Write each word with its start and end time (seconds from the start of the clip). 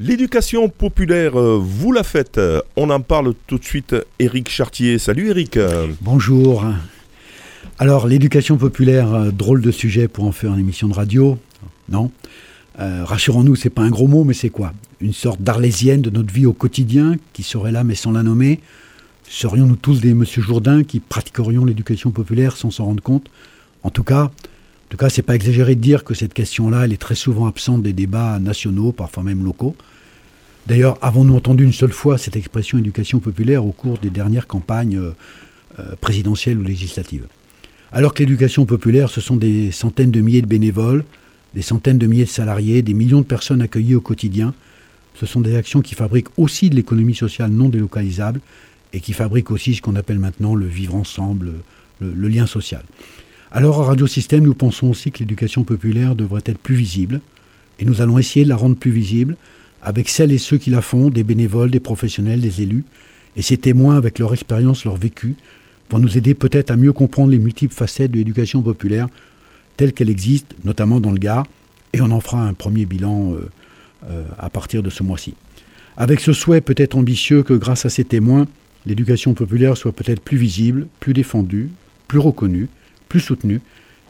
L'éducation 0.00 0.68
populaire, 0.68 1.36
euh, 1.36 1.58
vous 1.60 1.90
la 1.90 2.04
faites. 2.04 2.40
On 2.76 2.88
en 2.90 3.00
parle 3.00 3.34
tout 3.48 3.58
de 3.58 3.64
suite. 3.64 3.96
Éric 4.20 4.48
Chartier. 4.48 4.96
Salut 4.96 5.28
Éric. 5.28 5.58
Bonjour. 6.02 6.64
Alors, 7.80 8.06
l'éducation 8.06 8.58
populaire, 8.58 9.12
euh, 9.12 9.30
drôle 9.32 9.60
de 9.60 9.72
sujet 9.72 10.06
pour 10.06 10.24
en 10.24 10.30
faire 10.30 10.52
une 10.54 10.60
émission 10.60 10.86
de 10.86 10.94
radio. 10.94 11.36
Non 11.88 12.12
euh, 12.78 13.02
Rassurons-nous, 13.04 13.56
c'est 13.56 13.70
pas 13.70 13.82
un 13.82 13.90
gros 13.90 14.06
mot, 14.06 14.22
mais 14.22 14.34
c'est 14.34 14.50
quoi? 14.50 14.72
Une 15.00 15.12
sorte 15.12 15.42
d'arlésienne 15.42 16.00
de 16.00 16.10
notre 16.10 16.32
vie 16.32 16.46
au 16.46 16.52
quotidien 16.52 17.16
qui 17.32 17.42
serait 17.42 17.72
là 17.72 17.82
mais 17.82 17.96
sans 17.96 18.12
la 18.12 18.22
nommer 18.22 18.60
Serions-nous 19.28 19.76
tous 19.76 20.00
des 20.00 20.14
Monsieur 20.14 20.42
Jourdain 20.42 20.84
qui 20.84 21.00
pratiquerions 21.00 21.64
l'éducation 21.64 22.12
populaire 22.12 22.56
sans 22.56 22.70
s'en 22.70 22.84
rendre 22.84 23.02
compte? 23.02 23.26
En 23.82 23.90
tout 23.90 24.04
cas, 24.04 24.30
en 24.88 24.90
tout 24.90 24.96
cas, 24.96 25.10
c'est 25.10 25.20
pas 25.20 25.34
exagéré 25.34 25.74
de 25.74 25.82
dire 25.82 26.02
que 26.02 26.14
cette 26.14 26.32
question-là, 26.32 26.86
elle 26.86 26.94
est 26.94 27.00
très 27.00 27.14
souvent 27.14 27.46
absente 27.46 27.82
des 27.82 27.92
débats 27.92 28.38
nationaux, 28.38 28.90
parfois 28.90 29.22
même 29.22 29.44
locaux. 29.44 29.76
D'ailleurs, 30.66 30.96
avons-nous 31.02 31.36
entendu 31.36 31.62
une 31.62 31.74
seule 31.74 31.92
fois 31.92 32.16
cette 32.16 32.36
expression 32.36 32.78
éducation 32.78 33.20
populaire 33.20 33.66
au 33.66 33.72
cours 33.72 33.98
des 33.98 34.08
dernières 34.08 34.46
campagnes 34.46 34.96
euh, 34.96 35.10
euh, 35.78 35.94
présidentielles 36.00 36.58
ou 36.58 36.62
législatives? 36.62 37.26
Alors 37.92 38.14
que 38.14 38.20
l'éducation 38.20 38.64
populaire, 38.64 39.10
ce 39.10 39.20
sont 39.20 39.36
des 39.36 39.72
centaines 39.72 40.10
de 40.10 40.22
milliers 40.22 40.40
de 40.40 40.46
bénévoles, 40.46 41.04
des 41.54 41.60
centaines 41.60 41.98
de 41.98 42.06
milliers 42.06 42.24
de 42.24 42.30
salariés, 42.30 42.80
des 42.80 42.94
millions 42.94 43.20
de 43.20 43.26
personnes 43.26 43.60
accueillies 43.60 43.94
au 43.94 44.00
quotidien, 44.00 44.54
ce 45.16 45.26
sont 45.26 45.42
des 45.42 45.54
actions 45.54 45.82
qui 45.82 45.96
fabriquent 45.96 46.38
aussi 46.38 46.70
de 46.70 46.76
l'économie 46.76 47.14
sociale 47.14 47.50
non 47.50 47.68
délocalisable 47.68 48.40
et 48.94 49.00
qui 49.00 49.12
fabriquent 49.12 49.50
aussi 49.50 49.74
ce 49.74 49.82
qu'on 49.82 49.96
appelle 49.96 50.18
maintenant 50.18 50.54
le 50.54 50.66
vivre 50.66 50.94
ensemble, 50.94 51.52
le 52.00 52.28
lien 52.28 52.46
social. 52.46 52.84
Alors 53.50 53.80
à 53.80 53.84
Radio 53.86 54.06
Système, 54.06 54.44
nous 54.44 54.52
pensons 54.52 54.90
aussi 54.90 55.10
que 55.10 55.20
l'éducation 55.20 55.64
populaire 55.64 56.14
devrait 56.14 56.42
être 56.44 56.58
plus 56.58 56.74
visible, 56.74 57.22
et 57.78 57.86
nous 57.86 58.02
allons 58.02 58.18
essayer 58.18 58.44
de 58.44 58.50
la 58.50 58.56
rendre 58.56 58.76
plus 58.76 58.90
visible 58.90 59.36
avec 59.80 60.10
celles 60.10 60.32
et 60.32 60.38
ceux 60.38 60.58
qui 60.58 60.68
la 60.68 60.82
font, 60.82 61.08
des 61.08 61.24
bénévoles, 61.24 61.70
des 61.70 61.80
professionnels, 61.80 62.40
des 62.40 62.60
élus, 62.60 62.84
et 63.36 63.42
ces 63.42 63.56
témoins 63.56 63.96
avec 63.96 64.18
leur 64.18 64.34
expérience, 64.34 64.84
leur 64.84 64.96
vécu, 64.96 65.34
vont 65.88 65.98
nous 65.98 66.18
aider 66.18 66.34
peut-être 66.34 66.70
à 66.70 66.76
mieux 66.76 66.92
comprendre 66.92 67.30
les 67.30 67.38
multiples 67.38 67.72
facettes 67.72 68.10
de 68.10 68.18
l'éducation 68.18 68.60
populaire 68.60 69.08
telle 69.78 69.94
qu'elle 69.94 70.10
existe, 70.10 70.54
notamment 70.64 71.00
dans 71.00 71.12
le 71.12 71.18
Gard, 71.18 71.46
et 71.94 72.02
on 72.02 72.10
en 72.10 72.20
fera 72.20 72.42
un 72.42 72.52
premier 72.52 72.84
bilan 72.84 73.32
euh, 73.32 73.48
euh, 74.10 74.24
à 74.38 74.50
partir 74.50 74.82
de 74.82 74.90
ce 74.90 75.02
mois-ci. 75.02 75.34
Avec 75.96 76.20
ce 76.20 76.34
souhait 76.34 76.60
peut-être 76.60 76.96
ambitieux 76.98 77.42
que 77.42 77.54
grâce 77.54 77.86
à 77.86 77.88
ces 77.88 78.04
témoins, 78.04 78.46
l'éducation 78.84 79.32
populaire 79.32 79.76
soit 79.78 79.92
peut-être 79.92 80.20
plus 80.20 80.36
visible, 80.36 80.86
plus 81.00 81.14
défendue, 81.14 81.70
plus 82.08 82.18
reconnue, 82.18 82.68
plus 83.08 83.20
soutenu 83.20 83.60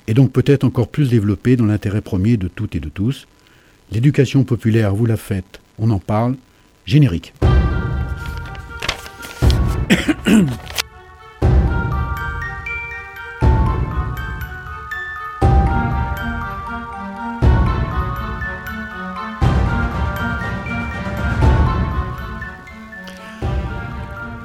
et 0.07 0.15
donc 0.15 0.33
peut-être 0.33 0.65
encore 0.65 0.89
plus 0.89 1.11
développé 1.11 1.57
dans 1.57 1.67
l'intérêt 1.67 2.01
premier 2.01 2.37
de 2.37 2.49
toutes 2.49 2.75
et 2.75 2.81
de 2.81 2.89
tous. 2.89 3.27
L'éducation 3.93 4.45
populaire, 4.45 4.95
vous 4.95 5.07
la 5.07 5.17
faites, 5.17 5.61
on 5.79 5.91
en 5.91 5.99
parle. 5.99 6.37
Générique. 6.87 7.35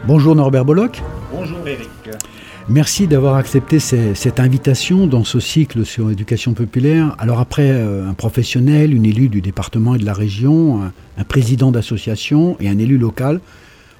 Bonjour 0.06 0.36
Norbert 0.36 0.66
Bolloc. 0.66 1.02
Bonjour 1.32 1.66
Eric. 1.66 1.90
Merci 2.70 3.08
d'avoir 3.08 3.36
accepté 3.36 3.80
cette 3.80 4.40
invitation 4.40 5.06
dans 5.06 5.26
ce 5.26 5.42
cycle 5.42 5.86
sur 5.86 6.08
l'éducation 6.08 6.54
populaire. 6.54 7.14
Alors 7.20 7.42
après 7.42 7.70
euh, 7.70 8.08
un 8.08 8.14
professionnel, 8.14 8.94
une 8.94 9.06
élue 9.06 9.28
du 9.28 9.42
département 9.42 9.96
et 9.96 9.98
de 9.98 10.06
la 10.06 10.14
région, 10.14 10.82
un, 11.18 11.24
président 11.26 11.72
d'association 11.72 12.56
et 12.62 12.70
un 12.70 12.78
élu 12.78 12.98
local, 12.98 13.42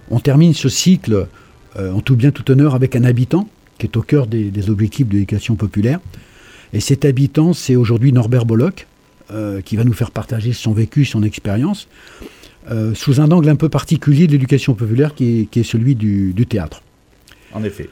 on 0.10 0.22
termine 0.22 0.54
ce 0.54 0.70
cycle 0.70 1.28
euh, 1.76 1.92
en 1.92 2.00
tout 2.00 2.16
bien 2.16 2.32
tout 2.32 2.50
honneur 2.52 2.74
avec 2.74 2.96
un 2.96 3.04
habitant 3.04 3.50
qui 3.78 3.86
est 3.86 3.98
au 3.98 4.02
cœur 4.02 4.28
des, 4.28 4.70
objectifs 4.70 5.08
de 5.08 5.14
l'éducation 5.14 5.56
populaire. 5.56 6.00
Et 6.72 6.80
cet 6.80 7.04
habitant, 7.04 7.52
c'est 7.52 7.76
aujourd'hui 7.76 8.14
Norbert 8.14 8.46
Bolloc, 8.46 8.88
euh, 9.32 9.60
qui 9.60 9.76
va 9.76 9.84
nous 9.84 9.94
faire 9.94 10.12
partager 10.12 10.54
son 10.54 10.72
vécu, 10.72 11.04
son 11.04 11.24
expérience, 11.24 11.90
sous 12.94 13.20
un 13.20 13.30
angle 13.32 13.50
un 13.50 13.58
peu 13.58 13.68
particulier 13.68 14.26
de 14.26 14.32
l'éducation 14.32 14.74
populaire 14.74 15.16
qui 15.16 15.50
est, 15.54 15.64
celui 15.64 15.96
du 15.96 16.46
théâtre. 16.48 16.82
En 17.52 17.62
effet. 17.62 17.90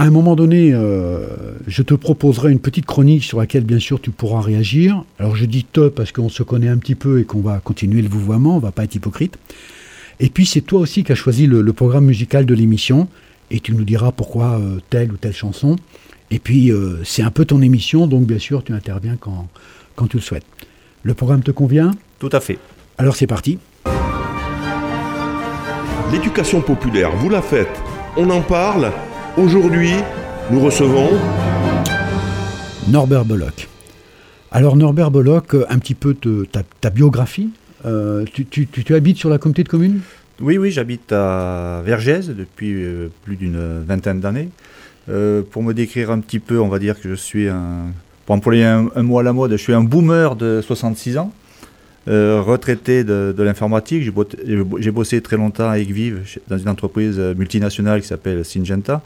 À 0.00 0.04
un 0.04 0.10
moment 0.10 0.34
donné, 0.34 0.72
euh, 0.72 1.26
je 1.66 1.82
te 1.82 1.92
proposerai 1.92 2.50
une 2.50 2.58
petite 2.58 2.86
chronique 2.86 3.22
sur 3.22 3.38
laquelle, 3.38 3.64
bien 3.64 3.78
sûr, 3.78 4.00
tu 4.00 4.10
pourras 4.10 4.40
réagir. 4.40 5.04
Alors, 5.18 5.36
je 5.36 5.44
dis 5.44 5.62
te 5.62 5.88
parce 5.88 6.10
qu'on 6.10 6.30
se 6.30 6.42
connaît 6.42 6.68
un 6.68 6.78
petit 6.78 6.94
peu 6.94 7.20
et 7.20 7.24
qu'on 7.24 7.42
va 7.42 7.60
continuer 7.62 8.00
le 8.00 8.08
vouvoiement, 8.08 8.56
on 8.56 8.60
va 8.60 8.72
pas 8.72 8.84
être 8.84 8.94
hypocrite. 8.94 9.36
Et 10.18 10.30
puis, 10.30 10.46
c'est 10.46 10.62
toi 10.62 10.80
aussi 10.80 11.04
qui 11.04 11.12
as 11.12 11.16
choisi 11.16 11.46
le, 11.46 11.70
programme 11.74 12.06
musical 12.06 12.46
de 12.46 12.54
l'émission, 12.54 13.08
et 13.50 13.60
tu 13.60 13.74
nous 13.74 13.84
diras 13.84 14.10
pourquoi 14.10 14.58
euh, 14.58 14.78
telle 14.88 15.12
ou 15.12 15.18
telle 15.18 15.34
chanson. 15.34 15.76
Et 16.30 16.38
puis, 16.38 16.72
euh, 16.72 17.04
c'est 17.04 17.22
un 17.22 17.30
peu 17.30 17.44
ton 17.44 17.60
émission, 17.60 18.06
donc 18.06 18.24
bien 18.24 18.38
sûr, 18.38 18.64
tu 18.64 18.72
interviens 18.72 19.18
quand, 19.20 19.48
quand 19.96 20.06
tu 20.06 20.16
le 20.16 20.22
souhaites. 20.22 20.46
Le 21.02 21.12
programme 21.12 21.42
te 21.42 21.50
convient? 21.50 21.90
Tout 22.18 22.30
à 22.32 22.40
fait. 22.40 22.56
Alors, 22.96 23.16
c'est 23.16 23.26
parti. 23.26 23.58
L'éducation 26.10 26.62
populaire, 26.62 27.14
vous 27.16 27.28
la 27.28 27.42
faites, 27.42 27.78
on 28.16 28.30
en 28.30 28.40
parle? 28.40 28.90
Aujourd'hui, 29.36 29.92
nous 30.50 30.60
recevons 30.60 31.08
Norbert 32.88 33.24
Bollock. 33.24 33.68
Alors 34.50 34.76
Norbert 34.76 35.12
Bollock, 35.12 35.54
un 35.68 35.78
petit 35.78 35.94
peu 35.94 36.16
ta, 36.80 36.90
biographie. 36.90 37.50
Euh, 37.86 38.24
tu, 38.50 38.94
habites 38.94 39.18
sur 39.18 39.30
la 39.30 39.38
communauté 39.38 39.62
de 39.62 39.68
communes 39.68 40.00
Oui, 40.40 40.58
oui, 40.58 40.72
j'habite 40.72 41.12
à 41.12 41.80
Vergès 41.84 42.28
depuis 42.28 42.72
euh, 42.74 43.08
plus 43.24 43.36
d'une 43.36 43.84
vingtaine 43.86 44.20
d'années. 44.20 44.48
Euh, 45.08 45.42
pour 45.48 45.62
me 45.62 45.74
décrire 45.74 46.10
un 46.10 46.18
petit 46.18 46.40
peu, 46.40 46.60
on 46.60 46.68
va 46.68 46.80
dire 46.80 47.00
que 47.00 47.08
je 47.08 47.14
suis 47.14 47.48
un, 47.48 47.92
pour 48.26 48.34
employer 48.34 48.64
un, 48.64 49.02
mot 49.02 49.20
à 49.20 49.22
la 49.22 49.32
mode, 49.32 49.52
je 49.52 49.56
suis 49.56 49.74
un 49.74 49.84
boomer 49.84 50.34
de 50.34 50.60
66 50.60 51.18
ans. 51.18 51.32
Retraité 52.06 53.04
de, 53.04 53.42
l'informatique. 53.42 54.02
J'ai 54.78 54.90
bossé 54.90 55.20
très 55.20 55.36
longtemps 55.36 55.68
avec 55.68 55.90
Vive 55.90 56.20
dans 56.48 56.58
une 56.58 56.68
entreprise 56.68 57.18
multinationale 57.18 58.00
qui 58.00 58.08
s'appelle 58.08 58.44
Syngenta. 58.44 59.02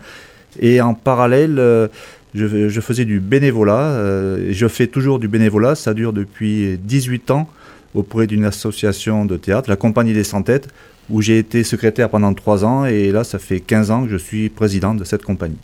Et 0.61 0.81
en 0.81 0.95
parallèle, 0.95 1.59
euh, 1.59 1.89
je, 2.35 2.81
faisais 2.81 3.05
du 3.05 3.21
bénévolat. 3.21 3.81
Euh, 3.81 4.49
je 4.51 4.69
fais 4.69 4.87
toujours 4.87 5.19
du 5.19 5.29
bénévolat. 5.29 5.75
Ça 5.75 5.95
dure 5.95 6.13
depuis 6.13 6.79
18 6.79 7.31
ans 7.31 7.49
auprès 7.95 8.27
d'une 8.27 8.45
association 8.45 9.25
de 9.25 9.37
théâtre, 9.37 9.71
la 9.71 9.77
Compagnie 9.77 10.13
des 10.13 10.25
Sans-Têtes, 10.25 10.69
où 11.11 11.23
j'ai 11.23 11.39
été 11.39 11.63
secrétaire 11.63 12.11
pendant 12.11 12.35
3 12.35 12.65
ans. 12.65 12.87
Et 12.87 13.13
là, 13.13 13.25
ça 13.25 13.39
fait 13.39 13.61
15 13.61 13.91
ans 13.91 14.05
que 14.05 14.11
je 14.11 14.17
suis 14.17 14.49
président 14.49 14.95
de 14.95 15.05
cette 15.05 15.23
compagnie. 15.23 15.59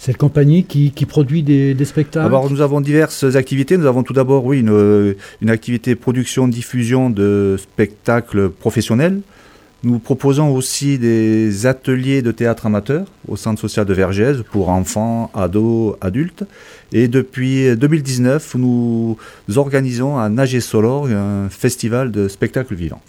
Cette 0.00 0.16
compagnie 0.16 0.64
qui, 0.64 0.90
produit 1.04 1.42
des, 1.42 1.76
spectacles 1.84 2.24
Alors, 2.24 2.50
nous 2.50 2.62
avons 2.62 2.80
diverses 2.80 3.36
activités. 3.36 3.76
Nous 3.76 3.84
avons 3.84 4.02
tout 4.02 4.14
d'abord, 4.14 4.46
oui, 4.46 4.60
une, 4.60 5.14
une 5.42 5.50
activité 5.50 5.94
production-diffusion 5.94 7.10
de 7.10 7.58
spectacles 7.58 8.48
professionnels. 8.48 9.20
Nous 9.84 9.98
proposons 9.98 10.54
aussi 10.54 10.96
des 10.96 11.66
ateliers 11.66 12.22
de 12.22 12.32
théâtre 12.32 12.64
amateur 12.64 13.08
au 13.28 13.36
centre 13.36 13.60
social 13.60 13.84
de 13.84 13.92
Vergès 13.92 14.38
pour 14.50 14.70
enfants, 14.70 15.30
ados, 15.34 15.96
adultes. 16.00 16.44
Et 16.94 17.06
depuis 17.06 17.76
2019, 17.76 18.54
nous 18.54 19.18
organisons 19.56 20.16
à 20.16 20.30
Nager-Solor 20.30 21.08
un 21.08 21.50
festival 21.50 22.10
de 22.10 22.26
spectacles 22.26 22.74
vivants. 22.74 23.02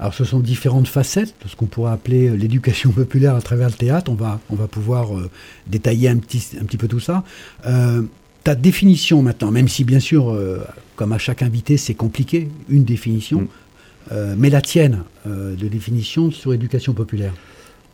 Alors 0.00 0.14
ce 0.14 0.24
sont 0.24 0.40
différentes 0.40 0.88
facettes 0.88 1.34
de 1.42 1.48
ce 1.48 1.56
qu'on 1.56 1.66
pourrait 1.66 1.92
appeler 1.92 2.36
l'éducation 2.36 2.90
populaire 2.90 3.34
à 3.34 3.40
travers 3.40 3.68
le 3.68 3.74
théâtre. 3.74 4.10
On 4.10 4.14
va, 4.14 4.40
on 4.50 4.54
va 4.54 4.68
pouvoir 4.68 5.16
euh, 5.16 5.28
détailler 5.66 6.08
un 6.08 6.18
petit, 6.18 6.56
un 6.60 6.64
petit 6.64 6.76
peu 6.76 6.88
tout 6.88 7.00
ça. 7.00 7.24
Euh, 7.66 8.02
ta 8.44 8.54
définition 8.54 9.22
maintenant, 9.22 9.50
même 9.50 9.68
si 9.68 9.84
bien 9.84 10.00
sûr, 10.00 10.30
euh, 10.30 10.64
comme 10.96 11.12
à 11.12 11.18
chaque 11.18 11.42
invité, 11.42 11.76
c'est 11.76 11.94
compliqué, 11.94 12.48
une 12.68 12.84
définition. 12.84 13.42
Mm. 13.42 13.48
Euh, 14.12 14.34
mais 14.38 14.48
la 14.48 14.62
tienne 14.62 15.02
euh, 15.26 15.54
de 15.54 15.68
définition 15.68 16.30
sur 16.30 16.52
l'éducation 16.52 16.94
populaire 16.94 17.34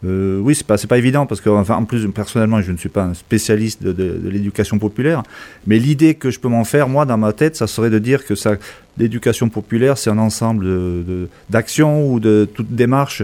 euh, 0.05 0.39
oui, 0.41 0.55
c'est 0.55 0.67
pas 0.67 0.77
pas 0.77 0.99
évident 0.99 1.25
parce 1.25 1.41
que 1.41 1.49
enfin 1.49 1.77
en 1.77 1.85
plus 1.85 2.07
personnellement 2.09 2.61
je 2.61 2.73
ne 2.73 2.77
suis 2.77 2.89
pas 2.89 3.05
un 3.05 3.15
spécialiste 3.15 3.83
de, 3.83 4.21
l'éducation 4.29 4.79
populaire, 4.79 5.23
mais 5.67 5.79
l'idée 5.79 6.15
que 6.15 6.31
je 6.31 6.39
peux 6.41 6.49
m'en 6.49 6.65
faire 6.65 6.89
moi 6.89 7.07
dans 7.07 7.17
ma 7.17 7.33
tête, 7.33 7.57
ça 7.57 7.67
serait 7.67 7.91
de 7.91 7.99
dire 7.99 8.25
que 8.27 8.35
l'éducation 8.99 9.49
populaire 9.49 9.97
c'est 9.97 10.11
un 10.11 10.19
ensemble 10.19 10.67
d'actions 11.49 12.13
ou 12.13 12.21
de 12.21 12.47
toutes 12.53 12.71
démarches 12.75 13.23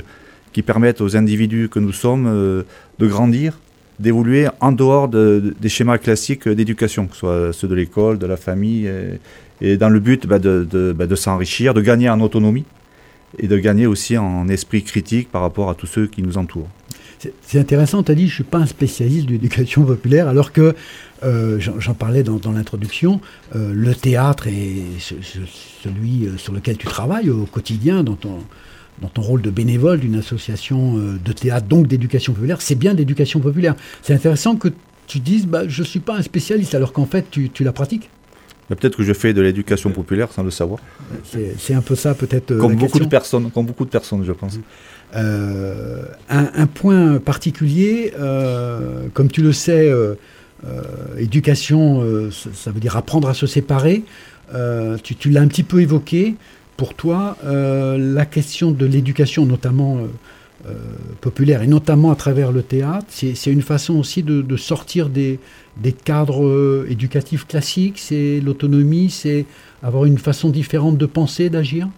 qui 0.52 0.62
permettent 0.62 1.00
aux 1.00 1.16
individus 1.16 1.68
que 1.68 1.78
nous 1.78 1.92
sommes 1.92 2.64
de 2.98 3.06
grandir, 3.06 3.58
d'évoluer 3.98 4.46
en 4.60 4.72
dehors 4.72 5.08
des 5.08 5.68
schémas 5.68 5.98
classiques 5.98 6.48
d'éducation, 6.48 7.06
que 7.06 7.14
ce 7.14 7.18
soit 7.18 7.52
ceux 7.52 7.68
de 7.68 7.74
l'école, 7.74 8.18
de 8.18 8.26
la 8.26 8.36
famille, 8.36 8.90
et, 9.60 9.76
dans 9.76 9.90
le 9.90 10.00
but 10.00 10.26
bah, 10.26 10.38
bah, 10.38 11.06
de 11.06 11.14
s'enrichir, 11.14 11.74
de 11.74 11.82
gagner 11.82 12.08
en 12.08 12.20
autonomie 12.20 12.64
et 13.38 13.48
de 13.48 13.58
gagner 13.58 13.86
aussi 13.86 14.18
en 14.18 14.48
esprit 14.48 14.82
critique 14.82 15.30
par 15.30 15.42
rapport 15.42 15.70
à 15.70 15.74
tous 15.74 15.86
ceux 15.86 16.06
qui 16.06 16.22
nous 16.22 16.38
entourent. 16.38 16.68
C'est 17.42 17.58
intéressant, 17.58 18.02
tu 18.02 18.12
as 18.12 18.14
dit, 18.14 18.22
je 18.22 18.32
ne 18.32 18.34
suis 18.34 18.44
pas 18.44 18.58
un 18.58 18.66
spécialiste 18.66 19.26
de 19.26 19.32
l'éducation 19.32 19.84
populaire, 19.84 20.26
alors 20.26 20.52
que, 20.52 20.74
euh, 21.22 21.58
j'en 21.58 21.92
parlais 21.92 22.22
dans, 22.22 22.52
l'introduction, 22.52 23.20
euh, 23.54 23.72
le 23.74 23.94
théâtre 23.94 24.46
est 24.46 24.82
celui 24.98 26.24
euh, 26.24 26.38
sur 26.38 26.54
lequel 26.54 26.78
tu 26.78 26.86
travailles 26.86 27.28
au 27.28 27.44
quotidien, 27.44 28.02
dans 28.02 28.16
ton, 28.16 28.40
rôle 29.18 29.42
de 29.42 29.50
bénévole 29.50 30.00
d'une 30.00 30.16
association 30.16 30.94
de 30.94 31.32
théâtre, 31.32 31.66
donc 31.66 31.86
d'éducation 31.86 32.32
populaire, 32.32 32.62
c'est 32.62 32.74
bien 32.74 32.94
d'éducation 32.94 33.40
populaire. 33.40 33.74
C'est 34.02 34.14
intéressant 34.14 34.56
que 34.56 34.68
tu 35.06 35.20
dises, 35.20 35.46
bah, 35.46 35.62
je 35.66 35.82
ne 35.82 35.86
suis 35.86 36.00
pas 36.00 36.16
un 36.16 36.22
spécialiste, 36.22 36.74
alors 36.74 36.92
qu'en 36.92 37.06
fait, 37.06 37.26
tu, 37.30 37.50
la 37.60 37.72
pratiques. 37.72 38.08
Peut-être 38.76 38.96
que 38.96 39.02
je 39.02 39.12
fais 39.12 39.32
de 39.32 39.40
l'éducation 39.42 39.90
populaire 39.90 40.30
sans 40.32 40.44
le 40.44 40.50
savoir. 40.50 40.78
C'est 41.58 41.74
un 41.74 41.80
peu 41.80 41.96
ça, 41.96 42.14
peut-être. 42.14 42.56
Comme 42.56 42.76
beaucoup 42.76 43.00
de 43.00 43.06
personnes, 43.06 43.50
comme 43.50 43.66
beaucoup 43.66 43.84
de 43.84 43.90
personnes, 43.90 44.24
je 44.24 44.32
pense. 44.32 44.58
Euh, 45.16 46.04
un, 46.28 46.66
point 46.66 47.18
particulier, 47.18 48.12
euh, 48.18 49.08
comme 49.12 49.28
tu 49.28 49.42
le 49.42 49.52
sais, 49.52 49.90
euh, 49.90 50.14
éducation, 51.18 52.30
ça, 52.30 52.70
veut 52.70 52.80
dire 52.80 52.96
apprendre 52.96 53.28
à 53.28 53.34
se 53.34 53.46
séparer. 53.46 54.04
tu, 55.02 55.16
tu 55.16 55.30
l'as 55.30 55.40
un 55.40 55.48
petit 55.48 55.64
peu 55.64 55.80
évoqué. 55.80 56.36
Pour 56.76 56.94
toi, 56.94 57.36
la 57.42 58.24
question 58.24 58.70
de 58.70 58.86
l'éducation, 58.86 59.46
notamment 59.46 59.98
populaire, 61.20 61.62
et 61.62 61.66
notamment 61.66 62.12
à 62.12 62.16
travers 62.16 62.52
le 62.52 62.62
théâtre, 62.62 63.06
c'est 63.08 63.50
une 63.50 63.62
façon 63.62 63.98
aussi 63.98 64.22
de, 64.22 64.56
sortir 64.56 65.08
des, 65.08 65.40
des 65.76 65.92
cadres 65.92 66.86
éducatifs 66.88 67.46
classiques. 67.46 67.98
C'est 67.98 68.40
l'autonomie, 68.40 69.10
c'est 69.10 69.46
avoir 69.82 70.04
une 70.04 70.18
façon 70.18 70.50
différente 70.50 70.98
de 70.98 71.06
penser, 71.06 71.50
d'agir? 71.50 71.88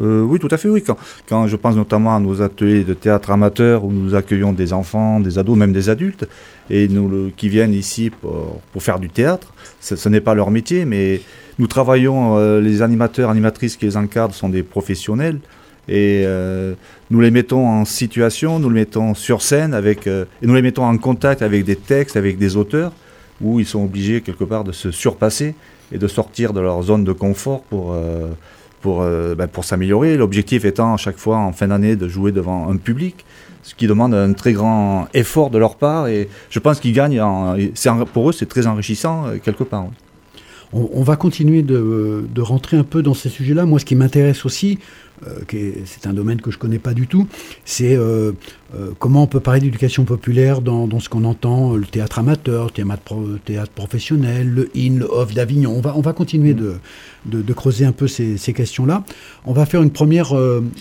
Euh, 0.00 0.22
oui, 0.22 0.38
tout 0.38 0.48
à 0.50 0.56
fait, 0.56 0.68
oui. 0.68 0.82
Quand, 1.28 1.46
je 1.46 1.56
pense 1.56 1.76
notamment 1.76 2.16
à 2.16 2.20
nos 2.20 2.40
ateliers 2.40 2.84
de 2.84 2.94
théâtre 2.94 3.30
amateur 3.30 3.84
où 3.84 3.92
nous 3.92 4.14
accueillons 4.14 4.52
des 4.52 4.72
enfants, 4.72 5.20
des 5.20 5.38
ados, 5.38 5.56
même 5.56 5.72
des 5.72 5.90
adultes, 5.90 6.26
et 6.70 6.88
nous, 6.88 7.30
qui 7.36 7.48
viennent 7.48 7.74
ici 7.74 8.10
pour, 8.10 8.60
faire 8.78 8.98
du 8.98 9.10
théâtre, 9.10 9.52
ce, 9.80 10.08
n'est 10.08 10.20
pas 10.20 10.34
leur 10.34 10.50
métier, 10.50 10.84
mais 10.84 11.20
nous 11.58 11.66
travaillons, 11.66 12.38
euh, 12.38 12.60
les 12.60 12.80
animateurs, 12.80 13.28
animatrices 13.28 13.76
qui 13.76 13.84
les 13.84 13.96
encadrent 13.96 14.34
sont 14.34 14.48
des 14.48 14.62
professionnels, 14.62 15.38
et 15.88 16.22
euh, 16.24 16.74
nous 17.12 17.20
les 17.20 17.30
mettons 17.30 17.68
en 17.68 17.84
situation, 17.84 18.58
nous 18.58 18.68
les 18.68 18.80
mettons 18.80 19.14
sur 19.14 19.42
scène, 19.42 19.74
avec, 19.74 20.08
et 20.08 20.26
nous 20.42 20.54
les 20.54 20.62
mettons 20.62 20.84
en 20.84 20.98
contact 20.98 21.42
avec 21.42 21.64
des 21.64 21.76
textes, 21.76 22.16
avec 22.16 22.38
des 22.38 22.56
auteurs, 22.56 22.92
où 23.40 23.60
ils 23.60 23.66
sont 23.66 23.84
obligés 23.84 24.20
quelque 24.22 24.44
part 24.44 24.64
de 24.64 24.72
se 24.72 24.90
surpasser 24.90 25.54
et 25.92 25.98
de 25.98 26.08
sortir 26.08 26.52
de 26.52 26.60
leur 26.60 26.82
zone 26.82 27.04
de 27.04 27.12
confort 27.12 27.62
pour 27.62 27.94
pour, 28.82 29.00
euh, 29.00 29.34
ben, 29.34 29.46
pour 29.46 29.64
s'améliorer. 29.64 30.18
L'objectif 30.18 30.66
étant 30.66 30.92
à 30.92 30.96
chaque 30.98 31.16
fois 31.16 31.38
en 31.38 31.52
fin 31.52 31.68
d'année 31.68 31.96
de 31.96 32.08
jouer 32.08 32.32
devant 32.32 32.68
un 32.68 32.76
public, 32.76 33.24
ce 33.62 33.74
qui 33.74 33.86
demande 33.86 34.12
un 34.12 34.34
très 34.34 34.52
grand 34.52 35.06
effort 35.14 35.48
de 35.48 35.56
leur 35.56 35.76
part. 35.76 36.08
Et 36.08 36.28
je 36.50 36.58
pense 36.58 36.80
qu'ils 36.80 36.92
gagnent. 36.92 37.20
En, 37.22 37.56
pour 38.12 38.28
eux, 38.28 38.32
c'est 38.32 38.48
très 38.48 38.66
enrichissant 38.66 39.26
euh, 39.26 39.38
quelque 39.42 39.64
part. 39.64 39.86
On, 40.74 41.02
va 41.02 41.16
continuer 41.16 41.62
de, 41.62 42.40
rentrer 42.40 42.78
un 42.78 42.84
peu 42.84 43.02
dans 43.02 43.12
ces 43.12 43.28
sujets-là. 43.28 43.66
Moi, 43.66 43.78
ce 43.78 43.84
qui 43.84 43.94
m'intéresse 43.94 44.46
aussi, 44.46 44.78
euh, 45.26 45.40
c'est 45.84 46.06
un 46.06 46.14
domaine 46.14 46.40
que 46.40 46.50
je 46.50 46.56
ne 46.56 46.60
connais 46.60 46.78
pas 46.78 46.94
du 46.94 47.06
tout, 47.06 47.28
c'est 47.64 47.94
euh, 47.94 48.32
euh, 48.74 48.90
comment 48.98 49.22
on 49.22 49.26
peut 49.26 49.40
parler 49.40 49.60
d'éducation 49.60 50.04
populaire 50.04 50.62
dans, 50.62 50.98
ce 50.98 51.10
qu'on 51.10 51.24
entend, 51.24 51.74
le 51.74 51.84
théâtre 51.84 52.18
amateur, 52.18 52.66
le 52.66 52.70
théâtre, 52.70 53.16
théâtre, 53.44 53.72
professionnel, 53.72 54.48
le 54.48 54.70
IN, 54.74 54.98
le 54.98 55.12
OFF 55.12 55.34
d'Avignon. 55.34 55.74
On 55.76 55.80
va, 55.82 55.94
on 55.94 56.00
va 56.00 56.14
continuer 56.14 56.54
de, 56.54 57.52
creuser 57.52 57.84
un 57.84 57.92
peu 57.92 58.08
ces 58.08 58.52
questions-là. 58.54 59.04
On 59.44 59.52
va 59.52 59.66
faire 59.66 59.82
une 59.82 59.92
première 59.92 60.32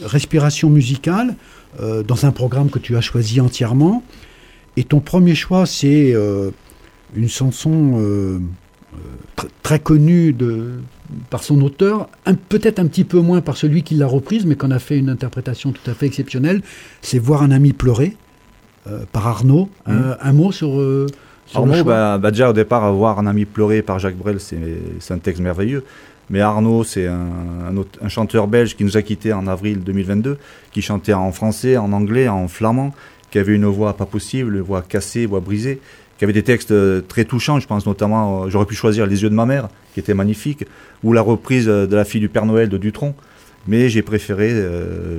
respiration 0.04 0.70
musicale 0.70 1.36
dans 1.80 2.26
un 2.26 2.32
programme 2.32 2.70
que 2.70 2.80
tu 2.80 2.96
as 2.96 3.02
choisi 3.02 3.42
entièrement. 3.42 4.04
Et 4.78 4.86
ton 4.86 5.02
premier 5.02 5.36
choix, 5.36 5.66
c'est 5.66 6.16
une 7.16 7.30
chanson 7.30 8.40
très 9.64 9.80
connue 9.80 10.34
de 10.34 10.80
par 11.30 11.44
son 11.44 11.62
auteur, 11.62 12.10
peut-être 12.50 12.80
un 12.80 12.88
petit 12.88 13.04
peu 13.04 13.20
moins 13.20 13.42
par 13.42 13.58
celui 13.58 13.84
qui 13.84 13.96
l'a 13.96 14.08
reprise, 14.08 14.46
mais 14.46 14.56
qu'on 14.56 14.72
a 14.72 14.80
fait 14.80 14.98
une 14.98 15.10
interprétation 15.10 15.72
tout 15.72 15.90
à 15.90 15.94
fait 15.94 16.06
exceptionnelle, 16.06 16.62
c'est 17.02 17.20
Voir 17.20 17.44
un 17.44 17.52
ami 17.52 17.74
pleurer, 17.74 18.16
euh, 18.88 19.04
par 19.12 19.28
Arnaud. 19.28 19.70
Mmh. 19.88 19.94
Un, 20.22 20.34
mot 20.34 20.52
sur... 20.52 20.80
Euh, 20.80 21.08
Arnaud, 21.54 21.84
bah, 21.84 22.18
bah, 22.18 22.32
déjà 22.32 22.50
au 22.50 22.54
départ, 22.54 22.94
Voir 22.94 23.20
un 23.20 23.28
ami 23.28 23.46
pleurer 23.46 23.82
par 23.82 24.00
Jacques 24.00 24.18
Brel, 24.18 24.40
c'est 24.40 25.14
un 25.14 25.18
texte 25.20 25.42
merveilleux. 25.42 25.84
Mais 26.30 26.40
Arnaud, 26.40 26.86
c'est 26.86 27.08
un, 27.08 27.28
un, 28.02 28.08
chanteur 28.08 28.48
belge 28.48 28.78
qui 28.78 28.86
nous 28.86 28.96
a 28.96 29.02
quittés 29.02 29.34
en 29.34 29.48
avril 29.48 29.84
2022, 29.84 30.38
qui 30.72 30.82
chantait 30.82 31.14
en 31.14 31.34
français, 31.34 31.76
en 31.76 31.92
anglais, 31.92 32.30
en 32.30 32.48
flamand, 32.48 32.94
qui 33.32 33.40
avait 33.40 33.54
une 33.54 33.66
voix 33.66 33.98
pas 33.98 34.06
possible, 34.06 34.56
une 34.56 34.62
voix 34.62 34.82
cassée, 34.82 35.26
voix 35.26 35.42
brisée 35.42 35.82
qui 36.22 36.26
avait 36.26 36.34
des 36.34 36.44
textes 36.44 36.70
euh, 36.70 37.02
très 37.02 37.26
touchants, 37.26 37.60
je 37.60 37.66
pense 37.66 37.88
notamment, 37.88 38.44
euh, 38.44 38.48
j'aurais 38.48 38.68
pu 38.68 38.76
choisir 38.76 39.08
Les 39.08 39.24
yeux 39.24 39.30
de 39.32 39.34
ma 39.34 39.48
mère, 39.48 39.70
qui 39.96 40.00
était 40.00 40.14
magnifique, 40.14 40.68
ou 41.04 41.14
la 41.14 41.22
reprise 41.24 41.68
euh, 41.68 41.88
de 41.88 41.96
La 41.96 42.06
fille 42.06 42.22
du 42.22 42.30
Père 42.30 42.46
Noël 42.46 42.70
de 42.70 42.78
Dutronc. 42.78 43.16
Mais 43.66 43.90
j'ai 43.90 44.04
préféré 44.04 44.52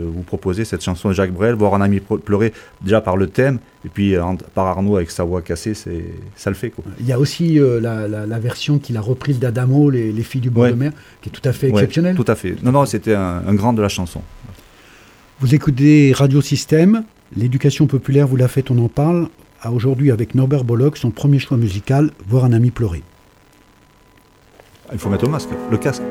vous 0.05 0.23
proposer 0.23 0.65
cette 0.65 0.83
chanson 0.83 1.09
de 1.11 1.15
Jacques 1.15 1.33
Brel, 1.33 1.55
voir 1.55 1.75
un 1.75 1.81
ami 1.81 2.01
pleurer 2.01 2.53
déjà 2.81 3.01
par 3.01 3.17
le 3.17 3.29
thème, 3.29 3.61
et 3.85 3.89
puis 3.89 4.17
par 4.53 4.67
Arnaud 4.67 4.97
avec 4.97 5.13
sa 5.13 5.23
voix 5.23 5.43
cassée, 5.43 5.75
ça 5.75 6.51
le 6.51 6.57
fait. 6.57 6.71
Quoi. 6.71 6.83
Il 6.99 7.07
y 7.07 7.13
a 7.13 7.21
aussi 7.21 7.61
la, 7.81 8.39
version 8.41 8.81
qu'il 8.81 8.97
a 8.97 9.01
reprise 9.01 9.39
d'Adamo, 9.39 9.91
les, 9.91 10.13
filles 10.23 10.41
du 10.41 10.51
bord 10.51 10.69
de 10.69 10.75
mer, 10.75 10.91
qui 11.21 11.29
est 11.29 11.33
tout 11.33 11.49
à 11.49 11.53
fait 11.53 11.69
exceptionnelle. 11.69 12.17
tout 12.17 12.25
à 12.27 12.35
fait. 12.35 12.57
Non, 12.65 12.73
non, 12.73 12.85
c'était 12.85 13.15
un, 13.15 13.43
un, 13.47 13.55
grand 13.55 13.73
de 13.75 13.81
la 13.81 13.89
chanson. 13.89 14.23
Vous 15.39 15.55
écoutez 15.55 16.13
Radio 16.13 16.41
Système, 16.41 17.05
l'éducation 17.37 17.87
populaire, 17.87 18.27
vous 18.27 18.35
la 18.35 18.49
faites, 18.49 18.73
on 18.73 18.79
en 18.79 18.89
parle 18.89 19.29
a 19.63 19.71
aujourd'hui 19.71 20.11
avec 20.11 20.35
Norbert 20.35 20.65
Bollock 20.65 20.97
son 20.97 21.11
premier 21.11 21.39
choix 21.39 21.57
musical, 21.57 22.11
Voir 22.27 22.45
un 22.45 22.53
ami 22.53 22.71
pleurer. 22.71 23.03
Il 24.93 24.99
faut 24.99 25.09
mettre 25.09 25.25
le 25.25 25.31
masque, 25.31 25.49
le 25.71 25.79
casque. 25.79 26.03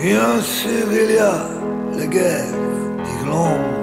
Bien 0.00 0.40
sûr, 0.40 0.70
il 0.90 1.14
y 1.14 1.18
a 1.18 1.48
la 1.98 2.06
guerre 2.06 2.54
d'Irlande. 3.04 3.78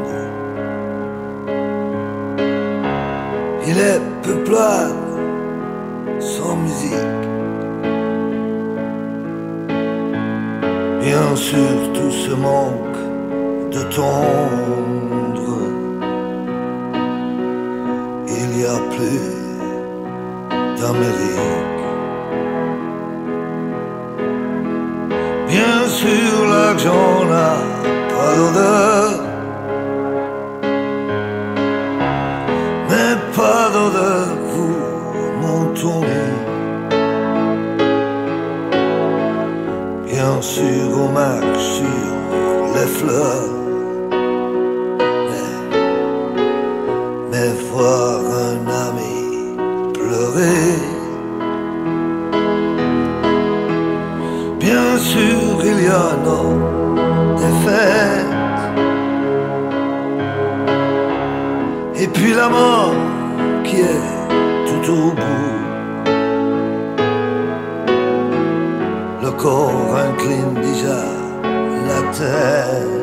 Il 3.67 3.77
est 3.77 4.14
peuplade 4.25 4.95
sans 6.19 6.55
musique. 6.55 7.13
Bien 11.01 11.35
sûr, 11.35 11.77
tout 11.93 12.11
ce 12.23 12.31
manque 12.31 12.99
de 13.71 13.81
tendre. 13.95 15.57
Il 18.27 18.59
y 18.61 18.65
a 18.65 18.79
plus 18.95 19.27
d'Amérique. 20.79 21.83
Bien 25.47 25.77
sûr, 25.99 26.31
l'argent 26.49 27.25
n'a 27.31 27.53
pas 28.13 28.35
d'odeur. 28.37 28.94
Mais, 47.31 47.53
voir 47.71 48.19
un 48.49 48.59
ami 48.87 49.17
pleurer. 49.93 50.73
Bien 54.59 54.89
sûr, 54.97 55.41
il 55.63 55.79
y 55.83 55.87
a 55.87 56.07
nos 56.25 56.51
défaites. 57.37 58.33
Et 62.01 62.07
puis 62.07 62.33
la 62.33 62.49
mort 62.49 62.93
qui 63.63 63.77
est 63.81 64.15
le 69.21 69.31
corps 69.31 69.95
incline 69.95 70.53
déjà 70.61 71.01
la 71.87 72.01
tête, 72.11 72.94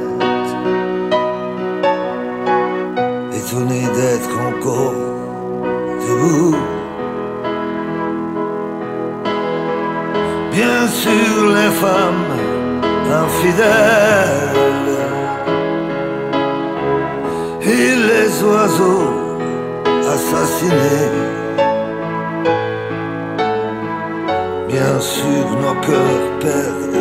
et 17.62 17.94
les 18.10 18.42
oiseaux 18.42 19.10
assassinés. 20.14 21.10
Bien 24.68 25.00
sûr, 25.00 25.44
nos 25.62 25.76
cœurs 25.86 26.38
perdent 26.40 26.96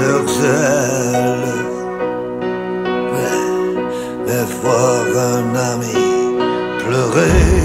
leurs 0.00 0.34
ailes. 0.44 1.64
Mais 4.26 4.44
voir 4.62 5.04
un 5.32 5.54
ami 5.72 5.98
pleurer. 6.84 7.63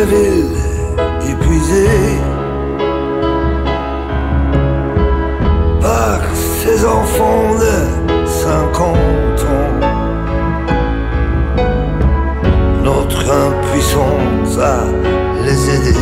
Sûr, 0.00 0.06
ces 0.06 0.06
villes 0.06 0.56
épuisées 1.30 2.18
par 5.80 6.20
ces 6.34 6.84
enfants 6.84 7.54
de 7.58 8.26
50 8.26 8.96
ans. 9.46 9.76
Notre 12.84 13.30
impuissance 13.30 14.58
à 14.58 14.84
les 15.44 15.70
aider. 15.70 15.98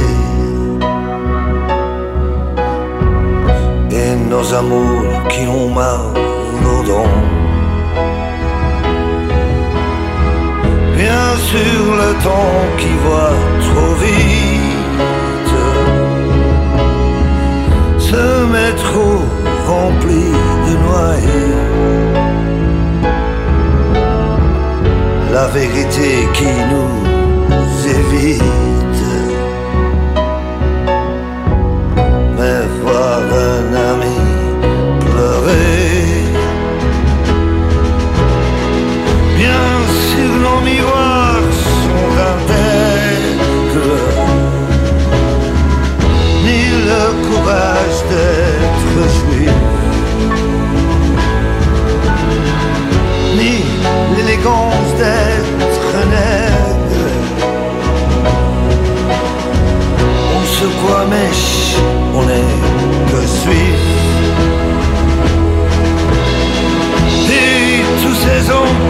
Et 3.90 4.16
nos 4.30 4.54
amours 4.54 5.28
qui 5.28 5.46
ont 5.46 5.70
mal 5.70 6.00
aux 6.64 6.86
dents. 6.86 7.37
Bien 11.08 11.36
sûr 11.50 11.84
le 12.02 12.10
temps 12.22 12.64
qui 12.76 12.92
va 13.06 13.28
trop 13.66 13.94
vite. 14.04 15.54
Ce 18.10 18.24
métro 18.56 19.08
rempli 19.66 20.26
de 20.66 20.74
noyés 20.86 21.54
La 25.32 25.46
vérité 25.58 26.10
qui 26.34 26.52
nous 26.72 26.96
évite 27.98 28.77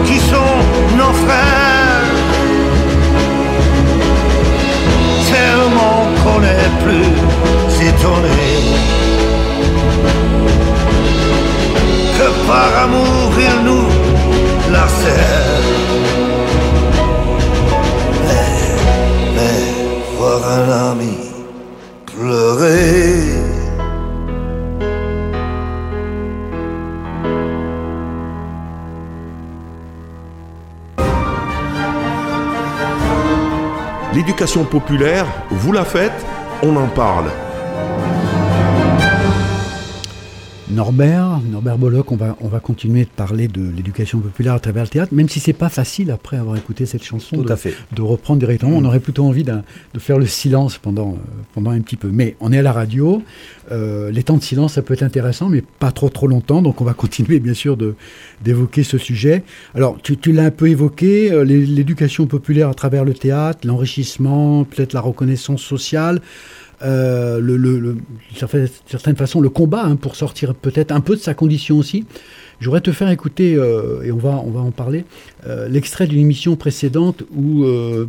qui 0.05 0.17
sont 0.19 0.57
nos 0.97 1.13
frères. 1.23 2.07
Tellement 5.31 6.01
qu'on 6.23 6.39
n'est 6.39 6.71
plus 6.83 7.87
étonné. 7.87 8.41
Que 12.17 12.47
par 12.47 12.83
amour 12.83 13.31
ils 13.47 13.63
nous 13.65 13.87
lacèrent 14.73 15.67
Mais, 18.27 18.51
mais 19.35 19.61
voir 20.17 20.41
un 20.57 20.91
ami 20.91 21.15
pleurer 22.05 23.28
L'éducation 34.19 34.65
populaire, 34.65 35.25
vous 35.49 35.71
la 35.71 35.85
faites, 35.85 36.25
on 36.61 36.75
en 36.75 36.87
parle. 36.87 37.31
Norbert, 40.69 41.39
Norbert 41.51 41.79
Bollock, 41.79 42.11
on 42.11 42.15
va, 42.15 42.37
on 42.41 42.47
va 42.47 42.59
continuer 42.59 43.01
de 43.05 43.09
parler 43.09 43.47
de 43.47 43.71
l'éducation 43.75 44.19
populaire 44.19 44.53
à 44.53 44.59
travers 44.59 44.83
le 44.83 44.89
théâtre, 44.89 45.15
même 45.15 45.27
si 45.27 45.39
c'est 45.39 45.51
pas 45.53 45.69
facile 45.69 46.11
après 46.11 46.37
avoir 46.37 46.55
écouté 46.57 46.85
cette 46.85 47.03
chanson 47.03 47.37
Tout 47.37 47.43
de, 47.43 47.51
à 47.51 47.57
fait. 47.57 47.73
de 47.95 48.01
reprendre 48.03 48.39
directement. 48.39 48.77
On 48.77 48.85
aurait 48.85 48.99
plutôt 48.99 49.25
envie 49.25 49.43
de 49.43 49.53
faire 49.97 50.19
le 50.19 50.27
silence 50.27 50.77
pendant, 50.77 51.13
euh, 51.13 51.15
pendant 51.55 51.71
un 51.71 51.79
petit 51.81 51.95
peu. 51.95 52.09
Mais 52.13 52.35
on 52.39 52.51
est 52.53 52.59
à 52.59 52.61
la 52.61 52.71
radio, 52.71 53.23
euh, 53.71 54.11
les 54.11 54.21
temps 54.21 54.37
de 54.37 54.43
silence 54.43 54.73
ça 54.73 54.83
peut 54.83 54.93
être 54.93 55.01
intéressant, 55.01 55.49
mais 55.49 55.63
pas 55.79 55.91
trop 55.91 56.09
trop 56.09 56.27
longtemps, 56.27 56.61
donc 56.61 56.81
on 56.81 56.85
va 56.85 56.93
continuer 56.99 57.39
bien 57.39 57.55
sûr 57.55 57.75
d'évoquer 58.43 58.83
ce 58.83 58.99
sujet. 58.99 59.43
Alors 59.73 59.97
tu, 60.03 60.17
tu 60.17 60.31
l'as 60.33 60.43
un 60.45 60.51
peu 60.51 60.67
évoqué, 60.69 61.31
euh, 61.31 61.43
l'é- 61.43 61.65
l'éducation 61.65 62.27
populaire 62.27 62.69
à 62.69 62.73
travers 62.75 63.05
le 63.05 63.15
théâtre, 63.15 63.65
l'enrichissement, 63.65 64.65
peut-être 64.65 64.93
la 64.93 65.01
reconnaissance 65.01 65.63
sociale. 65.63 66.21
Euh, 66.81 67.39
le, 67.41 67.57
le, 67.57 67.97
certaine- 68.35 69.15
façon, 69.17 69.41
le 69.41 69.49
combat 69.49 69.83
hein, 69.83 69.97
pour 69.97 70.15
sortir 70.15 70.55
peut-être 70.55 70.93
un 70.93 71.01
peu 71.01 71.15
de 71.17 71.21
sa 71.21 71.33
condition 71.33 71.77
aussi. 71.77 72.05
Je 72.61 72.65
voudrais 72.65 72.79
te 72.81 72.93
faire 72.93 73.09
écouter, 73.09 73.55
euh, 73.55 74.01
et 74.03 74.11
on 74.13 74.17
va, 74.17 74.41
on 74.45 74.51
va 74.51 74.61
en 74.61 74.71
parler, 74.71 75.03
euh, 75.45 75.67
l'extrait 75.67 76.07
d'une 76.07 76.19
émission 76.19 76.55
précédente 76.55 77.23
où 77.35 77.63
euh, 77.65 78.07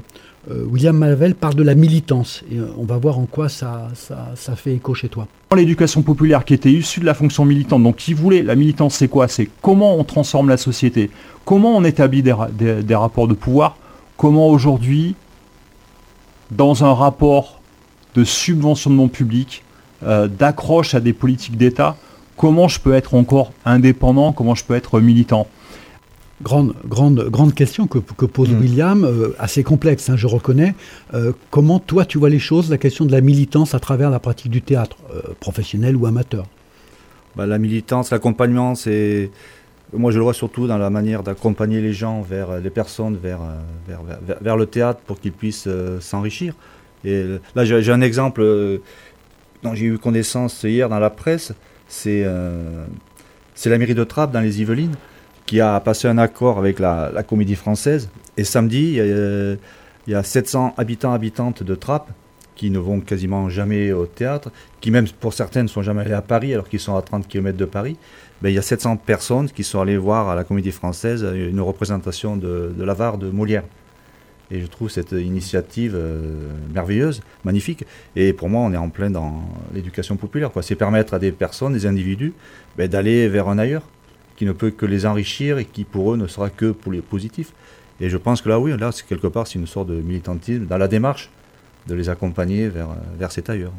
William 0.49 0.97
Malvel 0.97 1.35
parle 1.35 1.55
de 1.57 1.62
la 1.65 1.75
militance. 1.75 2.43
Et 2.50 2.59
on 2.79 2.85
va 2.85 2.97
voir 2.97 3.19
en 3.19 3.27
quoi 3.27 3.49
ça, 3.49 3.89
ça, 3.95 4.57
fait 4.57 4.75
écho 4.75 4.95
chez 4.95 5.09
toi. 5.09 5.27
L'éducation 5.55 6.03
populaire 6.03 6.45
qui 6.45 6.55
était 6.55 6.71
issue 6.73 7.00
de 7.00 7.07
la 7.07 7.15
fonction 7.15 7.45
militante, 7.45 7.83
donc 7.83 7.97
qui 7.97 8.15
voulait, 8.15 8.43
la 8.43 8.55
militance 8.55 8.95
c'est 8.95 9.09
quoi? 9.09 9.27
C'est 9.29 9.49
comment 9.62 9.97
on 9.97 10.05
transforme 10.05 10.49
la 10.49 10.57
société, 10.57 11.11
comment 11.45 11.77
on 11.77 11.83
établit 11.85 12.23
des- 12.23 12.83
des 12.85 12.95
rapports 12.95 13.27
de 13.29 13.35
pouvoir, 13.35 13.77
comment 14.17 14.49
aujourd'hui, 14.49 15.17
dans 16.53 16.85
un 16.85 16.95
rapport 16.95 17.60
de 18.14 18.25
subventionnement 18.25 19.09
public, 19.09 19.62
euh, 20.02 20.29
d'accroche 20.29 20.95
à 20.95 21.00
des 21.00 21.12
politiques 21.12 21.57
d'État, 21.57 21.97
comment 22.37 22.69
je 22.69 22.81
peux 22.81 22.95
être 22.95 23.14
encore 23.14 23.52
indépendant, 23.64 24.33
comment 24.33 24.55
je 24.55 24.64
peux 24.64 24.75
être 24.75 25.00
militant? 25.00 25.47
Grande, 26.43 26.75
grande, 26.87 27.29
grande 27.29 27.52
question 27.55 27.87
que, 27.87 27.99
que 27.99 28.25
pose 28.25 28.49
Mm. 28.50 28.61
William, 28.61 29.05
euh, 29.05 29.37
assez 29.38 29.62
complexe, 29.62 30.09
hein, 30.09 30.17
je 30.17 30.26
reconnais. 30.26 30.75
Euh, 31.12 31.33
comment 31.50 31.79
toi 31.79 32.07
tu 32.07 32.17
vois 32.17 32.31
les 32.31 32.38
choses, 32.38 32.71
la 32.71 32.79
question 32.79 33.05
de 33.05 33.12
la 33.12 33.21
militance 33.21 33.75
à 33.75 33.79
travers 33.79 34.09
la 34.09 34.19
pratique 34.21 34.50
du 34.50 34.62
théâtre, 34.62 34.97
euh, 35.14 35.21
professionnel 35.38 35.97
ou 35.97 36.07
amateur? 36.07 36.47
Bah, 37.37 37.45
la 37.47 37.59
militance, 37.59 38.11
l'accompagnement, 38.11 38.75
c'est. 38.75 39.31
Moi, 39.93 40.12
je 40.12 40.17
le 40.19 40.23
vois 40.25 40.33
surtout 40.35 40.67
dans 40.67 40.79
la 40.79 40.88
manière 40.88 41.23
d'accompagner 41.23 41.81
les 41.83 41.93
gens 41.93 42.23
vers 42.23 42.59
les 42.61 42.71
personnes, 42.71 43.19
vers, 43.23 43.40
vers, 43.87 44.02
vers- 44.02 44.19
vers- 44.26 44.38
vers 44.40 44.57
le 44.57 44.64
théâtre 44.67 45.00
pour 45.07 45.21
qu'ils 45.21 45.33
puissent 45.33 45.67
euh, 45.67 46.00
s'enrichir. 46.00 46.55
Euh, 47.07 47.38
là, 47.54 47.64
j'ai 47.64 47.92
un 47.92 48.00
exemple 48.00 48.42
euh, 48.42 48.78
dont 49.62 49.75
j'ai 49.75 49.87
eu 49.87 49.99
connaissance 49.99 50.62
hier 50.62 50.88
dans 50.88 50.99
la 50.99 51.11
presse. 51.11 51.52
C'est 51.88 52.23
euh, 52.25 52.85
c'est 53.54 53.69
la 53.69 53.76
mairie 53.76 53.95
de 53.95 54.04
Trappes, 54.04 54.33
dans 54.33 54.40
les 54.40 54.62
Yvelines, 54.62 54.95
qui 55.45 55.61
a 55.61 55.78
passé 55.80 56.09
un 56.09 56.16
accord 56.16 56.59
avec 56.59 56.78
la, 56.78 57.12
comédie 57.28 57.57
française. 57.57 58.09
Et 58.38 58.45
samedi, 58.45 58.78
il 58.78 58.95
y, 58.95 59.00
a, 59.00 59.02
euh, 59.02 59.57
il 60.07 60.14
y 60.14 60.16
a 60.16 60.23
700 60.23 60.75
habitants, 60.78 61.12
habitantes 61.12 61.62
de 61.62 61.75
Trappes 61.75 62.11
qui 62.54 62.71
ne 62.71 62.78
vont 62.78 63.00
quasiment 63.00 63.49
jamais 63.49 63.92
au 63.92 64.07
théâtre, 64.07 64.50
qui 64.80 64.90
même 64.90 65.07
pour 65.09 65.33
certaines 65.33 65.64
ne 65.64 65.69
sont 65.69 65.83
jamais 65.83 66.02
allés 66.02 66.12
à 66.12 66.23
Paris 66.23 66.52
alors 66.52 66.69
qu'ils 66.69 66.80
sont 66.80 66.97
à 66.97 67.02
30 67.02 67.26
km 67.26 67.57
de 67.57 67.64
Paris. 67.64 67.97
Ben, 68.42 68.49
il 68.49 68.54
y 68.54 68.59
a 68.59 68.62
700 68.62 68.97
personnes 68.97 69.50
qui 69.50 69.64
sont 69.64 69.80
allées 69.80 69.97
voir 69.99 70.28
à 70.28 70.35
la 70.35 70.45
comédie 70.45 70.71
française 70.71 71.26
une 71.35 71.61
représentation 71.61 72.37
de, 72.37 72.73
de 72.75 72.85
l'avare 72.85 73.19
de 73.19 73.30
Molière. 73.30 73.64
Et 74.50 74.61
je 74.61 74.66
trouve 74.66 74.90
cette 74.90 75.12
initiative 75.12 75.95
euh, 75.95 76.50
merveilleuse, 76.75 77.23
magnifique. 77.45 77.85
Et 78.16 78.33
pour 78.33 78.49
moi, 78.49 78.62
on 78.62 78.73
est 78.73 78.76
en 78.76 78.88
plein 78.88 79.11
dans 79.11 79.42
l'éducation 79.73 80.16
populaire. 80.16 80.50
C'est 80.62 80.75
permettre 80.75 81.14
à 81.14 81.19
des 81.19 81.33
personnes, 81.33 81.73
des 81.73 81.87
individus, 81.87 82.33
ben, 82.76 82.88
d'aller 82.88 83.28
vers 83.28 83.49
un 83.49 83.59
ailleurs, 83.59 83.87
qui 84.37 84.45
ne 84.45 84.52
peut 84.52 84.71
que 84.71 84.87
les 84.87 85.07
enrichir 85.07 85.59
et 85.59 85.64
qui 85.64 85.85
pour 85.85 86.12
eux 86.12 86.16
ne 86.16 86.26
sera 86.26 86.50
que 86.50 86.73
pour 86.73 86.92
les 86.92 87.00
positifs. 87.00 87.52
Et 88.00 88.09
je 88.09 88.16
pense 88.16 88.40
que 88.42 88.49
là, 88.49 88.59
oui, 88.59 88.76
là, 88.76 88.90
c'est 88.92 89.07
quelque 89.07 89.26
part, 89.26 89.47
c'est 89.47 89.59
une 89.59 89.66
sorte 89.66 89.88
de 89.88 90.00
militantisme 90.00 90.66
dans 90.66 90.78
la 90.78 90.88
démarche 90.88 91.30
de 91.87 91.94
les 91.94 92.08
accompagner 92.08 92.68
vers, 92.68 92.88
vers 93.18 93.32
cet 93.32 93.50
ailleurs. 93.50 93.72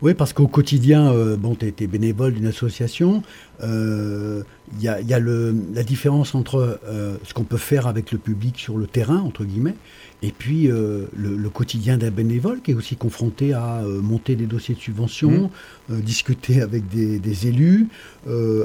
Oui, 0.00 0.14
parce 0.14 0.32
qu'au 0.32 0.48
quotidien, 0.48 1.12
euh, 1.12 1.36
bon, 1.36 1.54
tu 1.54 1.66
es, 1.66 1.86
bénévole 1.86 2.34
d'une 2.34 2.46
association. 2.46 3.22
Il 3.60 3.66
euh, 3.68 4.42
y 4.80 4.88
a, 4.88 5.00
y 5.00 5.14
a 5.14 5.18
le, 5.18 5.54
la 5.72 5.84
différence 5.84 6.34
entre 6.34 6.80
euh, 6.86 7.16
ce 7.24 7.34
qu'on 7.34 7.44
peut 7.44 7.56
faire 7.56 7.86
avec 7.86 8.10
le 8.10 8.18
public 8.18 8.58
sur 8.58 8.78
le 8.78 8.86
terrain, 8.86 9.18
entre 9.18 9.44
guillemets, 9.44 9.76
et 10.22 10.32
puis 10.32 10.68
le, 10.68 11.08
le, 11.14 11.48
quotidien 11.50 11.98
d'un 11.98 12.10
bénévole 12.10 12.60
qui 12.62 12.72
est 12.72 12.74
aussi 12.74 12.96
confronté 12.96 13.54
à 13.54 13.82
monter 13.84 14.36
des 14.36 14.46
dossiers 14.46 14.76
de 14.76 14.80
subvention, 14.80 15.50
mmh. 15.88 15.96
discuter 15.96 16.62
avec 16.62 16.88
des, 16.88 17.18
des 17.18 17.48
élus, 17.48 17.88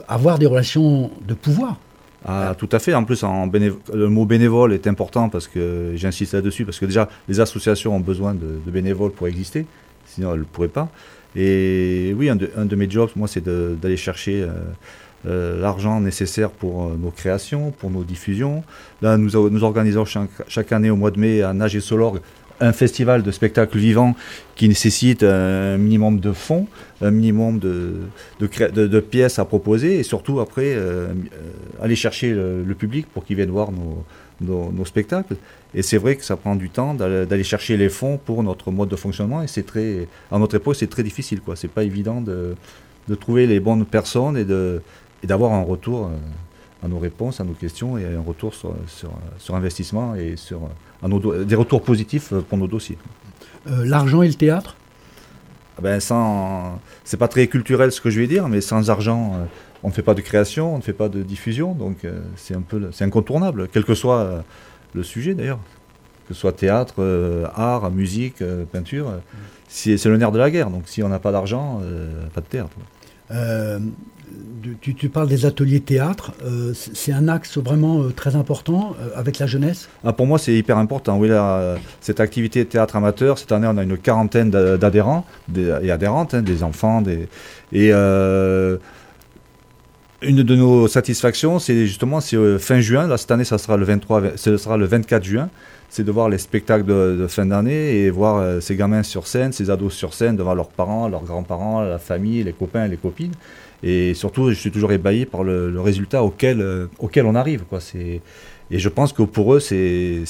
avoir 0.08 0.38
des 0.38 0.46
relations 0.46 1.10
de 1.28 1.34
pouvoir. 1.34 1.80
Ah, 2.30 2.54
tout 2.58 2.68
à 2.74 2.80
fait. 2.80 2.94
En 2.94 3.06
plus, 3.06 3.24
en 3.24 3.50
le 3.50 4.10
mot 4.10 4.26
bénévole 4.26 4.74
est 4.74 4.86
important 4.86 5.30
parce 5.30 5.48
que 5.48 5.94
j'insiste 5.96 6.34
là-dessus, 6.34 6.66
parce 6.66 6.78
que 6.78 6.86
déjà, 6.86 7.08
les 7.30 7.40
associations 7.40 7.96
ont 7.96 8.02
besoin 8.02 8.34
de, 8.34 8.60
bénévoles 8.70 9.12
pour 9.12 9.28
exister, 9.28 9.66
sinon 10.06 10.34
elles 10.34 10.42
ne 10.42 10.46
pourraient 10.46 10.68
pas. 10.68 10.90
Et 11.38 12.14
oui, 12.18 12.30
un 12.30 12.36
de, 12.36 12.76
mes 12.76 12.90
jobs, 12.90 13.10
moi, 13.16 13.30
c'est 13.30 13.44
d'aller 13.44 13.96
chercher 13.96 14.42
euh, 14.42 14.50
euh, 15.26 15.62
l'argent 15.62 16.02
nécessaire 16.02 16.50
pour 16.50 16.86
euh, 16.88 16.98
nos 17.00 17.12
créations, 17.12 17.72
pour 17.72 17.92
nos 17.92 18.04
diffusions. 18.04 18.64
Là, 19.02 19.18
nous, 19.18 19.50
nous 19.50 19.64
organisons 19.64 20.04
chaque, 20.48 20.72
année 20.74 20.90
au 20.90 20.98
mois 20.98 21.12
de 21.12 21.20
mai 21.20 21.42
à 21.44 21.54
Nage 21.54 21.78
et 21.78 21.82
Solorgue 21.82 22.20
un 22.60 22.74
festival 22.74 23.24
de 23.24 23.32
spectacles 23.32 23.78
vivants 23.78 24.16
qui 24.56 24.68
nécessite 24.68 25.24
un 25.24 25.78
minimum 25.78 26.20
de 26.20 26.32
fonds, 26.32 26.68
un 27.02 27.12
minimum 27.12 27.60
de, 27.60 29.00
pièces 29.00 29.40
à 29.40 29.46
proposer 29.46 30.00
et 30.00 30.04
surtout 30.04 30.40
après 30.40 30.76
aller 31.82 31.96
chercher 31.96 32.34
le, 32.34 32.76
public 32.78 33.08
pour 33.08 33.26
qu'il 33.26 33.36
vienne 33.36 33.52
voir 33.52 33.70
nos, 34.42 34.86
spectacles. 34.86 35.36
Et 35.74 35.82
c'est 35.82 35.98
vrai 35.98 36.16
que 36.16 36.24
ça 36.24 36.38
prend 36.38 36.56
du 36.56 36.70
temps 36.70 36.94
d'aller 36.94 37.44
chercher 37.44 37.78
les 37.78 37.90
fonds 37.90 38.18
pour 38.18 38.42
notre 38.44 38.72
mode 38.72 38.90
de 38.90 38.96
fonctionnement. 38.96 39.44
Et 39.44 39.48
c'est 39.48 39.66
très, 39.66 40.08
à 40.32 40.40
notre 40.40 40.56
époque, 40.56 40.76
c'est 40.76 40.90
très 40.90 41.04
difficile. 41.04 41.40
Ce 41.56 41.68
n'est 41.68 41.74
pas 41.74 41.84
évident 41.84 42.22
de, 42.22 42.56
trouver 43.20 43.48
les 43.48 43.60
bonnes 43.60 43.86
personnes 43.86 44.38
et 44.38 45.28
d'avoir 45.28 45.54
un 45.54 45.64
retour 45.64 46.08
euh, 46.08 46.86
à 46.86 46.88
nos 46.88 47.00
réponses, 47.00 47.40
à 47.40 47.44
nos 47.44 47.54
questions 47.54 47.98
et 47.98 48.06
un 48.06 48.22
retour 48.22 48.54
sur, 48.54 48.76
sur 49.38 49.56
investissement 49.56 50.16
et 50.16 50.36
sur 50.36 50.70
à 51.04 51.08
nos, 51.08 51.44
des 51.44 51.56
retours 51.56 51.82
positifs 51.82 52.34
pour 52.50 52.58
nos 52.58 52.68
dossiers. 52.68 52.98
Euh, 53.70 53.86
l'argent 53.86 54.22
et 54.22 54.28
le 54.28 54.34
théâtre? 54.34 54.76
Ah 55.78 55.82
ben 55.82 56.00
sans, 56.00 56.80
c'est 57.04 57.18
pas 57.18 57.28
très 57.28 57.48
culturel 57.48 57.92
ce 57.92 58.02
que 58.02 58.10
je 58.10 58.20
vais 58.20 58.28
dire, 58.28 58.48
mais 58.48 58.62
sans 58.62 58.90
argent, 58.90 59.34
euh, 59.36 59.46
on 59.84 59.90
ne 59.90 59.94
fait 59.94 60.02
pas 60.02 60.16
de 60.16 60.22
création, 60.22 60.74
on 60.74 60.78
ne 60.78 60.84
fait 60.84 60.94
pas 60.94 61.10
de 61.10 61.22
diffusion, 61.22 61.74
donc 61.74 61.98
c'est 62.36 62.56
un 62.56 62.62
peu, 62.62 62.90
c'est 62.92 63.04
incontournable, 63.04 63.68
quel 63.72 63.86
que 63.86 63.94
soit 63.94 64.44
le 64.94 65.04
sujet 65.04 65.36
d'ailleurs, 65.36 65.60
que 66.28 66.34
ce 66.34 66.40
soit 66.42 66.52
théâtre, 66.52 66.96
euh, 67.00 67.46
art, 67.56 67.90
musique, 67.92 68.42
euh, 68.42 68.66
peinture. 68.66 69.22
c'est 69.70 70.04
le 70.06 70.18
nerf 70.18 70.32
de 70.32 70.40
la 70.40 70.52
guerre. 70.52 70.70
Donc 70.70 70.84
si 70.86 71.02
on 71.02 71.10
n'a 71.10 71.20
pas 71.20 71.32
d'argent, 71.32 71.80
euh, 71.84 72.28
pas 72.34 72.42
de 72.42 72.46
théâtre. 72.46 72.76
Tu, 74.82 75.10
parles 75.10 75.30
des 75.30 75.46
ateliers 75.46 75.80
théâtre, 75.80 76.34
c'est 76.74 77.14
un 77.14 77.28
axe 77.30 77.58
vraiment 77.58 78.10
très 78.16 78.36
important 78.36 78.96
avec 79.16 79.40
la 79.40 79.48
jeunesse? 79.48 79.88
Ah, 80.04 80.12
Pour 80.12 80.28
moi, 80.28 80.38
c'est 80.38 80.54
hyper 80.54 80.78
important. 80.78 81.18
Oui, 81.18 81.30
cette 82.02 82.20
activité 82.20 82.66
théâtre 82.66 82.98
amateur, 82.98 83.38
cette 83.38 83.52
année, 83.52 83.68
on 83.70 83.78
a 83.78 83.84
une 83.84 83.98
quarantaine 83.98 84.50
d'adhérents 84.50 85.26
et 85.56 85.92
adhérentes, 85.92 86.34
hein, 86.34 86.42
des 86.42 86.64
enfants. 86.64 87.02
Des, 87.02 87.30
et 87.72 87.94
une 90.22 90.42
de 90.42 90.56
nos 90.56 90.88
satisfactions, 90.88 91.60
c'est 91.60 91.86
justement 91.86 92.20
euh, 92.34 92.58
fin 92.58 92.80
juin. 92.80 93.08
Là, 93.08 93.18
cette 93.18 93.30
année, 93.32 93.44
ça 93.44 93.58
sera 93.58 93.78
le 93.78 93.86
23, 93.86 94.36
ce 94.36 94.58
sera 94.58 94.78
le 94.78 94.86
24 94.86 95.24
juin. 95.24 95.50
C'est 95.90 96.04
de 96.04 96.12
voir 96.12 96.28
les 96.28 96.38
spectacles 96.38 96.86
de, 96.86 97.28
fin 97.28 97.46
d'année 97.46 98.00
et 98.00 98.10
voir 98.10 98.38
euh, 98.38 98.60
ces 98.60 98.76
gamins 98.76 99.04
sur 99.04 99.28
scène, 99.28 99.52
ces 99.52 99.70
ados 99.70 99.94
sur 99.94 100.14
scène 100.14 100.36
devant 100.36 100.56
leurs 100.56 100.70
parents, 100.70 101.08
leurs 101.08 101.24
grands-parents, 101.24 101.82
la 101.82 102.00
famille, 102.00 102.44
les 102.44 102.54
copains, 102.54 102.88
les 102.88 102.98
copines. 102.98 103.34
Et 103.84 104.14
surtout, 104.14 104.50
je 104.50 104.56
suis 104.56 104.72
toujours 104.72 104.92
ébahi 104.92 105.26
par 105.26 105.44
le, 105.44 105.80
résultat 105.80 106.24
auquel, 106.24 106.62
euh, 106.62 106.88
auquel 107.00 107.26
on 107.26 107.36
arrive. 107.36 107.64
Et 108.70 108.80
je 108.80 108.90
pense 108.90 109.14
que 109.14 109.24
pour 109.24 109.54
eux, 109.54 109.60
c'est 109.60 110.24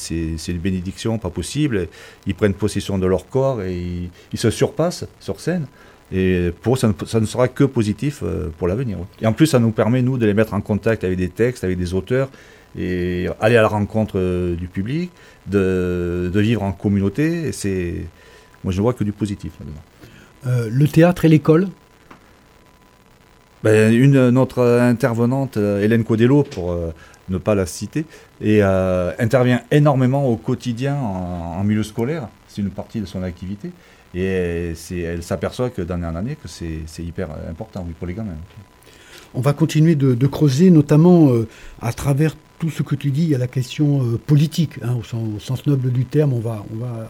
une 0.48 0.58
bénédiction 0.58 1.18
pas 1.18 1.30
possible. 1.30 1.88
Ils 2.25 2.36
prennent 2.36 2.54
possession 2.54 2.98
de 2.98 3.08
leur 3.08 3.27
corps 3.27 3.62
et 3.62 4.10
ils 4.34 4.39
se 4.39 4.50
surpassent 4.50 5.06
sur 5.20 5.39
scène. 5.39 5.68
Et 6.12 6.51
pour 6.62 6.75
eux, 6.75 6.77
ça 6.77 7.20
ne, 7.20 7.25
sera 7.25 7.48
que 7.48 7.66
positif 7.66 8.22
euh, 8.24 8.48
pour 8.58 8.68
l'avenir. 8.68 8.98
Et 9.22 9.27
en 9.27 9.34
plus, 9.34 9.48
ça 9.48 9.60
nous 9.60 9.72
permet, 9.72 10.01
nous, 10.01 10.18
de 10.18 10.25
les 10.25 10.34
mettre 10.34 10.54
en 10.54 10.62
contact 10.62 11.04
avec 11.04 11.18
des 11.18 11.27
textes, 11.27 11.66
avec 11.66 11.77
des 11.77 11.94
auteurs, 11.94 12.30
et 12.77 13.27
aller 13.42 13.58
à 13.58 13.62
la 13.62 13.68
rencontre 13.68 14.13
euh, 14.18 14.56
du 14.56 14.68
public, 14.68 15.12
de, 15.48 16.32
vivre 16.34 16.63
en 16.63 16.72
communauté. 16.72 17.48
Et 17.48 17.51
c'est, 17.51 18.06
moi, 18.63 18.72
je 18.72 18.77
ne 18.77 18.84
vois 18.84 18.94
que 18.94 19.04
du 19.04 19.12
positif 19.12 19.54
le 20.46 20.88
théâtre 20.88 21.25
et 21.25 21.27
l'école 21.27 21.68
ben, 23.63 23.93
une, 23.93 24.29
Notre 24.29 24.63
intervenante, 24.63 25.57
Hélène 25.57 26.03
Codello, 26.03 26.43
pour 26.43 26.77
ne 27.29 27.37
pas 27.37 27.55
la 27.55 27.65
citer, 27.65 28.05
intervient 28.41 29.61
énormément 29.72 30.25
au 30.29 30.37
quotidien 30.37 30.96
en 30.96 31.63
milieu 31.63 31.83
scolaire. 31.83 32.29
C'est 32.48 32.61
une 32.61 32.70
partie 32.70 33.01
de 33.01 33.05
son 33.05 33.24
activité. 33.24 33.72
Et 34.15 34.74
elle 34.91 35.24
s'aperçoit 35.24 35.70
que 35.70 35.81
d'année 35.81 36.07
en 36.07 36.15
année, 36.15 36.37
que 36.41 36.48
c'est 36.48 37.03
hyper 37.03 37.29
important 37.50 37.85
pour 38.00 38.07
les 38.07 38.13
gamins. 38.13 38.37
On 39.33 39.41
va 39.41 39.53
continuer 39.53 39.96
de, 39.96 40.27
creuser, 40.27 40.70
notamment 40.70 41.31
euh, 41.31 41.48
à 41.81 41.93
travers 41.93 42.35
tout 42.59 42.72
ce 42.72 42.81
que 42.81 42.96
tu 42.96 43.11
dis, 43.11 43.22
il 43.24 43.29
y 43.29 43.35
a 43.35 43.37
la 43.37 43.48
question 43.48 44.01
euh, 44.01 44.17
politique, 44.17 44.79
hein, 44.81 44.98
au, 44.98 45.39
sens, 45.39 45.67
noble 45.67 45.91
du 45.91 46.05
terme. 46.05 46.33
On 46.33 46.39
va, 46.39 46.65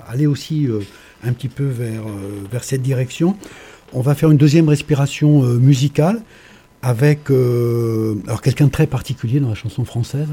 aller 0.07 0.27
aussi 0.27 0.67
euh, 0.67 0.81
un 1.23 1.31
petit 1.31 1.47
peu 1.47 1.63
vers 1.63 2.63
cette 2.63 2.81
direction. 2.81 3.37
On 3.93 4.01
va 4.01 4.15
faire 4.15 4.29
une 4.31 4.37
deuxième 4.37 4.69
respiration 4.69 5.41
musicale 5.41 6.21
avec 6.81 7.29
alors 7.29 8.41
quelqu'un 8.41 8.65
de 8.65 8.71
très 8.71 8.87
particulier 8.87 9.39
dans 9.39 9.49
la 9.49 9.55
chanson 9.55 9.85
française, 9.85 10.27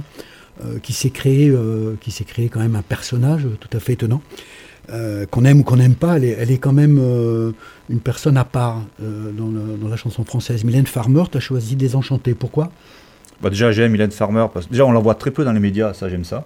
qui 0.82 0.92
s'est 0.92 1.10
créé, 1.10 1.54
qui 2.00 2.24
créé 2.24 2.48
quand 2.48 2.60
même 2.60 2.76
un 2.76 2.82
personnage 2.82 3.46
tout 3.60 3.76
à 3.76 3.80
fait 3.80 3.94
étonnant. 3.94 4.20
Euh, 4.90 5.24
qu'on 5.24 5.46
aime 5.46 5.60
ou 5.60 5.62
qu'on 5.62 5.76
n'aime 5.76 5.94
pas, 5.94 6.18
elle 6.18 6.50
est, 6.50 6.58
quand 6.58 6.72
même 6.72 6.98
euh, 7.00 7.52
une 7.88 8.00
personne 8.00 8.36
à 8.36 8.44
part 8.44 8.82
euh, 9.02 9.32
dans, 9.32 9.88
la 9.88 9.96
chanson 9.96 10.24
française. 10.24 10.62
Mylène 10.62 10.86
Farmer, 10.86 11.22
tu 11.30 11.38
as 11.38 11.40
choisi 11.40 11.74
Désenchanté. 11.74 12.34
Pourquoi? 12.34 12.70
Bah 13.42 13.48
Déjà, 13.48 13.72
j'aime 13.72 13.92
Mylène 13.92 14.10
Farmer. 14.10 14.46
Parce 14.52 14.68
déjà, 14.68 14.84
on 14.84 14.92
la 14.92 15.00
voit 15.00 15.14
très 15.14 15.30
peu 15.30 15.42
dans 15.44 15.52
les 15.52 15.60
médias, 15.60 15.94
ça, 15.94 16.10
j'aime 16.10 16.24
ça. 16.24 16.44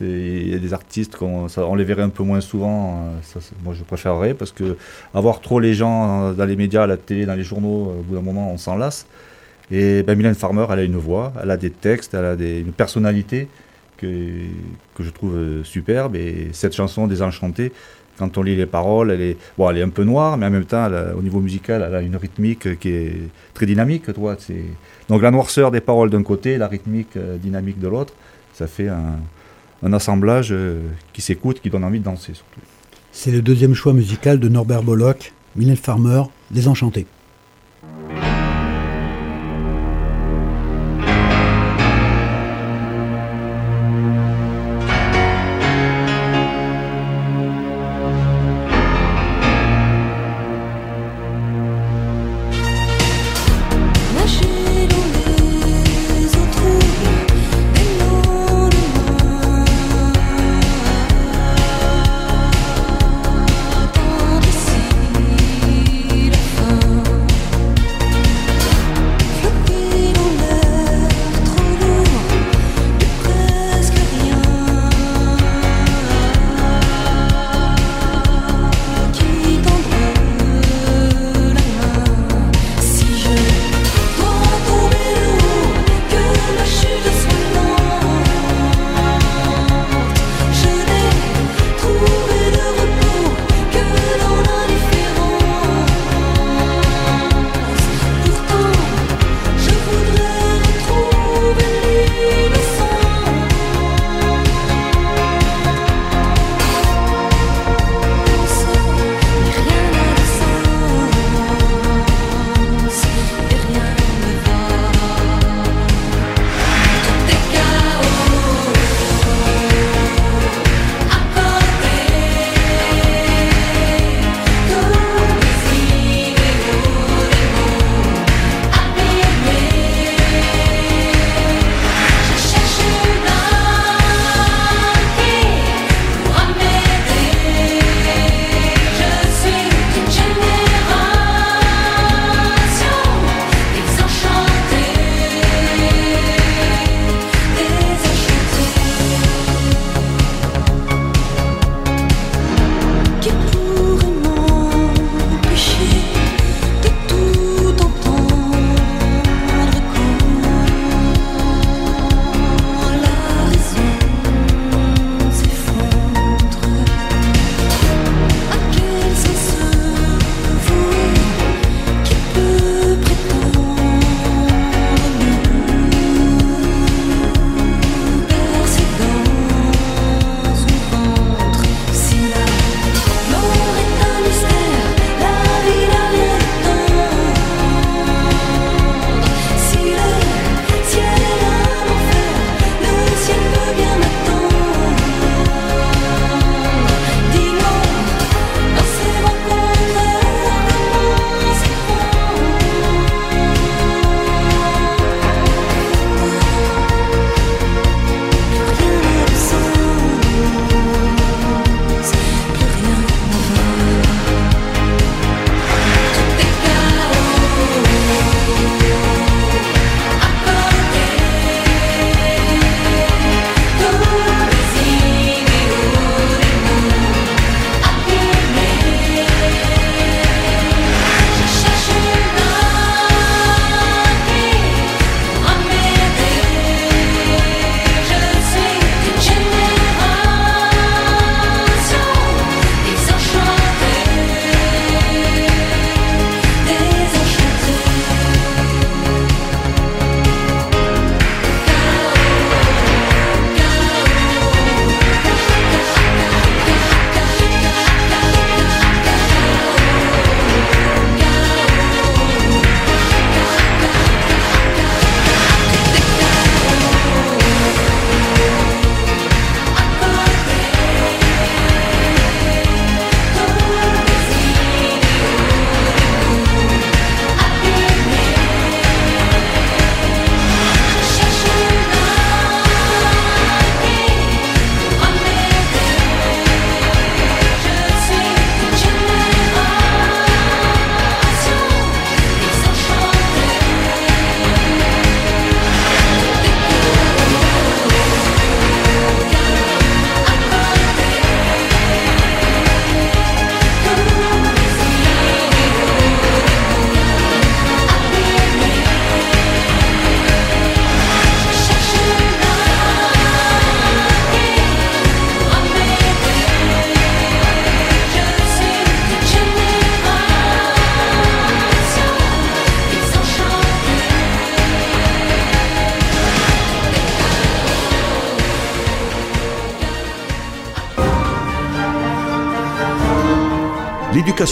Il 0.00 0.50
y 0.50 0.54
a 0.54 0.58
des 0.58 0.72
artistes, 0.72 1.16
qu'on, 1.16 1.46
on 1.56 1.74
les 1.74 1.84
verrait 1.84 2.02
un 2.02 2.08
peu 2.08 2.22
moins 2.22 2.40
souvent. 2.40 3.12
Ça, 3.22 3.40
moi, 3.64 3.74
je 3.74 3.82
préférerais 3.82 4.34
parce 4.34 4.52
que 4.52 4.76
avoir 5.14 5.40
trop 5.40 5.60
les 5.60 5.74
gens 5.74 6.32
dans 6.32 6.44
les 6.44 6.56
médias, 6.56 6.84
à 6.84 6.86
la 6.86 6.96
télé, 6.96 7.26
dans 7.26 7.34
les 7.34 7.42
journaux, 7.42 7.94
au 7.98 8.02
bout 8.02 8.14
d'un 8.14 8.22
moment, 8.22 8.52
on 8.52 8.58
s'en 8.58 8.76
lasse. 8.76 9.06
Et 9.70 10.02
ben, 10.02 10.16
Mylène 10.16 10.34
Farmer, 10.34 10.66
elle 10.70 10.78
a 10.78 10.82
une 10.82 10.96
voix, 10.96 11.32
elle 11.42 11.50
a 11.50 11.56
des 11.56 11.70
textes, 11.70 12.14
elle 12.14 12.24
a 12.24 12.36
des, 12.36 12.60
une 12.60 12.72
personnalité 12.72 13.48
que, 13.96 14.06
que 14.94 15.02
je 15.02 15.10
trouve 15.10 15.36
euh, 15.36 15.64
superbe. 15.64 16.16
Et 16.16 16.48
cette 16.52 16.74
chanson, 16.74 17.06
Désenchantée, 17.06 17.72
quand 18.18 18.36
on 18.38 18.42
lit 18.42 18.56
les 18.56 18.66
paroles, 18.66 19.10
elle 19.10 19.20
est, 19.20 19.36
bon, 19.56 19.70
elle 19.70 19.78
est 19.78 19.82
un 19.82 19.90
peu 19.90 20.04
noire, 20.04 20.36
mais 20.36 20.46
en 20.46 20.50
même 20.50 20.64
temps, 20.64 20.88
au 21.16 21.22
niveau 21.22 21.40
musical, 21.40 21.84
elle 21.86 21.94
a 21.94 22.00
une 22.00 22.16
rythmique 22.16 22.78
qui 22.78 22.88
est 22.88 23.12
très 23.54 23.66
dynamique. 23.66 24.12
Toi, 24.12 24.36
Donc 25.08 25.22
la 25.22 25.30
noirceur 25.30 25.70
des 25.70 25.80
paroles 25.80 26.10
d'un 26.10 26.22
côté, 26.22 26.58
la 26.58 26.66
rythmique 26.66 27.16
euh, 27.16 27.36
dynamique 27.36 27.78
de 27.78 27.88
l'autre, 27.88 28.14
ça 28.54 28.66
fait 28.66 28.88
un, 28.88 29.20
un 29.82 29.92
assemblage 29.92 30.48
euh, 30.50 30.80
qui 31.12 31.20
s'écoute, 31.20 31.60
qui 31.60 31.70
donne 31.70 31.84
envie 31.84 32.00
de 32.00 32.04
danser 32.04 32.34
surtout. 32.34 32.60
C'est 33.12 33.30
le 33.30 33.42
deuxième 33.42 33.74
choix 33.74 33.92
musical 33.92 34.38
de 34.38 34.48
Norbert 34.48 34.82
Bollock, 34.82 35.32
Mylène 35.56 35.76
Farmer, 35.76 36.22
Désenchanté. 36.50 37.06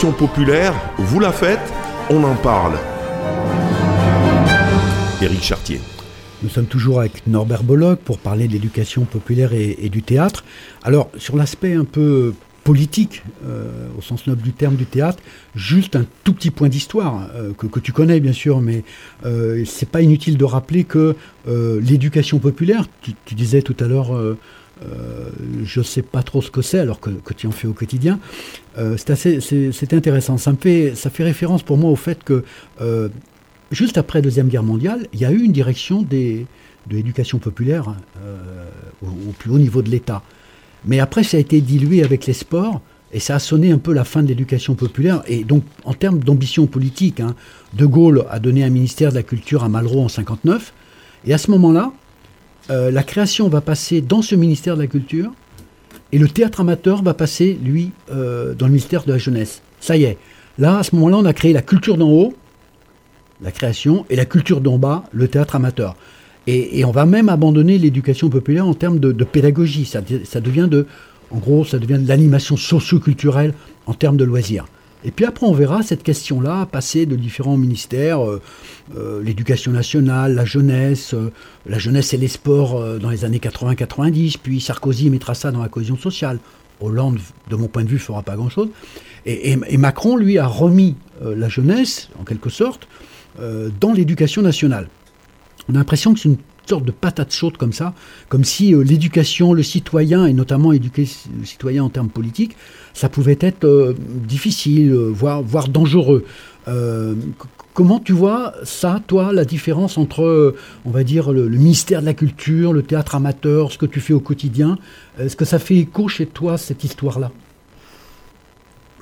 Populaire, 0.05 0.75
vous 0.99 1.21
la 1.21 1.33
faites, 1.33 1.73
on 2.11 2.23
en 2.23 2.35
parle. 2.35 2.75
Éric 5.23 5.43
Chartier. 5.43 5.81
Nous 6.43 6.51
sommes 6.51 6.67
toujours 6.67 7.01
avec 7.01 7.27
Norbert 7.27 7.63
Bollock 7.63 8.01
pour 8.01 8.19
parler 8.19 8.47
de 8.47 8.53
l'éducation 8.53 9.05
populaire 9.05 9.55
et, 9.55 9.89
du 9.89 10.03
théâtre. 10.03 10.45
Alors, 10.83 11.09
sur 11.17 11.37
l'aspect 11.37 11.73
un 11.73 11.85
peu 11.85 12.35
politique, 12.63 13.23
euh, 13.47 13.89
au 13.97 14.03
sens 14.03 14.27
noble 14.27 14.43
du 14.43 14.53
terme 14.53 14.77
du 14.77 14.85
théâtre, 14.85 15.23
juste 15.55 15.97
un 15.97 16.05
tout 16.25 16.35
petit 16.35 16.51
point 16.51 16.69
d'histoire, 16.69 17.29
euh, 17.35 17.53
que, 17.55 17.81
tu 17.81 17.93
connais 17.93 18.21
bien 18.21 18.35
sûr, 18.35 18.61
mais 18.61 18.85
euh, 19.25 19.65
c'est 19.65 19.89
pas 19.89 20.03
inutile 20.03 20.37
de 20.37 20.45
rappeler 20.45 20.85
que 20.85 21.17
l'éducation 21.47 22.39
populaire, 22.39 22.85
tu, 23.01 23.35
disais 23.35 23.63
tout 23.63 23.77
à 23.81 23.85
l'heure, 23.85 24.11
je 25.65 25.81
ne 25.81 25.85
sais 25.85 26.03
pas 26.03 26.23
trop 26.23 26.43
ce 26.43 26.51
que 26.51 26.63
c'est, 26.63 26.79
alors 26.79 27.01
que, 27.01 27.11
tu 27.35 27.47
en 27.47 27.51
fais 27.51 27.67
au 27.67 27.73
quotidien, 27.73 28.19
c'est 28.77 29.93
intéressant. 29.93 30.37
Ça, 30.39 30.53
me 30.53 30.57
fait, 30.57 30.95
ça 30.95 31.11
fait 31.11 31.25
référence 31.25 31.63
pour 31.63 31.79
moi 31.79 31.91
au 31.91 31.97
fait 31.97 32.23
que 32.25 32.45
juste 33.71 33.99
après 33.99 34.19
la 34.19 34.23
Deuxième 34.23 34.49
Guerre 34.49 34.63
mondiale, 34.63 35.07
il 35.13 35.21
y 35.21 35.25
a 35.25 35.31
eu 35.31 35.43
une 35.43 35.53
direction 35.53 36.03
de 36.03 36.45
l'éducation 36.91 37.39
populaire 37.39 37.95
au, 39.03 39.33
plus 39.39 39.51
haut 39.51 39.59
niveau 39.59 39.83
de 39.83 39.91
l'État. 39.91 40.23
Mais 40.87 41.01
après, 41.01 41.25
ça 41.25 41.37
a 41.37 41.41
été 41.41 41.61
dilué 41.61 42.03
avec 42.03 42.27
les 42.27 42.33
sports. 42.33 42.81
Et 43.13 43.21
ça 43.21 43.37
a 43.37 43.39
sonné 43.39 43.71
un 43.71 43.79
peu 43.79 43.93
la 43.93 44.05
fin 44.05 44.23
de 44.23 44.29
l'éducation 44.29 44.75
populaire. 44.75 45.23
Et 45.27 45.45
donc, 45.45 45.63
en 45.85 45.95
termes 45.95 46.19
d'ambition 46.19 46.67
politique, 46.67 47.21
hein, 47.21 47.35
De 47.73 47.87
Gaulle 47.87 48.27
a 48.31 48.41
donné 48.41 48.65
un 48.65 48.71
ministère 48.71 49.11
de 49.11 49.15
la 49.15 49.23
Culture 49.23 49.65
à 49.65 49.69
Malraux 49.69 50.03
en 50.03 50.09
59. 50.09 50.73
Et 51.25 51.33
à 51.33 51.39
ce 51.39 51.51
moment-là, 51.53 51.93
euh, 52.71 52.91
la 52.91 53.03
création 53.03 53.49
va 53.49 53.61
passer 53.61 54.01
dans 54.01 54.23
ce 54.23 54.35
ministère 54.35 54.77
de 54.77 54.83
la 54.83 54.87
Culture. 54.87 55.33
Et 56.13 56.19
le 56.19 56.29
théâtre 56.29 56.61
amateur 56.61 57.03
va 57.03 57.15
passer, 57.15 57.59
lui, 57.63 57.91
euh, 58.11 58.55
dans 58.55 58.67
le 58.67 58.73
ministère 58.73 59.05
de 59.05 59.13
la 59.13 59.19
Jeunesse. 59.19 59.63
Ça 59.81 59.97
y 59.97 60.05
est. 60.05 60.19
Là, 60.59 60.79
à 60.79 60.83
ce 60.83 60.95
moment-là, 60.95 61.19
on 61.19 61.25
a 61.25 61.33
créé 61.33 61.53
la 61.53 61.63
culture 61.63 61.97
d'en 61.97 62.09
haut, 62.09 62.35
la 63.43 63.51
création, 63.51 64.07
et 64.09 64.17
la 64.17 64.25
culture 64.25 64.61
d'en 64.61 64.79
bas, 64.79 65.05
le 65.13 65.29
théâtre 65.29 65.57
amateur. 65.57 65.97
Et, 66.47 66.85
on 66.85 66.93
va 66.93 67.07
même 67.07 67.29
abandonner 67.29 67.77
l'éducation 67.77 68.29
populaire 68.29 68.69
en 68.69 68.75
termes 68.75 69.01
de, 69.01 69.25
pédagogie. 69.25 69.85
Ça, 69.85 70.01
devient 70.41 70.69
de, 70.71 70.87
en 71.33 71.39
gros, 71.39 71.65
ça 71.65 71.81
devient 71.81 71.99
de 71.99 72.09
l'animation 72.09 72.57
socio-culturelle 72.57 73.53
en 73.87 73.95
termes 73.95 74.17
de 74.17 74.25
loisirs. 74.25 74.67
Et 75.05 75.11
puis 75.11 75.25
après, 75.25 75.47
on 75.47 75.53
verra 75.53 75.83
cette 75.83 76.03
question-là 76.03 76.67
passer 76.67 77.07
de 77.07 77.17
différents 77.17 77.57
ministères, 77.57 78.25
euh, 78.25 78.41
euh, 78.97 79.23
l'éducation 79.23 79.73
nationale, 79.73 80.35
la 80.35 80.45
jeunesse, 80.45 81.15
euh, 81.15 81.33
la 81.67 81.79
jeunesse 81.79 82.15
et 82.15 82.17
les 82.17 82.29
sports 82.29 82.99
dans 82.99 83.11
les 83.11 83.25
années 83.25 83.39
80-90, 83.39 84.37
puis 84.43 84.61
Sarkozy 84.61 85.11
mettra 85.11 85.35
ça 85.35 85.51
dans 85.51 85.63
la 85.63 85.69
cohésion 85.69 85.97
sociale. 85.97 86.39
Hollande, 86.81 87.19
de 87.49 87.57
mon 87.57 87.69
point 87.69 87.85
de 87.85 87.89
vue, 87.89 87.99
fera 87.99 88.23
pas 88.23 88.37
grand-chose. 88.37 88.69
Et, 89.25 89.53
et, 89.53 89.77
Macron, 89.79 90.17
lui, 90.17 90.39
a 90.39 90.47
remis 90.47 90.95
la 91.25 91.49
jeunesse, 91.49 92.11
en 92.21 92.25
quelque 92.25 92.51
sorte, 92.51 92.87
dans 93.81 93.95
l'éducation 93.95 94.43
nationale. 94.43 94.89
On 95.71 95.75
a 95.75 95.79
l'impression 95.79 96.13
que 96.13 96.21
c'est 96.21 96.29
une 96.29 96.37
sorte 96.69 96.85
de 96.85 96.91
patate 96.91 97.33
chaude 97.33 97.57
comme 97.57 97.73
ça, 97.73 97.95
comme 98.29 98.45
si 98.45 98.75
euh, 98.75 98.83
l'éducation, 98.83 99.53
le 99.53 99.63
citoyen, 99.63 100.27
et 100.27 100.33
notamment 100.33 100.73
éduquer 100.73 101.09
le 101.39 101.45
citoyen 101.45 101.85
en 101.85 101.89
termes 101.89 102.09
politiques, 102.09 102.57
ça 102.95 103.09
pouvait 103.09 103.39
être 103.41 103.65
euh, 103.65 103.95
difficile, 104.09 104.93
euh, 104.93 105.11
voire, 105.13 105.43
voire 105.43 105.69
dangereux. 105.69 106.25
comment 107.75 108.01
tu 108.01 108.13
vois 108.13 108.55
ça, 108.65 109.01
toi, 109.07 109.33
la 109.33 109.45
différence 109.45 109.99
entre, 109.99 110.55
on 110.85 110.91
va 110.91 111.05
dire, 111.05 111.31
le, 111.31 111.49
ministère 111.49 112.01
de 112.01 112.07
la 112.07 112.15
Culture, 112.15 112.73
le 112.73 112.83
théâtre 112.83 113.15
amateur, 113.15 113.71
ce 113.71 113.79
que 113.79 113.87
tu 113.87 114.01
fais 114.01 114.15
au 114.15 114.21
quotidien? 114.21 114.79
Est-ce 115.19 115.37
que 115.37 115.45
ça 115.45 115.59
fait 115.59 115.77
écho 115.77 116.09
chez 116.09 116.27
toi, 116.27 116.59
cette 116.59 116.83
histoire-là? 116.83 117.31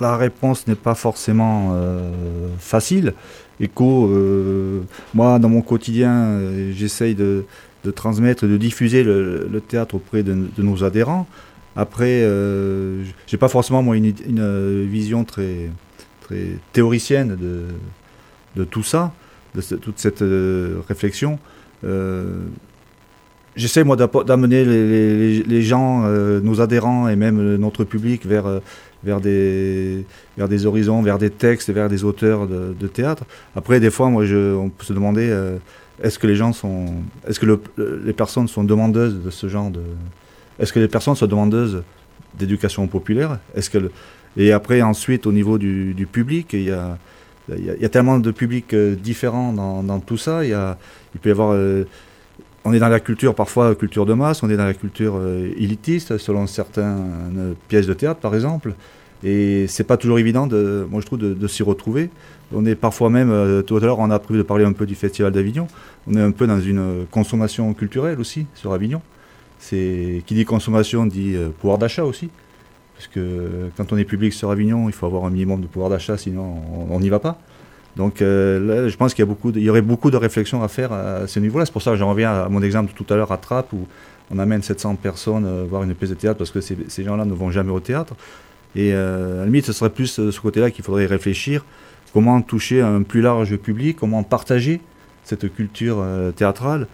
La 0.01 0.17
réponse 0.17 0.67
n'est 0.67 0.75
pas 0.75 0.97
forcément 0.97 1.73
facile 2.59 3.15
écho. 3.61 4.09
Euh, 4.09 4.81
moi, 5.15 5.39
dans 5.39 5.49
mon 5.49 5.63
quotidien, 5.63 6.13
euh, 6.13 6.73
j'essaye 6.75 7.15
de, 7.15 7.45
transmettre, 7.95 8.47
de 8.47 8.57
diffuser 8.57 9.05
le, 9.05 9.61
théâtre 9.67 9.97
auprès 9.97 10.23
de, 10.23 10.37
nos 10.59 10.85
adhérents. 10.85 11.27
Après, 11.77 12.23
euh, 12.23 13.03
j'ai 13.27 13.37
pas 13.37 13.49
forcément 13.49 13.83
moi 13.83 13.97
une, 13.97 14.85
vision 14.87 15.25
très, 15.25 15.71
très 16.21 16.47
théoricienne 16.73 17.37
de, 18.57 18.65
tout 18.65 18.83
ça, 18.85 19.13
de 19.55 19.61
toute 19.77 19.99
cette 19.99 20.25
réflexion. 20.89 21.39
J'essaie 23.57 23.85
moi 23.85 23.97
d'amener 23.97 24.65
les, 24.65 25.63
gens, 25.63 26.03
nos 26.09 26.61
adhérents 26.61 27.09
et 27.09 27.17
même 27.17 27.57
notre 27.57 27.85
public 27.85 28.25
vers 28.25 28.61
vers 29.05 29.21
des, 29.21 30.05
vers 30.37 30.49
des 30.49 30.67
horizons, 30.67 31.03
vers 31.03 31.19
des 31.19 31.31
textes, 31.31 31.71
vers 31.71 31.89
des 31.89 32.05
auteurs 32.05 32.47
de, 32.47 32.87
théâtre. 32.87 33.25
Après, 33.55 33.81
des 33.81 33.91
fois, 33.91 34.09
moi, 34.09 34.25
je, 34.25 34.55
on 34.55 34.71
peut 34.71 34.85
se 34.85 34.93
demander 34.93 35.29
euh, 35.31 35.57
est-ce 36.03 36.19
que 36.19 36.27
les 36.27 36.37
gens 36.37 36.53
sont, 36.53 36.87
est-ce 37.27 37.39
que 37.41 37.61
les 38.05 38.13
personnes 38.13 38.49
sont 38.49 38.65
demandeuses 38.65 39.23
de 39.23 39.31
ce 39.31 39.49
genre 39.49 39.71
de, 39.71 39.83
est-ce 40.59 40.73
que 40.73 40.81
les 40.81 40.89
personnes 40.89 41.17
sont 41.17 41.27
demandeuses 41.27 41.83
d'éducation 42.39 42.87
populaire? 42.87 43.39
Est-ce 43.55 43.71
que 43.71 43.91
et 44.37 44.53
après, 44.53 44.83
ensuite, 44.83 45.27
au 45.27 45.33
niveau 45.33 45.59
du, 45.59 46.09
public, 46.11 46.55
il 46.55 46.65
y 46.65 46.71
a 46.71 46.99
il 47.55 47.77
y, 47.79 47.85
a, 47.85 47.89
tellement 47.91 48.19
de 48.19 48.31
publics 48.31 48.73
euh, 48.73 48.95
différents 48.95 49.53
dans, 49.53 50.01
tout 50.01 50.17
ça. 50.17 50.45
Il 50.45 51.21
peut 51.21 51.29
y 51.29 51.33
avoir. 51.33 51.53
Euh, 51.53 51.85
on 52.65 52.73
est 52.73 52.79
dans 52.79 52.89
la 52.89 53.01
culture, 53.01 53.35
parfois 53.35 53.75
culture 53.75 54.07
de 54.07 54.15
masse, 54.15 54.43
on 54.43 54.51
est 54.51 54.57
dans 54.57 54.65
la 54.65 54.75
culture 54.75 55.21
élitiste, 55.57 56.19
selon 56.19 56.47
certaines 56.47 57.55
pièces 57.69 57.87
de 57.87 57.95
théâtre, 57.95 58.21
par 58.21 58.35
exemple. 58.35 58.75
Et 59.25 59.67
c'est 59.69 59.85
pas 59.85 59.97
toujours 59.97 60.19
évident, 60.19 60.47
de, 60.47 60.87
moi 60.91 61.01
je 61.01 61.07
trouve, 61.07 61.19
de, 61.19 61.49
s'y 61.49 61.63
retrouver. 61.63 62.11
On 62.53 62.67
est 62.67 62.75
parfois 62.75 63.09
même, 63.09 63.31
euh, 63.31 63.63
tout 63.63 63.77
à 63.79 63.81
l'heure 63.81 63.99
on 63.99 64.11
a 64.11 64.19
prévu 64.19 64.39
de 64.39 64.43
parler 64.43 64.67
un 64.67 64.73
peu 64.73 64.85
du 64.85 64.95
Festival 64.95 65.33
d'Avignon, 65.33 65.67
on 66.07 66.15
est 66.15 66.21
un 66.21 66.31
peu 66.31 66.47
dans 66.47 66.61
une 66.61 67.07
consommation 67.11 67.73
culturelle 67.73 68.21
aussi 68.21 68.47
sur 68.55 68.75
Avignon. 68.75 69.01
C'est 69.59 70.23
Qui 70.27 70.35
dit 70.35 70.45
consommation 70.45 71.07
dit 71.07 71.35
euh, 71.35 71.49
pouvoir 71.49 71.79
d'achat 71.79 72.05
aussi. 72.05 72.29
Parce 72.97 73.09
que 73.09 73.71
quand 73.77 73.93
on 73.93 73.97
est 73.97 74.05
public 74.05 74.33
sur 74.35 74.51
Avignon, 74.51 74.89
il 74.89 74.93
faut 74.93 75.07
avoir 75.07 75.25
un 75.25 75.31
minimum 75.31 75.63
de 75.63 75.67
pouvoir 75.67 75.91
d'achat, 75.91 76.19
sinon 76.19 76.57
on 76.91 77.01
n'y 77.01 77.09
va 77.09 77.19
pas. 77.19 77.39
Donc 77.97 78.23
euh, 78.23 78.89
je 78.89 78.97
pense 78.97 79.15
qu'il 79.15 79.27
y, 79.57 79.71
aurait 79.71 79.83
beaucoup 79.83 80.11
de 80.11 80.17
réflexions 80.17 80.63
à 80.63 80.69
faire 80.69 80.93
à 80.93 81.27
ce 81.27 81.39
niveau-là. 81.39 81.65
C'est 81.67 81.73
pour 81.73 81.83
ça 81.83 81.93
que 81.93 81.97
j'en 81.97 82.11
reviens 82.11 82.33
à 82.33 82.49
mon 82.49 82.63
exemple 82.63 82.93
tout 82.95 83.07
à 83.13 83.17
l'heure 83.17 83.33
à 83.33 83.37
Trappes, 83.37 83.73
où 83.73 83.87
on 84.31 84.39
amène 84.39 84.63
700 84.63 84.97
personnes 84.97 85.67
voir 85.69 85.83
une 85.83 85.95
pièce 85.95 86.11
de 86.11 86.15
théâtre 86.15 86.39
parce 86.39 86.51
que 86.51 86.61
ces 86.61 87.05
gens-là 87.05 87.25
ne 87.25 87.35
vont 87.35 87.51
jamais 87.51 87.71
au 87.73 87.81
théâtre. 87.81 88.15
Et 88.77 88.93
euh, 88.93 89.37
à 89.37 89.39
la 89.41 89.45
limite, 89.47 89.67
ce 89.67 89.73
serait 89.73 89.91
plus 89.91 90.19
de 90.19 90.31
ce 90.31 90.41
côté-là 90.41 90.71
qu'il 90.71 90.85
faudrait 90.85 91.07
réfléchir. 91.07 91.65
Comment 92.13 92.41
toucher 92.43 92.81
un 92.81 93.03
plus 93.03 93.21
large 93.21 93.57
public, 93.57 93.97
comment 93.99 94.23
partager 94.23 94.81
cette 95.25 95.53
culture 95.53 95.99
euh, 96.01 96.31
théâtrale, 96.33 96.87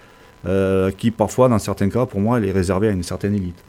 euh, 0.47 0.91
qui 0.91 1.11
parfois, 1.11 1.49
dans 1.49 1.59
certains 1.59 1.89
cas, 1.89 2.07
pour 2.07 2.21
moi, 2.21 2.39
elle 2.39 2.47
est 2.47 2.53
réservée 2.53 2.89
à 2.89 2.91
une 2.91 3.03
certaine 3.03 3.35
élite. 3.35 3.63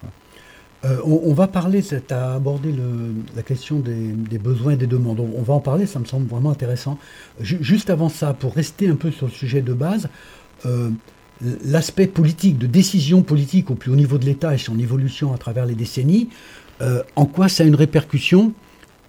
On, 0.83 1.33
va 1.33 1.47
parler, 1.47 1.83
tu 1.83 1.95
as 2.09 2.33
abordé 2.33 2.73
la 3.35 3.43
question 3.43 3.79
des, 3.79 4.39
besoins 4.39 4.73
et 4.73 4.77
des 4.77 4.87
demandes. 4.87 5.19
On, 5.19 5.41
va 5.43 5.53
en 5.53 5.59
parler, 5.59 5.85
ça 5.85 5.99
me 5.99 6.05
semble 6.05 6.27
vraiment 6.27 6.49
intéressant. 6.49 6.97
juste 7.39 7.89
avant 7.89 8.09
ça, 8.09 8.33
pour 8.33 8.53
rester 8.55 8.87
un 8.87 8.95
peu 8.95 9.11
sur 9.11 9.27
le 9.27 9.31
sujet 9.31 9.61
de 9.61 9.73
base, 9.73 10.09
l'aspect 11.65 12.07
politique, 12.07 12.57
de 12.57 12.67
décision 12.67 13.21
politique 13.21 13.71
au 13.71 13.75
plus 13.75 13.91
haut 13.91 13.95
niveau 13.95 14.17
de 14.17 14.25
l'État 14.25 14.53
et 14.53 14.57
son 14.57 14.79
évolution 14.79 15.33
à 15.33 15.37
travers 15.37 15.65
les 15.65 15.75
décennies, 15.75 16.29
euh, 16.81 17.03
en 17.15 17.25
quoi 17.25 17.47
ça 17.47 17.63
a 17.63 17.65
une 17.65 17.75
répercussion 17.75 18.53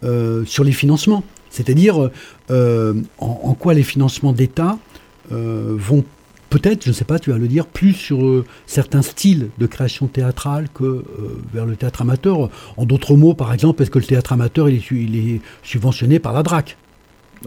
euh, 0.05 0.45
sur 0.45 0.65
les 0.65 0.73
financements? 0.73 1.25
C'est-à-dire 1.51 2.11
euh, 2.51 2.95
en, 3.19 3.55
quoi 3.55 3.75
les 3.75 3.83
financements 3.83 4.33
d'État 4.33 4.79
vont 5.31 6.05
peut-être, 6.53 6.85
je 6.85 6.91
ne 6.91 6.95
sais 6.95 7.05
pas, 7.05 7.19
tu 7.19 7.31
vas 7.31 7.39
le 7.39 7.49
dire, 7.49 7.67
plus 7.67 7.95
sur 7.95 8.45
certains 8.67 9.03
styles 9.03 9.49
de 9.59 9.67
création 9.67 10.07
théâtrale 10.07 10.69
que 10.75 11.03
vers 11.55 11.65
le 11.65 11.77
théâtre 11.77 12.03
amateur. 12.03 12.51
En 12.77 12.85
d'autres 12.85 13.17
mots, 13.17 13.35
par 13.35 13.55
exemple, 13.55 13.83
est-ce 13.83 13.91
que 13.91 13.99
le 13.99 14.05
théâtre 14.05 14.33
amateur 14.33 14.69
il 14.69 15.17
est 15.17 15.41
subventionné 15.63 16.19
par 16.19 16.35
la 16.35 16.43
DRAC? 16.43 16.77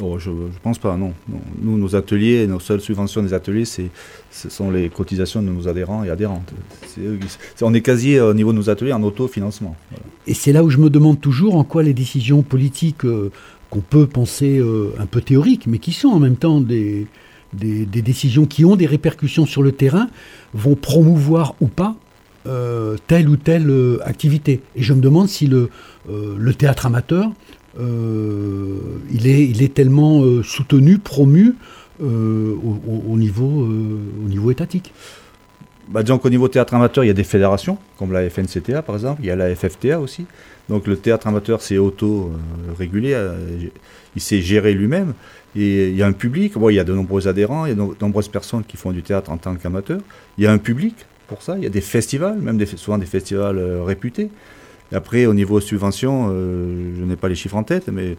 Oh, 0.01 0.19
je 0.19 0.29
ne 0.29 0.49
pense 0.61 0.77
pas, 0.77 0.97
non. 0.97 1.13
Nous, 1.61 1.77
nos 1.77 1.95
ateliers, 1.95 2.47
nos 2.47 2.59
seules 2.59 2.81
subventions 2.81 3.23
des 3.23 3.33
ateliers, 3.33 3.65
ce 3.65 4.49
sont 4.49 4.69
les 4.69 4.89
cotisations 4.89 5.41
de 5.41 5.49
nos 5.49 5.67
adhérents 5.67 6.03
et 6.03 6.09
adhérentes. 6.09 6.51
on 7.61 7.73
est 7.73 7.81
quasi 7.81 8.19
au 8.19 8.33
niveau 8.33 8.51
de 8.51 8.57
nos 8.57 8.69
ateliers 8.69 8.93
en 8.93 9.03
autofinancement. 9.03 9.75
Et 10.27 10.33
c'est 10.33 10.51
là 10.51 10.63
où 10.63 10.69
je 10.69 10.77
me 10.79 10.89
demande 10.89 11.21
toujours 11.21 11.55
en 11.55 11.63
quoi 11.63 11.83
les 11.83 11.93
décisions 11.93 12.41
politiques 12.41 13.05
euh, 13.05 13.31
qu'on 13.69 13.79
peut 13.79 14.07
penser 14.07 14.57
euh, 14.57 14.93
un 14.99 15.05
peu 15.05 15.21
théoriques, 15.21 15.67
mais 15.67 15.79
qui 15.79 15.93
sont 15.93 16.09
en 16.09 16.19
même 16.19 16.35
temps 16.35 16.59
des, 16.59 17.07
des, 17.55 17.85
décisions 18.01 18.45
qui 18.45 18.65
ont 18.65 18.75
des 18.75 18.85
répercussions 18.85 19.45
sur 19.45 19.63
le 19.63 19.71
terrain, 19.71 20.07
vont 20.53 20.75
promouvoir 20.75 21.55
ou 21.61 21.67
pas 21.67 21.95
euh, 22.47 22.97
telle 23.07 23.27
ou 23.29 23.37
telle 23.37 23.71
activité. 24.03 24.61
Et 24.75 24.83
je 24.83 24.93
me 24.93 25.01
demande 25.01 25.27
si 25.27 25.47
le, 25.47 25.69
le 26.07 26.53
théâtre 26.53 26.85
amateur 26.85 27.31
euh, 27.79 28.77
il, 29.11 29.27
est, 29.27 29.73
tellement 29.73 30.23
euh, 30.23 30.43
soutenu, 30.43 30.97
promu 30.97 31.55
euh, 32.01 32.55
au 32.55 33.17
niveau 33.17 34.51
étatique. 34.51 34.93
Bah, 35.87 36.03
disons 36.03 36.17
qu'au 36.17 36.29
niveau 36.29 36.47
théâtre 36.47 36.73
amateur, 36.73 37.03
il 37.03 37.07
y 37.07 37.11
a 37.11 37.13
des 37.13 37.23
fédérations, 37.23 37.77
comme 37.97 38.11
la 38.11 38.29
FNCTA 38.29 38.81
par 38.81 38.95
exemple, 38.95 39.21
il 39.23 39.27
y 39.27 39.31
a 39.31 39.35
la 39.35 39.53
FFTA 39.55 39.99
aussi. 39.99 40.25
Donc 40.69 40.87
le 40.87 40.97
théâtre 40.97 41.27
amateur, 41.27 41.61
c'est 41.61 41.77
auto-régulé, 41.77 43.13
euh, 43.13 43.35
il 44.15 44.21
s'est 44.21 44.41
géré 44.41 44.73
lui-même. 44.73 45.13
Et 45.55 45.89
il 45.89 45.95
y 45.95 46.03
a 46.03 46.07
un 46.07 46.11
public, 46.11 46.57
bon, 46.57 46.69
il 46.69 46.75
y 46.75 46.79
a 46.79 46.83
de 46.83 46.93
nombreux 46.93 47.27
adhérents, 47.27 47.65
il 47.65 47.69
y 47.69 47.71
a 47.71 47.75
de 47.75 47.95
nombreuses 48.01 48.27
personnes 48.27 48.63
qui 48.63 48.75
font 48.75 48.91
du 48.91 49.03
théâtre 49.03 49.31
en 49.31 49.37
tant 49.37 49.55
qu'amateurs. 49.55 50.01
Il 50.37 50.43
y 50.43 50.47
a 50.47 50.51
un 50.51 50.57
public 50.57 50.95
pour 51.27 51.41
ça, 51.41 51.55
il 51.57 51.63
y 51.63 51.67
a 51.67 51.69
des 51.69 51.81
festivals, 51.81 52.37
même 52.37 52.63
souvent 52.65 52.97
des 52.97 53.05
festivals 53.05 53.57
euh, 53.57 53.83
réputés. 53.83 54.29
Après, 54.91 55.25
au 55.25 55.33
niveau 55.33 55.59
subvention, 55.59 56.29
euh, 56.31 56.93
je 56.99 57.03
n'ai 57.03 57.15
pas 57.15 57.29
les 57.29 57.35
chiffres 57.35 57.55
en 57.55 57.63
tête, 57.63 57.87
mais 57.87 58.17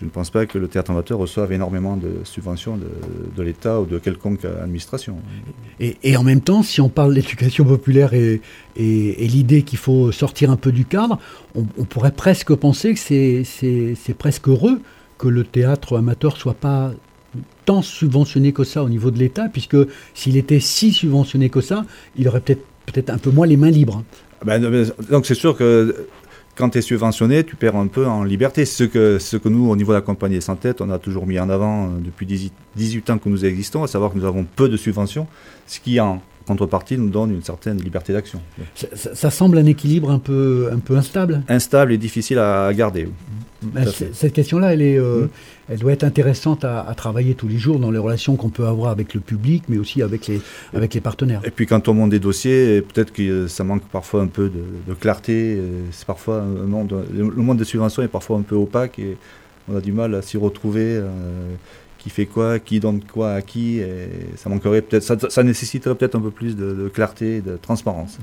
je 0.00 0.04
ne 0.04 0.10
pense 0.10 0.30
pas 0.30 0.46
que 0.46 0.58
le 0.58 0.68
théâtre 0.68 0.90
amateur 0.90 1.18
reçoive 1.18 1.52
énormément 1.52 1.96
de 1.96 2.20
subventions 2.24 2.76
de, 2.76 2.86
de 3.34 3.42
l'État 3.42 3.80
ou 3.80 3.86
de 3.86 3.98
quelconque 3.98 4.44
administration. 4.44 5.16
Et, 5.80 5.96
et, 6.02 6.16
en 6.16 6.22
même 6.22 6.42
temps, 6.42 6.62
si 6.62 6.80
on 6.80 6.88
parle 6.88 7.14
d'éducation 7.14 7.64
populaire 7.64 8.12
et, 8.12 8.40
et, 8.76 9.24
et 9.24 9.28
l'idée 9.28 9.62
qu'il 9.62 9.78
faut 9.78 10.12
sortir 10.12 10.50
un 10.50 10.56
peu 10.56 10.72
du 10.72 10.84
cadre, 10.84 11.18
on, 11.54 11.64
on 11.78 11.84
pourrait 11.84 12.12
presque 12.12 12.54
penser 12.54 12.94
que 12.94 13.00
c'est 13.00 14.14
presque 14.18 14.48
heureux 14.48 14.80
que 15.18 15.28
le 15.28 15.44
théâtre 15.44 15.96
amateur 15.96 16.36
soit 16.36 16.54
pas 16.54 16.92
tant 17.64 17.82
subventionné 17.82 18.52
que 18.52 18.64
ça 18.64 18.82
au 18.82 18.88
niveau 18.88 19.10
de 19.10 19.18
l'État, 19.18 19.48
puisque 19.48 19.76
s'il 20.14 20.36
était 20.36 20.60
si 20.60 20.92
subventionné 20.92 21.48
que 21.50 21.60
ça, 21.60 21.84
il 22.16 22.28
aurait 22.28 22.40
peut-être 22.40 22.64
peut-être 22.86 23.10
un 23.10 23.18
peu 23.18 23.30
moins 23.30 23.46
les 23.46 23.56
mains 23.56 23.70
libres. 23.70 24.02
Ben, 24.44 24.62
donc 25.10 25.26
c'est 25.26 25.34
sûr 25.34 25.56
que 25.56 26.06
quand 26.56 26.70
tu 26.70 26.78
es 26.78 26.82
subventionné, 26.82 27.44
tu 27.44 27.54
perds 27.54 27.76
un 27.76 27.86
peu 27.86 28.06
en 28.06 28.24
liberté. 28.24 28.64
Ce 28.64 28.84
que, 28.84 29.18
ce 29.18 29.36
que 29.36 29.48
nous, 29.48 29.70
au 29.70 29.76
niveau 29.76 29.92
de 29.92 29.98
la 29.98 30.02
compagnie 30.02 30.40
Sans 30.42 30.56
Tête, 30.56 30.80
on 30.80 30.90
a 30.90 30.98
toujours 30.98 31.26
mis 31.26 31.38
en 31.38 31.50
avant 31.50 31.86
euh, 31.86 31.88
depuis 32.02 32.26
18 32.76 33.10
ans 33.10 33.18
que 33.18 33.28
nous 33.28 33.44
existons, 33.44 33.84
à 33.84 33.86
savoir 33.86 34.12
que 34.12 34.18
nous 34.18 34.24
avons 34.24 34.44
peu 34.56 34.68
de 34.68 34.76
subventions, 34.76 35.26
ce 35.66 35.78
qui 35.78 36.00
en 36.00 36.20
contrepartie 36.46 36.96
nous 36.96 37.10
donne 37.10 37.32
une 37.32 37.42
certaine 37.42 37.78
liberté 37.78 38.12
d'action. 38.12 38.40
Ça, 38.74 38.86
ça, 38.94 39.14
ça, 39.14 39.30
semble 39.30 39.58
un 39.58 39.66
équilibre 39.66 40.10
un 40.10 40.20
peu, 40.20 40.70
un 40.72 40.78
peu 40.78 40.96
instable 40.96 41.42
Instable 41.48 41.92
et 41.92 41.98
difficile 41.98 42.38
à 42.38 42.72
garder. 42.72 43.08
Ben, 43.62 43.84
cette 44.12 44.32
question-là, 44.32 44.72
elle, 44.72 44.82
est, 44.82 44.98
euh, 44.98 45.24
mmh. 45.24 45.28
Elle 45.68 45.78
doit 45.78 45.92
être 45.92 46.04
intéressante 46.04 46.64
à, 46.64 46.80
à, 46.80 46.94
travailler 46.94 47.34
tous 47.34 47.48
les 47.48 47.58
jours 47.58 47.78
dans 47.78 47.90
les 47.90 47.98
relations 47.98 48.36
qu'on 48.36 48.50
peut 48.50 48.66
avoir 48.66 48.90
avec 48.90 49.14
le 49.14 49.20
public, 49.20 49.64
mais 49.68 49.78
aussi 49.78 50.02
avec 50.02 50.26
les, 50.26 50.40
avec 50.74 50.94
les 50.94 51.00
partenaires. 51.00 51.40
Et 51.44 51.50
puis 51.50 51.66
quand 51.66 51.88
on 51.88 51.94
monte 51.94 52.10
des 52.10 52.20
dossiers, 52.20 52.82
peut-être 52.82 53.12
que 53.12 53.46
ça 53.48 53.64
manque 53.64 53.82
parfois 53.84 54.22
un 54.22 54.28
peu 54.28 54.48
de, 54.48 54.62
de 54.86 54.94
clarté. 54.94 55.60
C'est 55.90 56.06
parfois 56.06 56.42
un 56.42 56.66
monde, 56.66 56.94
le 57.12 57.42
monde 57.42 57.58
des 57.58 57.64
subventions 57.64 58.02
est 58.02 58.08
parfois 58.08 58.38
un 58.38 58.42
peu 58.42 58.54
opaque 58.54 58.98
et 58.98 59.16
on 59.68 59.76
a 59.76 59.80
du 59.80 59.92
mal 59.92 60.14
à 60.14 60.22
s'y 60.22 60.36
retrouver. 60.36 60.96
Euh, 60.96 61.10
qui 61.98 62.10
fait 62.10 62.26
quoi, 62.26 62.60
qui 62.60 62.78
donne 62.78 63.00
quoi 63.02 63.32
à 63.32 63.42
qui, 63.42 63.78
et 63.78 64.08
ça 64.36 64.48
manquerait 64.48 64.80
peut-être, 64.80 65.02
ça, 65.02 65.16
ça, 65.28 65.42
nécessiterait 65.42 65.96
peut-être 65.96 66.14
un 66.14 66.20
peu 66.20 66.30
plus 66.30 66.54
de, 66.54 66.72
de 66.72 66.88
clarté, 66.88 67.40
de 67.40 67.56
transparence. 67.60 68.18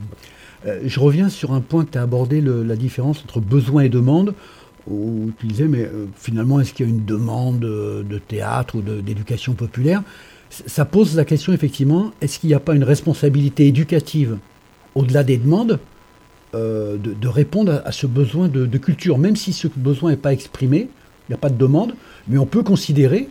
Euh, 0.65 0.79
je 0.85 0.99
reviens 1.01 1.27
sur 1.27 1.51
un 1.51 1.59
point 1.59 1.83
que 1.83 1.91
tu 1.91 1.97
as 1.97 2.03
abordé, 2.03 2.39
le, 2.39 2.63
la 2.63 2.77
différence 2.77 3.21
entre 3.25 3.41
besoin 3.41 3.83
et 3.83 3.89
demande 3.89 4.35
où 4.89 5.31
tu 5.39 5.47
disais, 5.47 5.67
mais 5.67 5.83
euh, 5.83 6.07
finalement, 6.15 6.59
est-ce 6.59 6.73
qu'il 6.73 6.85
y 6.85 6.89
a 6.89 6.91
une 6.91 7.05
demande 7.05 7.59
de, 7.59 8.05
de 8.07 8.17
théâtre 8.17 8.75
ou 8.75 8.81
d'éducation 8.81 9.53
populaire? 9.53 10.03
Ça 10.49 10.85
pose 10.85 11.15
la 11.15 11.25
question, 11.25 11.53
effectivement, 11.53 12.11
est-ce 12.21 12.39
qu'il 12.39 12.49
n'y 12.49 12.53
a 12.53 12.59
pas 12.59 12.75
une 12.75 12.83
responsabilité 12.83 13.67
éducative, 13.67 14.37
au-delà 14.95 15.23
des 15.23 15.37
demandes, 15.37 15.79
euh, 16.55 16.97
de, 16.97 17.27
répondre 17.27 17.81
à, 17.83 17.91
ce 17.91 18.05
besoin 18.05 18.47
de, 18.47 18.77
culture, 18.77 19.17
même 19.17 19.35
si 19.35 19.53
ce 19.53 19.67
besoin 19.75 20.11
n'est 20.11 20.17
pas 20.17 20.33
exprimé, 20.33 20.87
il 21.27 21.31
n'y 21.31 21.33
a 21.33 21.37
pas 21.39 21.49
de 21.49 21.57
demande, 21.57 21.95
mais 22.27 22.37
on 22.37 22.45
peut 22.45 22.61
considérer 22.61 23.27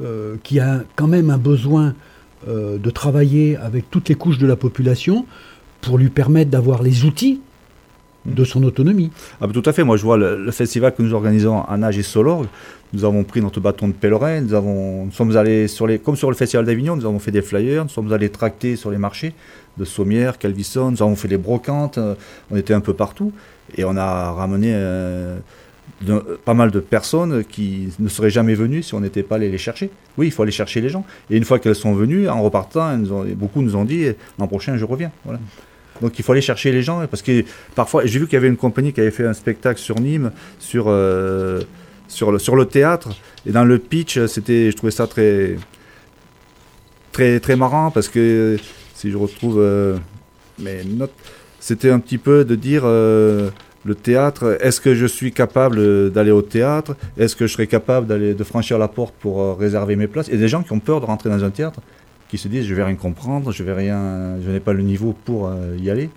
euh, 0.00 0.36
qu'il 0.44 0.58
y 0.58 0.60
a 0.60 0.84
quand 0.94 1.08
même 1.08 1.30
un 1.30 1.38
besoin 1.38 1.94
euh, 2.46 2.78
de 2.78 2.90
travailler 2.90 3.56
avec 3.56 3.90
toutes 3.90 4.08
les 4.08 4.14
couches 4.14 4.38
de 4.38 4.46
la 4.46 4.54
population 4.54 5.26
pour 5.80 5.98
lui 5.98 6.08
permettre 6.08 6.52
d'avoir 6.52 6.84
les 6.84 7.04
outils 7.04 7.40
de 8.24 8.44
son 8.44 8.62
autonomie. 8.62 9.10
Ah, 9.40 9.48
tout 9.52 9.62
à 9.66 9.72
fait. 9.72 9.84
Moi, 9.84 9.96
je 9.96 10.02
vois 10.02 10.16
le, 10.16 10.50
festival 10.50 10.94
que 10.94 11.02
nous 11.02 11.14
organisons 11.14 11.56
en 11.56 11.78
Nage 11.78 11.98
et 11.98 12.02
Solorg. 12.02 12.46
Nous 12.92 13.04
avons 13.04 13.24
pris 13.24 13.40
notre 13.40 13.60
bâton 13.60 13.88
de 13.88 13.92
pèlerin. 13.92 14.40
Nous, 14.42 14.54
avons, 14.54 15.06
nous 15.06 15.12
sommes 15.12 15.36
allés 15.36 15.66
sur 15.66 15.86
les, 15.86 15.98
comme 15.98 16.16
sur 16.16 16.30
le 16.30 16.36
festival 16.36 16.64
d'Avignon, 16.66 16.96
nous 16.96 17.06
avons 17.06 17.18
fait 17.18 17.30
des 17.30 17.42
flyers. 17.42 17.84
Nous 17.84 17.90
sommes 17.90 18.12
allés 18.12 18.28
tracter 18.28 18.76
sur 18.76 18.90
les 18.90 18.98
marchés 18.98 19.34
de 19.78 19.84
Sommières, 19.84 20.38
Calvisson. 20.38 20.90
Nous 20.90 21.02
avons 21.02 21.16
fait 21.16 21.28
des 21.28 21.38
brocantes. 21.38 21.98
On 22.50 22.56
était 22.56 22.74
un 22.74 22.80
peu 22.80 22.94
partout 22.94 23.32
et 23.76 23.84
on 23.84 23.96
a 23.96 24.32
ramené 24.32 24.72
euh, 24.74 25.38
de, 26.02 26.18
pas 26.44 26.54
mal 26.54 26.70
de 26.70 26.80
personnes 26.80 27.44
qui 27.44 27.88
ne 27.98 28.08
seraient 28.08 28.30
jamais 28.30 28.54
venues 28.54 28.82
si 28.82 28.94
on 28.94 29.00
n'était 29.00 29.22
pas 29.22 29.36
allé 29.36 29.50
les 29.50 29.58
chercher. 29.58 29.90
Oui, 30.18 30.26
il 30.26 30.30
faut 30.30 30.42
aller 30.42 30.52
chercher 30.52 30.80
les 30.80 30.90
gens. 30.90 31.04
Et 31.30 31.36
une 31.36 31.44
fois 31.44 31.58
qu'elles 31.58 31.74
sont 31.74 31.94
venues, 31.94 32.28
en 32.28 32.42
repartant, 32.42 32.96
beaucoup 33.36 33.62
nous 33.62 33.74
ont 33.74 33.84
dit 33.84 34.06
l'an 34.38 34.46
prochain, 34.46 34.76
je 34.76 34.84
reviens. 34.84 35.10
Voilà. 35.24 35.40
Donc 36.00 36.18
il 36.18 36.24
faut 36.24 36.32
aller 36.32 36.40
chercher 36.40 36.72
les 36.72 36.82
gens 36.82 37.06
parce 37.06 37.22
que 37.22 37.44
parfois 37.74 38.06
j'ai 38.06 38.18
vu 38.18 38.26
qu'il 38.26 38.34
y 38.34 38.36
avait 38.36 38.48
une 38.48 38.56
compagnie 38.56 38.92
qui 38.92 39.00
avait 39.00 39.10
fait 39.10 39.26
un 39.26 39.34
spectacle 39.34 39.80
sur 39.80 40.00
Nîmes 40.00 40.32
sur 40.58 40.86
euh, 40.88 41.60
sur 42.08 42.32
le 42.32 42.38
sur 42.38 42.56
le 42.56 42.66
théâtre 42.66 43.10
et 43.46 43.52
dans 43.52 43.64
le 43.64 43.78
pitch 43.78 44.24
c'était 44.26 44.70
je 44.70 44.76
trouvais 44.76 44.92
ça 44.92 45.06
très 45.06 45.56
très 47.12 47.40
très 47.40 47.56
marrant 47.56 47.90
parce 47.90 48.08
que 48.08 48.56
si 48.94 49.10
je 49.10 49.16
retrouve 49.16 49.56
euh, 49.60 49.96
mes 50.58 50.84
notes 50.84 51.12
c'était 51.60 51.90
un 51.90 52.00
petit 52.00 52.18
peu 52.18 52.44
de 52.44 52.54
dire 52.54 52.82
euh, 52.84 53.50
le 53.84 53.94
théâtre 53.94 54.56
est-ce 54.60 54.80
que 54.80 54.94
je 54.94 55.06
suis 55.06 55.32
capable 55.32 56.10
d'aller 56.10 56.30
au 56.30 56.42
théâtre? 56.42 56.96
Est-ce 57.18 57.34
que 57.36 57.46
je 57.46 57.52
serais 57.52 57.66
capable 57.66 58.06
d'aller 58.06 58.32
de 58.34 58.44
franchir 58.44 58.78
la 58.78 58.88
porte 58.88 59.14
pour 59.18 59.58
réserver 59.58 59.96
mes 59.96 60.06
places? 60.06 60.28
Et 60.28 60.36
des 60.36 60.46
gens 60.46 60.62
qui 60.62 60.72
ont 60.72 60.78
peur 60.78 61.00
de 61.00 61.06
rentrer 61.06 61.30
dans 61.30 61.42
un 61.42 61.50
théâtre 61.50 61.80
qui 62.32 62.38
se 62.38 62.48
disent 62.48 62.64
je 62.64 62.74
vais 62.74 62.82
rien 62.82 62.94
comprendre, 62.94 63.52
je 63.52 63.62
vais 63.62 63.74
rien, 63.74 64.38
je 64.42 64.50
n'ai 64.50 64.58
pas 64.58 64.72
le 64.72 64.82
niveau 64.82 65.14
pour 65.26 65.48
euh, 65.48 65.76
y 65.78 65.90
aller. 65.90 66.08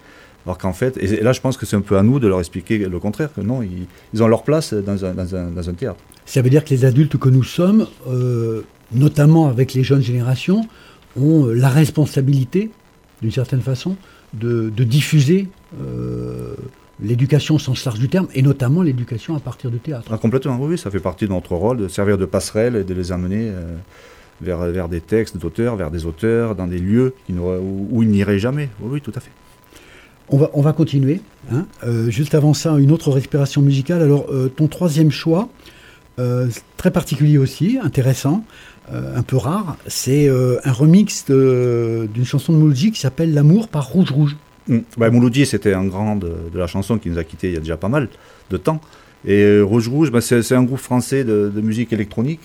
Alors 0.45 0.58
qu'en 0.58 0.71
fait, 0.71 0.95
et 0.95 1.21
là 1.21 1.34
je 1.34 1.41
pense 1.41 1.58
que 1.58 1.65
c'est 1.65 1.75
un 1.75 1.82
peu 1.82 1.97
à 1.97 2.04
nous 2.04 2.19
de 2.19 2.28
leur 2.30 2.39
expliquer 2.39 2.78
le 2.78 2.99
contraire, 2.99 3.34
que 3.34 3.41
non, 3.41 3.62
ils, 3.62 3.86
ils 4.13 4.23
ont 4.23 4.28
leur 4.30 4.43
place 4.43 4.73
dans 4.73 5.04
un, 5.04 5.13
dans, 5.13 5.36
un, 5.36 5.51
dans 5.51 5.69
un, 5.69 5.73
théâtre. 5.73 5.99
Ça 6.25 6.41
veut 6.41 6.49
dire 6.49 6.63
que 6.63 6.69
les 6.69 6.86
adultes 6.86 7.17
que 7.17 7.28
nous 7.28 7.43
sommes, 7.43 7.88
euh, 8.08 8.62
notamment 8.93 9.49
avec 9.49 9.73
les 9.73 9.84
jeunes 9.84 10.01
générations, 10.01 10.65
ont 11.17 11.47
la 11.47 11.67
responsabilité, 11.67 12.71
d'une 13.21 13.32
certaine 13.32 13.62
façon, 13.62 13.97
de, 14.34 14.69
de 14.69 14.84
diffuser 14.86 15.49
euh, 15.82 16.56
l'éducation 17.04 17.56
au 17.56 17.60
sens 17.60 17.84
large 17.84 17.99
du 17.99 18.08
terme, 18.08 18.28
et 18.34 18.41
notamment 18.41 18.84
l'éducation 18.84 19.36
à 19.36 19.41
partir 19.41 19.69
du 19.69 19.80
théâtre. 19.80 20.08
Ah, 20.10 20.17
complètement, 20.17 20.58
oui, 20.62 20.78
ça 20.78 20.89
fait 20.89 21.01
partie 21.01 21.25
de 21.25 21.34
notre 21.34 21.56
rôle, 21.56 21.75
de 21.75 21.88
servir 21.89 22.17
de 22.17 22.25
passerelle 22.25 22.78
et 22.78 22.86
de 22.86 22.93
les 22.93 23.12
amener... 23.12 23.49
Euh, 23.49 23.75
vers, 24.41 24.60
vers 24.60 24.89
des 24.89 25.02
textes 25.02 25.38
d'auteurs, 25.38 25.76
vers 25.76 25.91
des 25.91 26.06
auteurs, 26.06 26.56
dans 26.56 26.67
des 26.67 26.80
lieux 26.80 27.13
où, 27.30 27.88
où 27.91 28.04
ils 28.04 28.10
n'iraient 28.10 28.39
jamais. 28.39 28.69
Oui, 28.82 28.89
oui, 28.93 29.02
tout 29.02 29.13
à 29.15 29.19
fait. 29.19 29.32
On 30.30 30.38
va, 30.38 30.50
on 30.54 30.62
va 30.62 30.74
continuer. 30.74 31.21
Hein. 31.52 31.65
Euh, 31.84 32.10
juste 32.10 32.34
avant 32.34 32.54
ça, 32.54 32.76
une 32.78 32.91
autre 32.91 33.12
respiration 33.12 33.62
musicale. 33.62 34.02
Alors, 34.02 34.26
euh, 34.32 34.50
ton 34.50 34.67
troisième 34.67 35.12
choix, 35.12 35.50
euh, 36.17 36.48
très 36.78 36.91
particulier 36.91 37.38
aussi, 37.38 37.78
intéressant, 37.82 38.43
un 38.91 39.24
peu 39.24 39.36
rare, 39.36 39.78
c'est 39.88 40.30
un 40.30 40.71
remix 40.71 41.26
d'une 41.26 42.24
chanson 42.24 42.54
de 42.54 42.60
Mouloudji 42.60 42.91
qui 42.91 43.00
s'appelle 43.00 43.34
L'amour 43.34 43.67
par 43.67 43.88
Rouge 43.88 44.12
Rouge. 44.12 44.36
Mmh. 44.67 44.78
Bah, 44.98 45.10
Mouloudji, 45.10 45.48
c'était 45.48 45.74
un 45.74 45.86
grand 45.86 46.15
de, 46.15 46.32
de, 46.54 46.60
la 46.60 46.67
chanson 46.67 47.00
qui 47.00 47.10
nous 47.10 47.17
a 47.17 47.24
quittés 47.24 47.48
il 47.48 47.56
y 47.56 47.58
a 47.58 47.62
déjà 47.62 47.78
pas 47.78 47.88
mal 47.89 48.10
de 48.52 48.58
temps. 48.58 48.80
Et 49.26 49.60
Rouge 49.60 49.88
Rouge, 49.88 50.12
bah, 50.12 50.21
c'est 50.21 50.52
un 50.54 50.62
groupe 50.62 50.78
français 50.78 51.24
de, 51.24 51.52
de, 51.52 51.62
musique 51.62 51.93
électronique. 51.93 52.41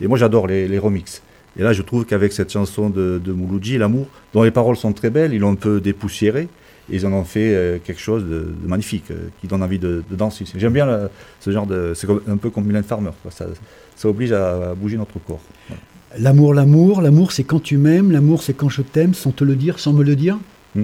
Et 0.00 0.06
moi, 0.06 0.16
j'adore 0.16 0.46
les, 0.46 0.66
les 0.66 0.78
remixes. 0.78 1.20
Et 1.58 1.62
là, 1.62 1.72
je 1.72 1.82
trouve 1.82 2.04
qu'avec 2.04 2.32
cette 2.32 2.50
chanson 2.50 2.90
de, 2.90 3.20
de 3.22 3.32
Mouloudji, 3.32 3.78
L'amour, 3.78 4.06
dont 4.32 4.42
les 4.42 4.50
paroles 4.50 4.76
sont 4.76 4.92
très 4.92 5.10
belles, 5.10 5.34
ils 5.34 5.40
l'ont 5.40 5.52
un 5.52 5.56
peu 5.56 5.80
dépoussiéré. 5.80 6.48
Et 6.90 6.96
ils 6.96 7.06
en 7.06 7.12
ont 7.12 7.24
fait 7.24 7.54
euh, 7.54 7.78
quelque 7.82 8.00
chose 8.00 8.24
de, 8.24 8.52
de 8.60 8.66
magnifique, 8.66 9.04
euh, 9.10 9.28
qui 9.40 9.46
donne 9.46 9.62
envie 9.62 9.78
de, 9.78 10.02
de 10.10 10.16
danser. 10.16 10.44
J'aime 10.56 10.72
bien 10.72 10.86
le, 10.86 11.10
ce 11.40 11.50
genre 11.50 11.66
de. 11.66 11.92
C'est 11.94 12.08
un 12.28 12.36
peu 12.36 12.50
comme 12.50 12.64
Mylène 12.64 12.82
Farmer. 12.82 13.10
Quoi. 13.22 13.30
Ça, 13.30 13.46
ça 13.94 14.08
oblige 14.08 14.32
à, 14.32 14.70
à 14.70 14.74
bouger 14.74 14.96
notre 14.96 15.18
corps. 15.20 15.40
Voilà. 15.68 15.80
L'amour, 16.18 16.54
l'amour, 16.54 17.00
l'amour, 17.00 17.32
c'est 17.32 17.44
quand 17.44 17.62
tu 17.62 17.76
m'aimes, 17.78 18.10
l'amour, 18.10 18.42
c'est 18.42 18.52
quand 18.54 18.68
je 18.68 18.82
t'aime, 18.82 19.14
sans 19.14 19.30
te 19.30 19.44
le 19.44 19.54
dire, 19.54 19.78
sans 19.78 19.92
me 19.92 20.02
le 20.02 20.16
dire? 20.16 20.38
Mmh. 20.74 20.82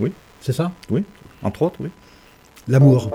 Oui. 0.00 0.12
C'est 0.40 0.52
ça? 0.52 0.72
Oui, 0.90 1.04
entre 1.42 1.62
autres, 1.62 1.76
oui. 1.80 1.88
L'amour. 2.66 3.10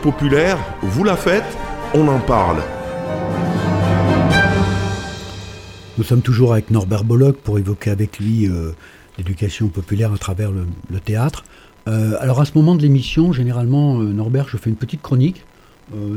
Populaire, 0.00 0.58
vous 0.82 1.04
la 1.04 1.16
faites, 1.16 1.56
on 1.94 2.08
en 2.08 2.18
parle. 2.18 2.58
Nous 5.98 6.04
sommes 6.04 6.22
toujours 6.22 6.52
avec 6.52 6.70
Norbert 6.70 7.04
Bollock 7.04 7.36
pour 7.36 7.58
évoquer 7.58 7.90
avec 7.90 8.18
lui 8.18 8.48
euh, 8.48 8.72
l'éducation 9.18 9.68
populaire 9.68 10.12
à 10.12 10.18
travers 10.18 10.50
le, 10.50 11.00
théâtre. 11.00 11.44
Euh, 11.88 12.14
alors 12.20 12.40
à 12.40 12.46
ce 12.46 12.52
moment 12.54 12.74
de 12.74 12.82
l'émission, 12.82 13.32
généralement, 13.32 14.00
euh, 14.00 14.04
Norbert, 14.04 14.48
je 14.48 14.56
fais 14.56 14.70
une 14.70 14.76
petite 14.76 15.02
chronique 15.02 15.44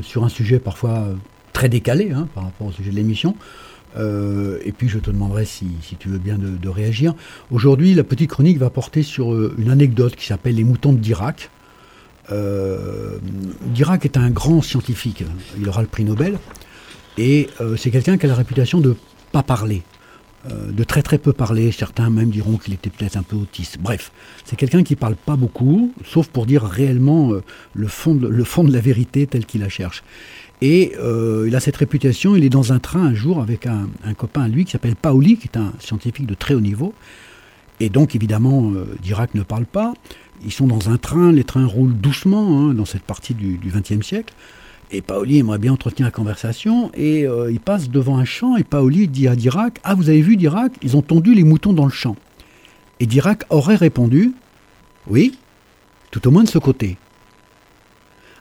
sur 0.03 0.23
un 0.23 0.29
sujet 0.29 0.59
parfois 0.59 1.07
très 1.51 1.67
décalé 1.67 2.11
hein, 2.11 2.27
par 2.35 2.43
rapport 2.43 2.67
au 2.67 2.71
sujet 2.71 2.91
de 2.91 2.95
l'émission. 2.95 3.35
Et 3.97 4.71
puis 4.71 4.87
je 4.87 4.99
te 4.99 5.09
demanderai 5.09 5.45
si, 5.45 5.65
tu 5.97 6.09
veux 6.09 6.19
bien 6.19 6.37
de, 6.37 6.69
réagir. 6.69 7.15
Aujourd'hui, 7.49 7.95
la 7.95 8.03
petite 8.03 8.29
chronique 8.29 8.59
va 8.59 8.69
porter 8.69 9.01
sur 9.01 9.33
une 9.57 9.71
anecdote 9.71 10.15
qui 10.15 10.27
s'appelle 10.27 10.53
Les 10.53 10.63
moutons 10.63 10.93
de 10.93 10.99
Dirac. 10.99 11.49
Euh, 12.31 13.17
Dirac 13.65 14.05
est 14.05 14.17
un 14.17 14.29
grand 14.29 14.61
scientifique. 14.61 15.23
Il 15.57 15.67
aura 15.67 15.81
le 15.81 15.87
prix 15.87 16.03
Nobel. 16.03 16.39
Et 17.17 17.49
euh, 17.61 17.75
c'est 17.75 17.91
quelqu'un 17.91 18.17
qui 18.17 18.25
a 18.25 18.29
la 18.29 18.35
réputation 18.35 18.79
de 18.79 18.95
pas 19.31 19.43
parler. 19.43 19.83
euh, 20.49 20.71
de 20.71 20.83
très 20.83 21.01
très 21.01 21.17
peu 21.17 21.31
parler. 21.31 21.71
Certains 21.71 22.09
même 22.09 22.29
diront 22.29 22.57
qu'il 22.57 22.73
était 22.73 22.89
peut-être 22.89 23.15
un 23.15 23.23
peu 23.23 23.37
autiste. 23.37 23.77
Bref, 23.79 24.11
c'est 24.43 24.57
quelqu'un 24.57 24.83
qui 24.83 24.95
parle 24.97 25.15
pas 25.15 25.37
beaucoup, 25.37 25.93
sauf 26.05 26.27
pour 26.27 26.45
dire 26.45 26.63
réellement 26.63 27.31
le, 27.73 27.87
fond 27.87 28.13
de, 28.13 28.27
le 28.27 28.43
fond 28.43 28.65
de 28.65 28.73
la 28.73 28.81
vérité 28.81 29.25
tel 29.25 29.45
qu'il 29.45 29.61
la 29.61 29.69
cherche. 29.69 30.03
Et 30.61 30.93
il 31.47 31.55
a 31.55 31.59
cette 31.59 31.77
réputation. 31.77 32.35
Il 32.35 32.43
est 32.43 32.49
dans 32.49 32.73
un 32.73 32.79
train 32.79 33.03
un 33.03 33.13
jour 33.13 33.41
avec 33.41 33.67
un, 33.67 33.87
un 34.03 34.13
copain 34.13 34.43
à 34.43 34.47
lui 34.49 34.65
qui 34.65 34.71
s'appelle 34.71 34.95
Paoli, 34.95 35.37
qui 35.37 35.47
est 35.47 35.57
un 35.57 35.71
scientifique 35.79 36.25
de 36.25 36.35
très 36.35 36.53
haut 36.53 36.61
niveau. 36.61 36.93
Et 37.79 37.89
donc 37.89 38.15
évidemment, 38.15 38.71
Dirac 39.01 39.35
ne 39.35 39.43
parle 39.43 39.65
pas. 39.65 39.93
Ils 40.45 40.51
sont 40.51 40.67
dans 40.67 40.89
un 40.89 40.97
train, 40.97 41.31
les 41.31 41.43
trains 41.43 41.65
roulent 41.65 41.95
doucement 41.95 42.59
hein, 42.59 42.73
dans 42.73 42.85
cette 42.85 43.03
partie 43.03 43.33
du 43.33 43.59
XXe 43.65 44.05
siècle. 44.05 44.33
Et 44.91 45.01
Paoli 45.01 45.39
aimerait 45.39 45.57
bien 45.57 45.73
entretenir 45.73 46.07
la 46.07 46.11
conversation 46.11 46.91
et 46.93 47.25
euh, 47.25 47.51
il 47.51 47.59
passe 47.59 47.89
devant 47.89 48.17
un 48.17 48.25
champ 48.25 48.57
et 48.57 48.63
Paoli 48.63 49.07
dit 49.07 49.27
à 49.27 49.35
Dirac 49.35 49.79
Ah, 49.83 49.95
vous 49.95 50.09
avez 50.09 50.21
vu 50.21 50.37
Dirac 50.37 50.71
Ils 50.83 50.95
ont 50.95 51.01
tondu 51.01 51.33
les 51.33 51.43
moutons 51.43 51.73
dans 51.73 51.85
le 51.85 51.91
champ. 51.91 52.15
Et 52.99 53.07
Dirac 53.07 53.43
aurait 53.49 53.75
répondu 53.75 54.33
Oui, 55.07 55.37
tout 56.11 56.27
au 56.27 56.31
moins 56.31 56.43
de 56.43 56.49
ce 56.49 56.59
côté. 56.59 56.97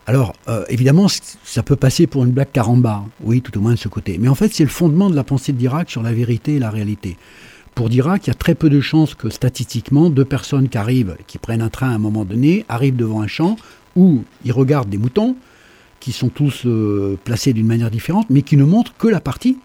Alors, 0.05 0.33
euh, 0.49 0.65
évidemment, 0.67 1.07
ça 1.43 1.63
peut 1.63 1.77
passer 1.77 2.07
pour 2.07 2.25
une 2.25 2.31
blague 2.31 2.51
carambar, 2.51 3.05
oui, 3.21 3.41
tout 3.41 3.57
au 3.57 3.61
moins 3.61 3.71
de 3.71 3.77
ce 3.77 3.87
côté. 3.87 4.17
Mais 4.19 4.27
en 4.27 4.35
fait, 4.35 4.53
c'est 4.53 4.63
le 4.63 4.69
fondement 4.69 5.09
de 5.09 5.15
la 5.15 5.23
pensée 5.23 5.53
de 5.53 5.57
Dirac 5.57 5.89
sur 5.89 6.03
la 6.03 6.11
vérité 6.11 6.55
et 6.55 6.59
la 6.59 6.69
réalité. 6.69 7.17
Pour 7.75 7.89
Dirac, 7.89 8.27
il 8.27 8.29
y 8.29 8.31
a 8.31 8.35
très 8.35 8.53
peu 8.55 8.69
de 8.69 8.79
chances 8.81 9.15
que 9.15 9.29
statistiquement, 9.29 10.09
deux 10.09 10.25
personnes 10.25 10.69
qui 10.69 10.77
arrivent, 10.77 11.17
qui 11.25 11.39
prennent 11.39 11.61
un 11.61 11.69
train 11.69 11.89
à 11.89 11.93
un 11.95 11.97
moment 11.97 12.23
donné, 12.23 12.65
arrivent 12.69 12.95
devant 12.95 13.21
un 13.21 13.27
champ 13.27 13.55
où 13.95 14.23
ils 14.45 14.51
regardent 14.51 14.89
des 14.89 14.97
moutons, 14.99 15.35
qui 15.99 16.11
sont 16.11 16.29
tous 16.29 16.63
euh, 16.65 17.17
placés 17.23 17.53
d'une 17.53 17.65
manière 17.65 17.89
différente, 17.89 18.27
mais 18.29 18.41
qui 18.41 18.57
ne 18.57 18.63
montrent 18.63 18.93
que 18.97 19.07
la 19.07 19.21
partie 19.21 19.57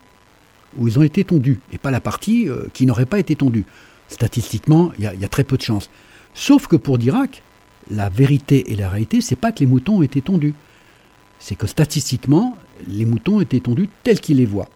où 0.77 0.87
ils 0.87 0.99
ont 0.99 1.03
été 1.03 1.25
tondus, 1.25 1.59
et 1.73 1.79
pas 1.79 1.91
la 1.91 2.01
partie 2.01 2.49
euh, 2.49 2.67
qui 2.73 2.87
n'aurait 2.87 3.07
pas 3.07 3.19
été 3.19 3.37
tondue. 3.37 3.65
Statistiquement, 4.09 4.93
il 4.99 5.05
y, 5.05 5.07
a- 5.25 5.29
très 5.29 5.45
peu 5.45 5.57
de 5.57 5.63
chances. 5.63 5.91
Sauf 6.35 6.67
que 6.67 6.77
pour 6.77 6.97
Dirac, 6.99 7.43
la 7.91 8.09
vérité 8.09 8.73
et 8.73 8.77
la 8.77 8.89
réalité, 8.89 9.21
c'est 9.21 9.37
pas 9.37 9.53
que 9.53 9.61
les 9.61 9.67
moutons 9.67 9.99
ont 9.99 10.03
été 10.03 10.23
tondus. 10.23 10.55
C'est 11.39 11.57
que 11.57 11.67
statistiquement, 11.67 12.57
les 12.87 13.05
moutons 13.05 13.41
été 13.41 13.61
tondus 13.61 13.89
tels 14.03 14.21
qu'ils 14.21 14.39
les 14.39 14.47
voient. 14.47 14.69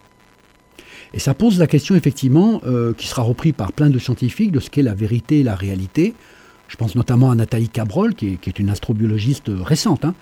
Et 1.13 1.19
ça 1.19 1.33
pose 1.33 1.59
la 1.59 1.67
question, 1.67 1.95
effectivement, 1.95 2.61
euh, 2.65 2.93
qui 2.93 3.07
sera 3.07 3.21
repris 3.21 3.53
par 3.53 3.71
plein 3.71 3.89
de 3.89 3.99
scientifiques, 3.99 4.51
de 4.51 4.59
ce 4.59 4.69
qu'est 4.69 4.81
la 4.81 4.95
vérité 4.95 5.41
et 5.41 5.43
la 5.43 5.55
réalité. 5.55 6.15
Je 6.67 6.75
pense 6.75 6.95
notamment 6.95 7.29
à 7.29 7.35
Nathalie 7.35 7.69
Cabrol, 7.69 8.15
qui 8.15 8.39
est, 8.43 8.59
une 8.59 8.69
astrobiologiste 8.69 9.51
récente, 9.63 10.05
hein, 10.05 10.15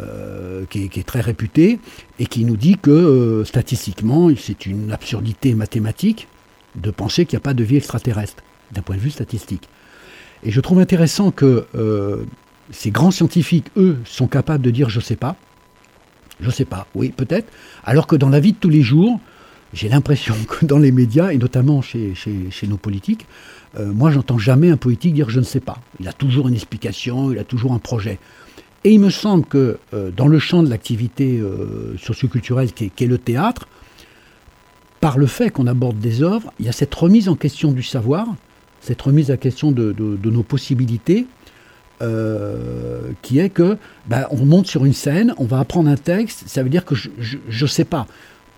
euh, 0.00 0.64
qui, 0.68 0.90
est, 0.92 1.06
très 1.06 1.20
réputée, 1.20 1.78
et 2.18 2.26
qui 2.26 2.44
nous 2.44 2.56
dit 2.56 2.76
que 2.76 2.90
euh, 2.90 3.44
statistiquement, 3.44 4.28
c'est 4.36 4.66
une 4.66 4.90
absurdité 4.90 5.54
mathématique 5.54 6.26
de 6.74 6.90
penser 6.90 7.24
qu'il 7.24 7.36
n'y 7.36 7.42
a 7.42 7.44
pas 7.44 7.54
de 7.54 7.62
vie 7.62 7.76
extraterrestre, 7.76 8.42
d'un 8.72 8.82
point 8.82 8.96
de 8.96 9.00
vue 9.00 9.10
statistique. 9.10 9.68
Et 10.42 10.50
je 10.50 10.60
trouve 10.60 10.80
intéressant 10.80 11.30
que 11.30 11.66
euh, 11.76 12.24
ces 12.72 12.90
grands 12.90 13.12
scientifiques, 13.12 13.66
eux, 13.76 13.98
sont 14.04 14.26
capables 14.26 14.64
de 14.64 14.70
dire 14.70 14.88
je 14.88 14.98
sais 14.98 15.14
pas. 15.14 15.36
Je 16.40 16.50
sais 16.50 16.64
pas, 16.64 16.88
oui, 16.96 17.10
peut-être. 17.10 17.46
Alors 17.84 18.08
que 18.08 18.16
dans 18.16 18.28
la 18.28 18.40
vie 18.40 18.52
de 18.52 18.58
tous 18.58 18.70
les 18.70 18.82
jours, 18.82 19.20
j'ai 19.72 19.88
l'impression 19.88 20.34
que 20.48 20.66
dans 20.66 20.78
les 20.78 20.92
médias, 20.92 21.32
et 21.32 21.38
notamment 21.38 21.82
chez, 21.82 22.14
chez, 22.14 22.66
nos 22.66 22.76
politiques, 22.76 23.26
euh, 23.78 23.92
moi, 23.92 24.10
j'entends 24.10 24.38
jamais 24.38 24.70
un 24.70 24.76
politique 24.76 25.14
dire 25.14 25.30
je 25.30 25.40
ne 25.40 25.44
sais 25.44 25.60
pas. 25.60 25.78
Il 26.00 26.08
a 26.08 26.12
toujours 26.12 26.48
une 26.48 26.54
explication, 26.54 27.32
il 27.32 27.38
a 27.38 27.44
toujours 27.44 27.72
un 27.72 27.78
projet. 27.78 28.18
Et 28.84 28.92
il 28.92 29.00
me 29.00 29.10
semble 29.10 29.44
que 29.44 29.78
euh, 29.94 30.10
dans 30.10 30.26
le 30.26 30.38
champ 30.38 30.62
de 30.62 30.68
l'activité 30.68 31.38
euh, 31.38 31.96
socioculturelle 31.96 32.72
qui 32.72 32.92
est, 32.98 33.06
le 33.06 33.18
théâtre, 33.18 33.68
par 35.00 35.18
le 35.18 35.26
fait 35.26 35.50
qu'on 35.50 35.66
aborde 35.66 35.98
des 35.98 36.22
œuvres, 36.22 36.52
il 36.60 36.66
y 36.66 36.68
a 36.68 36.72
cette 36.72 36.94
remise 36.94 37.28
en 37.28 37.34
question 37.34 37.72
du 37.72 37.82
savoir, 37.82 38.26
cette 38.80 39.00
remise 39.00 39.30
en 39.30 39.36
question 39.36 39.72
de, 39.72 39.94
nos 40.24 40.42
possibilités, 40.42 41.26
qui 43.22 43.38
est 43.38 43.50
que 43.50 43.78
ben, 44.08 44.26
on 44.30 44.44
monte 44.44 44.66
sur 44.66 44.84
une 44.84 44.92
scène, 44.92 45.34
on 45.38 45.44
va 45.44 45.60
apprendre 45.60 45.88
un 45.88 45.96
texte, 45.96 46.44
ça 46.48 46.64
veut 46.64 46.68
dire 46.68 46.84
que 46.84 46.96
je 46.96 47.38
ne 47.48 47.68
sais 47.68 47.84
pas. 47.84 48.08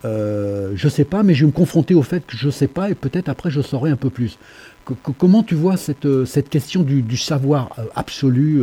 Euh, 0.04 0.72
je 0.74 0.88
sais 0.88 1.04
pas, 1.04 1.22
mais 1.22 1.34
je 1.34 1.40
vais 1.40 1.46
me 1.46 1.52
confronter 1.52 1.94
au 1.94 2.02
fait 2.02 2.26
que 2.26 2.36
je 2.36 2.50
sais 2.50 2.66
pas 2.66 2.90
et 2.90 2.94
peut-être 2.94 3.28
après 3.28 3.50
je 3.50 3.60
saurai 3.60 3.90
un 3.90 3.96
peu 3.96 4.10
plus. 4.10 4.38
Co- 4.84 4.96
co- 5.02 5.14
comment 5.16 5.42
tu 5.42 5.54
vois 5.54 5.76
cette, 5.76 6.04
euh, 6.04 6.24
cette 6.26 6.50
question 6.50 6.82
du, 6.82 7.16
savoir 7.16 7.70
euh, 7.78 7.84
absolu 7.94 8.62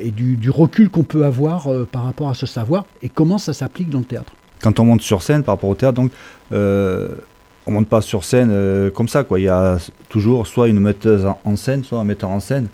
et 0.00 0.10
du, 0.10 0.50
recul 0.50 0.90
qu'on 0.90 1.02
peut 1.04 1.24
avoir 1.24 1.68
par 1.90 2.04
rapport 2.04 2.28
à 2.28 2.34
ce 2.34 2.44
savoir 2.44 2.84
et 3.02 3.08
comment 3.08 3.38
ça 3.38 3.54
s'applique 3.54 3.88
dans 3.88 4.00
le 4.00 4.04
théâtre? 4.04 4.32
Quand 4.60 4.78
on 4.80 4.84
monte 4.84 5.00
sur 5.00 5.22
scène 5.22 5.42
par 5.42 5.54
rapport 5.54 5.70
au 5.70 5.74
théâtre, 5.74 5.94
donc 5.94 6.10
on 6.52 7.70
monte 7.72 7.88
pas 7.88 8.02
sur 8.02 8.22
scène 8.24 8.90
comme 8.94 9.08
ça 9.08 9.24
quoi. 9.24 9.40
Il 9.40 9.44
y 9.44 9.48
a 9.48 9.78
toujours 10.10 10.46
soit 10.46 10.68
une 10.68 10.80
metteuse 10.80 11.26
en- 11.44 11.56
scène, 11.56 11.84
soit 11.84 11.98
un 11.98 12.04
metteur 12.04 12.28
en 12.28 12.40
scène 12.40 12.68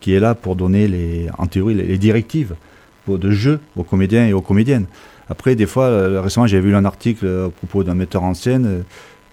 qui 0.00 0.14
est 0.14 0.20
là 0.20 0.36
pour 0.36 0.54
donner 0.54 0.86
les, 0.86 1.26
en 1.38 1.46
théorie 1.46 1.74
les, 1.74 1.98
directives 1.98 2.54
de 3.08 3.30
jeu 3.30 3.58
aux 3.74 3.82
comédiens 3.82 4.26
et 4.26 4.32
aux 4.32 4.40
comédiennes. 4.42 4.86
Après, 5.30 5.54
des 5.54 5.66
fois, 5.66 5.84
euh, 5.84 6.20
récemment, 6.20 6.46
j'ai 6.46 6.60
vu 6.60 6.74
un 6.74 6.84
article 6.84 7.26
euh, 7.26 7.46
à 7.48 7.50
propos 7.50 7.84
d'un 7.84 7.94
metteur 7.94 8.22
en 8.22 8.34
scène 8.34 8.84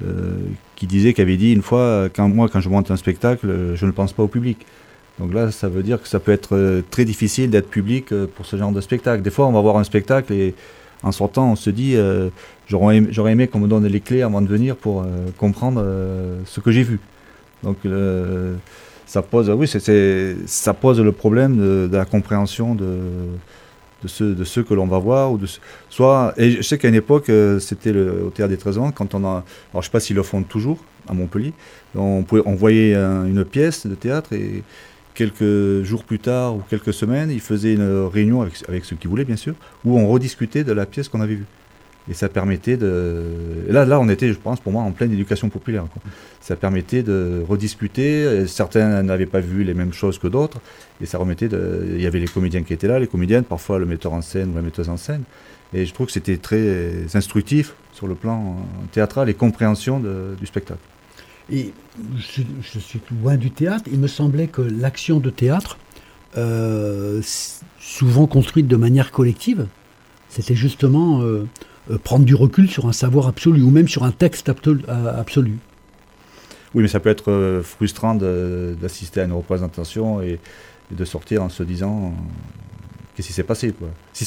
euh, 0.03 0.31
qui 0.75 0.87
disait, 0.87 1.13
qui 1.13 1.21
avait 1.21 1.37
dit 1.37 1.53
une 1.53 1.61
fois, 1.61 2.09
quand 2.13 2.27
moi, 2.27 2.49
quand 2.51 2.59
je 2.59 2.69
monte 2.69 2.91
un 2.91 2.97
spectacle, 2.97 3.73
je 3.75 3.85
ne 3.85 3.91
pense 3.91 4.11
pas 4.11 4.23
au 4.23 4.27
public. 4.27 4.65
Donc 5.19 5.33
là, 5.33 5.51
ça 5.51 5.69
veut 5.69 5.83
dire 5.83 6.01
que 6.01 6.09
ça 6.09 6.19
peut 6.19 6.33
être 6.33 6.83
très 6.91 7.05
difficile 7.05 7.49
d'être 7.49 7.69
public 7.69 8.13
pour 8.35 8.45
ce 8.45 8.57
genre 8.57 8.73
de 8.73 8.81
spectacle. 8.81 9.23
Des 9.23 9.29
fois, 9.29 9.47
on 9.47 9.53
va 9.53 9.61
voir 9.61 9.77
un 9.77 9.85
spectacle 9.85 10.33
et 10.33 10.53
en 11.03 11.13
sortant, 11.13 11.49
on 11.49 11.55
se 11.55 11.69
dit, 11.69 11.95
j'aurais 12.67 12.97
aimé, 13.31 13.47
qu'on 13.47 13.59
me 13.59 13.69
donne 13.69 13.85
les 13.85 14.01
clés 14.01 14.21
avant 14.21 14.41
de 14.41 14.47
venir 14.47 14.75
pour 14.75 15.05
comprendre 15.37 15.81
ce 16.43 16.59
que 16.59 16.71
j'ai 16.71 16.83
vu. 16.83 16.99
Donc 17.63 17.77
ça 19.05 19.21
pose, 19.21 19.49
oui, 19.49 19.69
ça 20.45 20.73
pose 20.73 20.99
le 20.99 21.11
problème 21.13 21.87
de 21.87 21.95
la 21.95 22.03
compréhension 22.03 22.75
de, 22.75 22.97
de 24.06 24.43
ceux, 24.43 24.62
de 24.62 24.62
que 24.68 24.74
l'on 24.74 24.88
va 24.88 24.99
voir 24.99 25.32
ou 25.32 25.38
de 25.38 25.47
soit. 25.89 26.34
Et 26.38 26.51
je 26.51 26.62
sais 26.62 26.78
qu'à 26.78 26.88
une 26.89 26.95
époque, 26.95 27.30
euh, 27.30 27.60
c'était 27.60 27.91
au 27.91 28.30
théâtre 28.30 28.49
des 28.51 28.58
13 28.58 28.78
ans, 28.78 28.91
quand 28.91 29.14
on 29.14 29.24
a, 29.26 29.43
alors 29.72 29.82
je 29.82 29.88
sais 29.88 29.91
pas 29.91 29.99
s'ils 29.99 30.16
le 30.16 30.24
font 30.24 30.43
toujours 30.43 30.80
à 31.08 31.14
Montpellier, 31.14 31.53
on, 31.95 32.24
pouvait, 32.24 32.41
on 32.45 32.56
voyait 32.56 32.95
un- 32.95 33.26
une 33.26 33.43
pièce 33.45 33.86
de 33.86 33.95
théâtre 33.95 34.34
et 34.34 34.64
quelques 35.14 35.84
jours 35.84 36.03
plus 36.03 36.20
tard 36.20 36.56
ou 36.56 36.62
quelques 36.70 36.93
semaines, 36.93 37.30
ils 37.32 37.39
faisaient 37.41 37.74
une 37.74 38.06
réunion 38.12 38.41
avec, 38.41 38.56
avec 38.68 38.86
ceux 38.86 38.95
qui 38.95 39.08
voulaient 39.08 39.24
bien 39.26 39.36
sûr, 39.38 39.53
où 39.86 39.97
on 39.97 40.08
rediscutait 40.08 40.64
de 40.64 40.72
la 40.74 40.86
pièce 40.86 41.08
qu'on 41.10 41.22
avait 41.22 41.36
vue. 41.36 41.45
Et 42.10 42.14
ça 42.14 42.30
permettait 42.30 42.78
de. 42.78 43.24
Là, 43.68 43.86
là, 43.86 43.99
on 43.99 44.08
était, 44.10 44.32
je 44.32 44.38
pense, 44.38 44.60
pour 44.60 44.72
moi, 44.72 44.84
en 44.84 44.91
pleine 44.91 45.12
éducation 45.12 45.49
populaire. 45.49 45.86
Ça 46.39 46.56
permettait 46.56 47.01
de 47.01 47.43
rediscuter. 47.47 48.45
Certains 48.45 49.01
n'avaient 49.01 49.26
pas 49.26 49.39
vu 49.39 49.64
les 49.64 49.74
mêmes 49.74 49.93
choses 49.93 50.20
que 50.20 50.28
d'autres. 50.28 50.60
Et 51.01 51.08
ça 51.08 51.18
remettait 51.18 51.47
de. 51.47 51.93
Il 51.95 52.01
y 52.01 52.06
avait 52.06 52.20
les 52.20 52.28
comédiens 52.28 52.62
qui 52.62 52.74
étaient 52.74 52.88
là, 52.88 52.99
les 52.99 53.08
comédiennes, 53.08 53.43
parfois 53.43 53.80
le 53.80 53.86
metteur 53.88 54.14
en 54.14 54.22
scène 54.22 54.51
ou 54.51 54.56
la 54.56 54.62
metteuse 54.62 54.89
en 54.89 54.97
scène. 54.97 55.24
Et 55.74 55.86
je 55.86 55.93
trouve 55.93 56.08
que 56.08 56.14
c'était 56.14 56.38
très 56.38 57.16
instructif 57.16 57.74
sur 57.91 58.08
le 58.08 58.16
plan 58.16 58.56
théâtral 58.91 59.30
et 59.30 59.34
compréhension 59.34 59.99
du 59.99 60.45
spectacle. 60.45 60.80
Et 61.51 61.74
je, 62.18 62.80
suis 62.80 63.01
loin 63.22 63.36
du 63.36 63.51
théâtre. 63.51 63.86
Il 63.91 63.99
me 63.99 64.08
semblait 64.08 64.47
que 64.47 64.62
l'action 64.62 65.20
de 65.20 65.30
théâtre, 65.30 65.78
euh, 66.38 67.22
souvent 67.80 68.26
construite 68.26 68.68
de 68.68 68.76
manière 68.76 69.12
collective, 69.12 69.68
c'était 70.30 70.56
justement 70.56 71.22
euh, 71.22 71.47
prendre 72.03 72.25
du 72.25 72.36
recul 72.36 72.69
sur 72.69 72.88
un 72.88 72.93
savoir 72.93 73.27
absolu 73.27 73.61
ou 73.61 73.69
même 73.69 73.88
sur 73.88 74.03
un 74.03 74.11
texte 74.11 74.49
absolu. 74.49 74.81
euh. 74.89 75.21
Oui, 76.73 76.81
mais 76.81 76.88
ça 76.89 76.99
peut 76.99 77.09
être 77.09 77.31
euh, 77.31 77.61
frustrant 77.63 78.15
d'assister 78.15 79.21
à 79.21 79.25
une 79.25 79.31
représentation 79.33 80.21
et, 80.21 80.39
et 80.91 80.95
de 80.95 81.05
sortir 81.05 81.41
en 81.43 81.49
se 81.49 81.63
disant 81.63 82.07
euh, 82.07 82.09
qu'est-ce 83.15 83.27
qui 83.27 83.33
s'est 83.33 83.43
passé. 83.43 83.71
Quoi. 83.71 83.88
Si, 84.13 84.25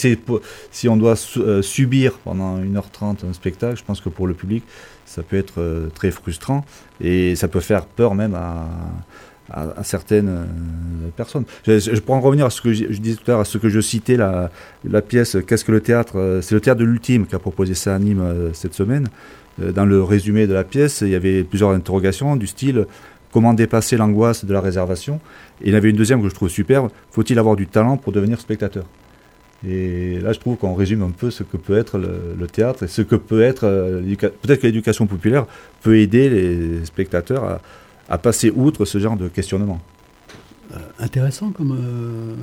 si 0.70 0.88
on 0.88 0.96
doit 0.96 1.16
su- 1.16 1.40
euh, 1.40 1.60
subir 1.62 2.14
pendant 2.24 2.58
1h30 2.58 3.26
un 3.28 3.32
spectacle, 3.34 3.76
je 3.78 3.84
pense 3.84 4.00
que 4.00 4.08
pour 4.08 4.26
le 4.26 4.34
public, 4.34 4.64
ça 5.04 5.22
peut 5.22 5.36
être 5.36 5.60
euh, 5.60 5.88
très 5.94 6.10
frustrant 6.10 6.64
et 7.00 7.36
ça 7.36 7.48
peut 7.48 7.60
faire 7.60 7.84
peur 7.84 8.14
même 8.14 8.34
à, 8.34 8.66
à- 9.50 9.82
certaines 9.82 10.28
euh, 10.28 10.44
personnes. 11.16 11.44
Je, 11.66 11.78
je, 11.78 12.00
en 12.08 12.20
revenir 12.20 12.46
à 12.46 12.50
ce 12.50 12.60
que 12.60 12.72
je, 12.72 12.86
disais 12.86 13.16
tout 13.16 13.30
à 13.30 13.32
l'heure, 13.32 13.40
à 13.40 13.44
ce 13.44 13.58
que 13.58 13.68
je 13.68 13.80
citais, 13.80 14.16
la, 14.16 14.50
pièce 15.02 15.36
Qu'est-ce 15.46 15.64
que 15.64 15.72
le 15.72 15.80
théâtre 15.80 16.14
Euh, 16.16 16.42
C'est 16.42 16.54
le 16.54 16.60
théâtre 16.60 16.80
de 16.80 16.84
l'ultime 16.84 17.26
qui 17.26 17.34
a 17.34 17.38
proposé 17.38 17.74
ça 17.74 17.94
à 17.94 17.98
Nîmes 17.98 18.20
euh, 18.20 18.50
cette 18.52 18.74
semaine. 18.74 19.08
Dans 19.58 19.84
le 19.84 20.04
résumé 20.04 20.46
de 20.46 20.54
la 20.54 20.62
pièce, 20.62 21.00
il 21.00 21.08
y 21.08 21.16
avait 21.16 21.42
plusieurs 21.42 21.70
interrogations 21.70 22.36
du 22.36 22.46
style 22.46 22.86
comment 23.32 23.54
dépasser 23.54 23.96
l'angoisse 23.96 24.44
de 24.44 24.52
la 24.52 24.60
réservation? 24.60 25.20
Et 25.60 25.66
il 25.66 25.72
y 25.72 25.74
en 25.74 25.78
avait 25.78 25.90
une 25.90 25.96
deuxième 25.96 26.22
que 26.22 26.28
je 26.28 26.34
trouve 26.34 26.48
superbe 26.48 26.90
faut-il 27.10 27.36
avoir 27.40 27.56
du 27.56 27.66
talent 27.66 27.96
pour 27.96 28.12
devenir 28.12 28.40
spectateur? 28.40 28.84
Et 29.66 30.20
là, 30.20 30.32
je 30.32 30.38
trouve 30.38 30.56
qu'on 30.56 30.74
résume 30.74 31.02
un 31.02 31.10
peu 31.10 31.32
ce 31.32 31.42
que 31.42 31.56
peut 31.56 31.76
être 31.76 31.98
le, 31.98 32.46
théâtre 32.46 32.84
et 32.84 32.86
ce 32.86 33.02
que 33.02 33.16
peut 33.16 33.42
être. 33.42 33.62
Peut-être 34.42 34.60
que 34.60 34.66
l'éducation 34.68 35.08
populaire 35.08 35.46
peut 35.82 35.98
aider 35.98 36.30
les 36.30 36.84
spectateurs 36.84 37.42
à, 37.42 37.60
à 38.08 38.18
passer 38.18 38.50
outre 38.54 38.84
ce 38.84 38.98
genre 38.98 39.16
de 39.16 39.28
questionnement. 39.28 39.80
Intéressant 40.98 41.50
comme, 41.50 41.72
euh, 41.72 42.34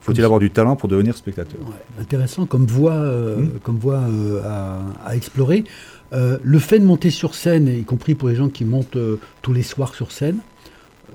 Faut-il 0.00 0.22
avoir 0.24 0.40
du 0.40 0.50
talent 0.50 0.76
pour 0.76 0.88
devenir 0.88 1.16
spectateur? 1.16 1.60
Ouais, 1.62 2.00
intéressant 2.02 2.46
comme 2.46 2.66
voie, 2.66 2.92
euh, 2.92 3.36
Mm. 3.38 3.50
comme 3.62 3.78
voie 3.78 4.00
euh, 4.08 4.42
à, 4.44 4.80
à 5.04 5.16
explorer. 5.16 5.64
Euh, 6.12 6.38
le 6.42 6.58
fait 6.58 6.78
de 6.78 6.84
monter 6.84 7.10
sur 7.10 7.34
scène, 7.34 7.66
y 7.68 7.82
compris 7.84 8.14
pour 8.14 8.28
les 8.28 8.36
gens 8.36 8.48
qui 8.48 8.64
montent 8.64 8.96
euh, 8.96 9.16
tous 9.42 9.52
les 9.52 9.62
soirs 9.62 9.94
sur 9.94 10.12
scène, 10.12 10.38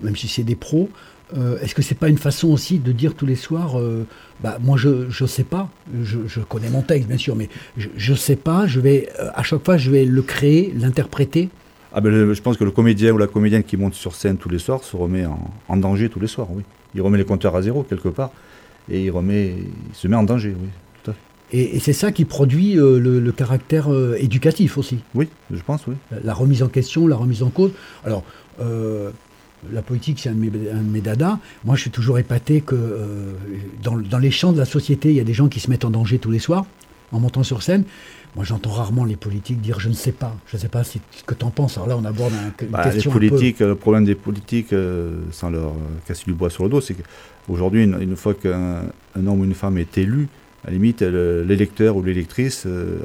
même 0.01 0.15
si 0.17 0.27
c'est 0.27 0.43
des 0.43 0.55
pros, 0.57 0.89
euh, 1.37 1.57
est-ce 1.61 1.73
que 1.75 1.81
c'est 1.81 1.95
pas 1.95 2.09
une 2.09 2.17
façon 2.17 2.49
aussi 2.49 2.79
de 2.79 2.91
dire 2.91 3.13
tous 3.13 3.25
les 3.25 3.37
soirs, 3.37 3.79
euh, 3.79 4.05
bah 4.43 4.57
moi 4.61 4.75
je 4.77 5.09
je 5.09 5.25
sais 5.25 5.45
pas, 5.45 5.69
je, 6.03 6.17
je 6.27 6.41
connais 6.41 6.69
mon 6.69 6.81
texte 6.81 7.07
bien 7.07 7.17
sûr, 7.17 7.37
mais 7.37 7.47
je, 7.77 7.87
je 7.95 8.13
sais 8.13 8.35
pas, 8.35 8.67
je 8.67 8.81
vais 8.81 9.07
euh, 9.21 9.29
à 9.35 9.43
chaque 9.43 9.63
fois 9.63 9.77
je 9.77 9.89
vais 9.91 10.03
le 10.03 10.21
créer, 10.21 10.73
l'interpréter. 10.77 11.47
Ah 11.93 11.99
ben, 12.01 12.33
je 12.33 12.41
pense 12.41 12.57
que 12.57 12.63
le 12.63 12.71
comédien 12.71 13.11
ou 13.11 13.17
la 13.17 13.27
comédienne 13.27 13.63
qui 13.63 13.75
monte 13.77 13.93
sur 13.95 14.15
scène 14.15 14.37
tous 14.37 14.49
les 14.49 14.59
soirs 14.59 14.83
se 14.83 14.95
remet 14.95 15.25
en, 15.25 15.39
en 15.67 15.77
danger 15.77 16.09
tous 16.09 16.19
les 16.19 16.27
soirs, 16.27 16.47
oui. 16.51 16.63
Il 16.95 17.01
remet 17.01 17.17
les 17.17 17.25
compteurs 17.25 17.55
à 17.55 17.61
zéro 17.61 17.83
quelque 17.83 18.09
part 18.09 18.31
et 18.89 19.03
il, 19.03 19.11
remet, 19.11 19.55
il 19.89 19.95
se 19.95 20.07
met 20.07 20.15
en 20.15 20.23
danger, 20.23 20.55
oui. 20.59 20.69
Tout 21.03 21.11
à 21.11 21.13
fait. 21.13 21.57
Et, 21.57 21.75
et 21.75 21.79
c'est 21.79 21.93
ça 21.93 22.11
qui 22.11 22.23
produit 22.25 22.77
euh, 22.79 22.99
le, 22.99 23.19
le 23.19 23.31
caractère 23.31 23.91
euh, 23.91 24.15
éducatif 24.19 24.77
aussi. 24.77 24.99
Oui, 25.15 25.27
je 25.51 25.61
pense, 25.61 25.85
oui. 25.87 25.95
la, 26.11 26.19
la 26.23 26.33
remise 26.33 26.63
en 26.63 26.67
question, 26.69 27.07
la 27.07 27.17
remise 27.17 27.43
en 27.43 27.49
cause. 27.49 27.71
Alors, 28.05 28.23
euh, 28.61 29.11
la 29.71 29.81
politique, 29.81 30.19
c'est 30.19 30.29
un, 30.29 30.33
de 30.33 30.39
mes- 30.39 30.69
un 30.71 30.81
de 30.81 30.89
mes 30.89 31.01
dadas. 31.01 31.39
Moi, 31.65 31.75
je 31.75 31.81
suis 31.81 31.91
toujours 31.91 32.17
épaté 32.19 32.61
que 32.61 32.75
dans, 33.83 33.97
dans 33.97 34.17
les 34.17 34.31
champs 34.31 34.53
de 34.53 34.57
la 34.57 34.65
société, 34.65 35.09
il 35.09 35.15
y 35.15 35.19
a 35.19 35.23
des 35.25 35.33
gens 35.33 35.49
qui 35.49 35.59
se 35.59 35.69
mettent 35.69 35.85
en 35.85 35.91
danger 35.91 36.19
tous 36.19 36.31
les 36.31 36.39
soirs 36.39 36.65
en 37.11 37.19
montant 37.19 37.43
sur 37.43 37.61
scène. 37.61 37.83
Moi, 38.35 38.45
j'entends 38.45 38.69
rarement 38.71 39.03
les 39.03 39.17
politiques 39.17 39.59
dire 39.59 39.79
je 39.79 39.89
ne 39.89 39.93
sais 39.93 40.13
pas. 40.13 40.35
Je 40.47 40.55
ne 40.55 40.61
sais 40.61 40.69
pas 40.69 40.83
si, 40.85 41.01
ce 41.11 41.23
que 41.23 41.33
tu 41.33 41.43
en 41.43 41.49
penses. 41.49 41.75
Alors 41.77 41.89
là, 41.89 41.97
on 41.97 42.05
aborde 42.05 42.31
un- 42.33 42.63
une 42.65 42.71
Bah, 42.71 42.83
les 42.85 42.91
question 42.93 43.11
un 43.11 43.13
peu- 43.15 43.27
politiques, 43.27 43.59
le 43.59 43.75
problème 43.75 44.05
des 44.05 44.15
politiques, 44.15 44.71
euh, 44.73 45.19
sans 45.31 45.49
leur 45.49 45.69
euh, 45.71 45.73
casser 46.07 46.23
du 46.25 46.33
bois 46.33 46.49
sur 46.49 46.63
le 46.63 46.69
dos, 46.69 46.79
c'est 46.79 46.95
qu'aujourd'hui, 46.95 47.83
une, 47.83 47.97
une 48.01 48.15
fois 48.15 48.33
qu'un 48.33 48.83
un 49.15 49.27
homme 49.27 49.41
ou 49.41 49.43
une 49.43 49.53
femme 49.53 49.77
est 49.77 49.97
élu, 49.97 50.29
à 50.63 50.67
la 50.67 50.73
limite, 50.73 51.01
le- 51.01 51.43
l'électeur 51.43 51.97
ou 51.97 52.03
l'électrice 52.03 52.63
euh, 52.65 52.99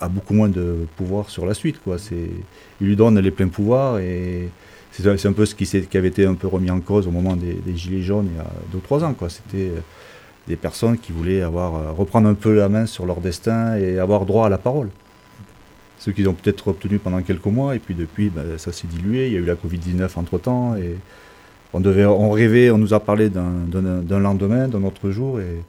a 0.00 0.08
beaucoup 0.08 0.34
moins 0.34 0.48
de 0.48 0.86
pouvoir 0.96 1.30
sur 1.30 1.46
la 1.46 1.54
suite. 1.54 1.80
Quoi. 1.82 1.96
Il 2.12 2.86
lui 2.86 2.94
donne 2.94 3.18
les 3.18 3.30
pleins 3.32 3.48
pouvoirs 3.48 3.98
et 3.98 4.50
c'est, 4.92 5.04
un- 5.08 5.32
peu 5.32 5.46
ce 5.46 5.54
qui, 5.56 5.66
avait 5.96 6.08
été 6.08 6.26
un 6.26 6.34
peu 6.34 6.46
remis 6.46 6.70
en 6.70 6.78
cause 6.80 7.08
au 7.08 7.10
moment 7.10 7.34
des, 7.34 7.54
des 7.54 7.76
Gilets 7.76 8.02
jaunes 8.02 8.28
il 8.32 8.36
y 8.36 8.40
a 8.40 8.46
deux 8.70 8.78
ou 8.78 8.82
trois 8.82 9.02
ans. 9.02 9.14
C'était 9.28 9.70
euh, 9.70 9.80
des 10.50 10.56
personnes 10.56 10.98
qui 10.98 11.12
voulaient 11.12 11.40
avoir, 11.40 11.74
euh, 11.76 11.92
reprendre 11.92 12.28
un 12.28 12.34
peu 12.34 12.54
la 12.54 12.68
main 12.68 12.84
sur 12.86 13.06
leur 13.06 13.20
destin 13.20 13.76
et 13.76 13.98
avoir 13.98 14.26
droit 14.26 14.46
à 14.46 14.48
la 14.50 14.58
parole. 14.58 14.90
Ceux 15.98 16.12
qu'ils 16.12 16.28
ont 16.28 16.34
peut-être 16.34 16.68
obtenu 16.68 16.98
pendant 16.98 17.22
quelques 17.22 17.46
mois 17.46 17.74
et 17.76 17.78
puis 17.78 17.94
depuis, 17.94 18.28
ben, 18.30 18.44
ça 18.58 18.72
s'est 18.72 18.86
dilué. 18.88 19.26
Il 19.28 19.32
y 19.32 19.36
a 19.36 19.40
eu 19.40 19.44
la 19.44 19.54
Covid-19 19.54 20.08
entre-temps 20.16 20.76
et 20.76 20.96
on, 21.72 21.80
devait, 21.80 22.04
on 22.06 22.30
rêvait, 22.30 22.70
on 22.70 22.78
nous 22.78 22.94
a 22.94 23.00
parlé 23.00 23.28
d'un, 23.30 23.50
lendemain, 24.18 24.66
d'un 24.68 24.82
autre 24.84 25.10
jour 25.10 25.40
et 25.40 25.62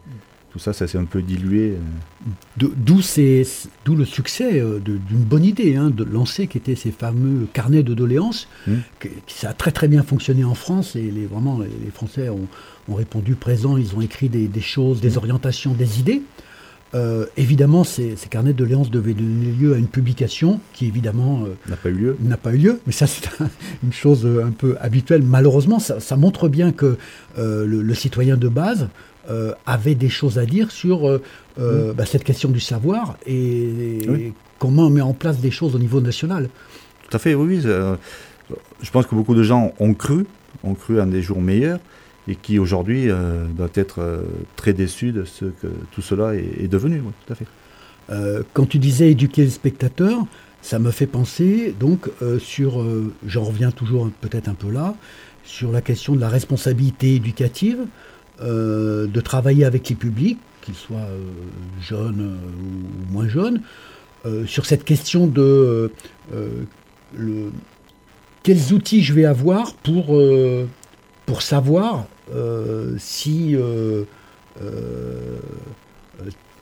tout 0.52 0.60
ça, 0.60 0.74
ça 0.74 0.86
s'est 0.88 0.98
un 0.98 1.06
peu 1.06 1.22
dilué. 1.22 1.78
euh. 1.78 2.68
D'où 2.78 3.96
le 3.96 4.06
succès 4.06 4.60
euh, 4.62 4.80
d'une 4.80 5.24
bonne 5.24 5.46
idée 5.46 5.76
hein, 5.78 5.90
de 5.90 6.04
lancer, 6.04 6.48
qui 6.48 6.58
étaient 6.58 6.76
ces 6.76 6.92
fameux 6.92 7.48
carnets 7.54 7.84
de 7.84 7.94
doléances, 7.94 8.48
Mm. 8.68 8.74
que- 9.00 9.08
qui 9.28 9.38
ça 9.38 9.50
a 9.50 9.54
très 9.54 9.72
très 9.72 9.88
bien 9.88 10.04
fonctionné 10.04 10.44
en 10.44 10.54
France 10.56 10.96
et 10.96 11.02
les, 11.10 11.26
vraiment 11.26 11.60
les, 11.60 11.68
les 11.86 11.92
Français 11.92 12.28
ont, 12.30 12.48
ont 12.90 12.96
répondu 12.96 13.36
présent, 13.36 13.78
ils 13.78 13.96
ont 13.96 14.02
écrit 14.02 14.30
des, 14.30 14.48
des 14.48 14.62
choses, 14.62 15.02
des 15.02 15.18
orientations, 15.18 15.74
des 15.74 16.00
idées. 16.00 16.22
Euh, 16.94 17.26
évidemment, 17.38 17.86
ces, 17.86 18.18
ces 18.18 18.28
carnets 18.28 18.52
de 18.52 18.58
doléances 18.58 18.92
devaient 18.92 19.14
donner 19.14 19.52
lieu 19.52 19.74
à 19.74 19.78
une 19.78 19.88
publication 19.88 20.60
qui 20.74 20.88
évidemment 20.88 21.44
euh, 21.46 21.54
n'a 21.70 21.78
pas 21.78 21.88
eu 21.90 21.94
lieu. 21.94 22.18
n'a 22.20 22.36
pas 22.36 22.54
eu 22.54 22.58
lieu, 22.58 22.82
mais 22.86 22.92
ça 22.92 23.08
c'est 23.08 23.28
un- 23.42 23.50
une 23.82 23.94
chose 23.94 24.26
euh, 24.26 24.44
un 24.46 24.52
peu 24.52 24.76
habituelle. 24.82 25.24
Malheureusement, 25.24 25.80
ça, 25.80 26.02
ça 26.02 26.18
montre 26.18 26.50
bien 26.50 26.74
que 26.74 26.98
euh, 27.38 27.66
le, 27.66 27.82
le 27.82 27.94
citoyen 27.96 28.36
de 28.38 28.48
base 28.50 28.90
avait 29.66 29.96
des 29.96 30.10
choses 30.10 30.38
à 30.40 30.46
dire 30.46 30.72
sur 30.72 31.08
bah, 31.58 32.06
cette 32.06 32.26
question 32.26 32.50
du 32.50 32.60
savoir 32.60 33.16
et, 33.26 34.02
et 34.04 34.10
Oui. 34.10 34.34
comment 34.60 34.88
on 34.88 34.90
met 34.90 35.00
en 35.00 35.14
place 35.14 35.38
des 35.38 35.52
choses 35.52 35.74
au 35.74 35.80
niveau 35.80 36.02
national. 36.02 36.50
Tout 37.08 37.16
à 37.16 37.20
fait, 37.20 37.34
oui. 37.36 37.62
oui, 37.64 37.70
je 38.82 38.92
pense 38.92 39.06
que 39.06 39.16
beaucoup 39.16 39.36
de 39.36 39.44
gens 39.44 39.74
ont 39.80 39.94
cru, 39.94 40.26
ont 40.64 40.74
cru 40.74 41.00
à 41.00 41.06
des 41.06 41.22
jours 41.22 41.40
meilleurs 41.40 41.80
et 42.28 42.36
qui 42.36 42.60
aujourd'hui 42.60 43.10
euh, 43.10 43.46
doivent 43.46 43.72
être 43.76 44.00
euh, 44.00 44.22
très 44.56 44.74
déçus 44.74 45.12
de 45.12 45.26
ce 45.26 45.46
que 45.46 45.68
tout 45.92 46.02
cela 46.02 46.36
est, 46.36 46.68
devenu. 46.68 47.02
tout 47.26 47.34
à 47.34 47.36
fait. 47.36 47.48
Euh, 48.10 48.44
quand 48.54 48.66
tu 48.66 48.78
disais 48.78 49.12
éduquer 49.12 49.44
le 49.44 49.50
spectateur, 49.50 50.26
ça 50.62 50.78
me 50.78 50.92
fait 50.92 51.08
penser 51.08 51.74
donc 51.80 52.08
sur, 52.40 52.86
j'en 53.26 53.44
reviens 53.44 53.72
toujours 53.72 54.12
peut-être 54.22 54.48
un 54.48 54.54
peu 54.54 54.70
là, 54.70 54.94
sur 55.44 55.72
la 55.72 55.82
question 55.82 56.14
de 56.14 56.22
la 56.22 56.30
responsabilité 56.30 57.16
éducative, 57.16 57.80
de 58.40 59.22
travailler 59.22 59.66
avec 59.66 59.90
les 59.90 59.96
publics, 59.96 60.38
qu'ils 60.62 60.76
soient 60.76 61.08
jeunes 61.82 62.38
ou 62.60 63.12
moins 63.12 63.28
jeunes, 63.28 63.62
sur 64.46 64.68
cette 64.68 64.84
question 64.84 65.26
de 65.26 65.92
quels 68.44 68.74
outils 68.74 69.02
je 69.02 69.14
vais 69.14 69.26
avoir 69.26 69.74
pour, 69.74 70.22
pour 71.26 71.42
savoir 71.42 72.06
si 72.98 73.56
euh, 73.56 74.04
euh, 74.62 75.38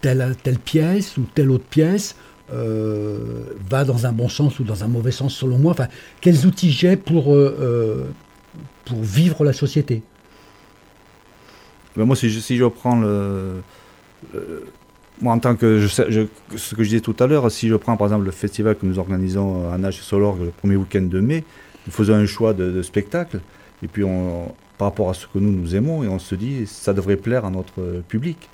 telle, 0.01 0.60
pièce 0.64 1.18
ou 1.18 1.24
telle 1.34 1.51
autre 1.51 1.66
pièce 1.66 2.16
euh, 2.53 3.43
va 3.70 3.84
dans 3.84 4.05
un 4.05 4.12
bon 4.12 4.30
sens 4.30 4.60
ou 4.60 4.64
dans 4.64 4.84
un 4.84 4.88
mauvais 4.88 5.12
sens 5.12 5.36
selon 5.36 5.57
moi. 5.57 5.72
Enfin, 5.72 5.88
quels 6.22 6.45
outils 6.45 6.72
j'ai 6.72 6.95
pour, 6.95 7.34
euh, 7.34 7.57
euh, 7.60 8.03
pour 8.86 9.01
vivre 9.01 9.43
la 9.43 9.53
société? 9.53 10.01
Ben, 11.95 12.05
moi, 12.05 12.16
si 12.16 12.30
je, 12.30 12.39
si 12.39 12.57
je 12.57 12.66
prends 12.66 12.99
le, 12.99 13.62
Moi, 15.22 15.34
en 15.34 15.39
tant 15.39 15.55
que. 15.55 15.88
Ce 15.88 16.76
que 16.76 16.84
je 16.84 16.89
disais 16.89 17.01
tout 17.01 17.16
à 17.20 17.28
l'heure, 17.28 17.51
si 17.51 17.68
je 17.68 17.76
prends 17.76 17.97
par 17.97 18.07
exemple 18.07 18.26
le 18.26 18.32
festival 18.32 18.76
que 18.76 18.86
nous 18.86 18.99
organisons 18.99 19.72
à 19.72 19.78
Nage 19.78 19.99
et 19.99 20.03
Solorgue 20.03 20.45
le 20.45 20.51
premier 20.51 20.76
week-end 20.76 21.01
de 21.01 21.20
mai, 21.20 21.43
nous 21.86 21.91
faisons 21.91 22.14
un 22.14 22.26
choix 22.26 22.53
de, 22.53 22.72
de 22.72 22.82
spectacle, 22.82 23.41
et 23.84 23.88
puis 23.88 24.03
on, 24.03 24.53
par 24.80 24.88
rapport 24.88 25.11
à 25.11 25.13
ce 25.13 25.27
que 25.27 25.38
nous 25.38 25.51
nous 25.51 25.75
aimons, 25.75 26.03
et 26.03 26.07
on 26.07 26.17
se 26.17 26.34
dit 26.34 26.65
ça 26.65 26.93
devrait 26.93 27.17
plaire 27.17 27.45
à 27.45 27.51
notre 27.51 28.01
public. 28.07 28.49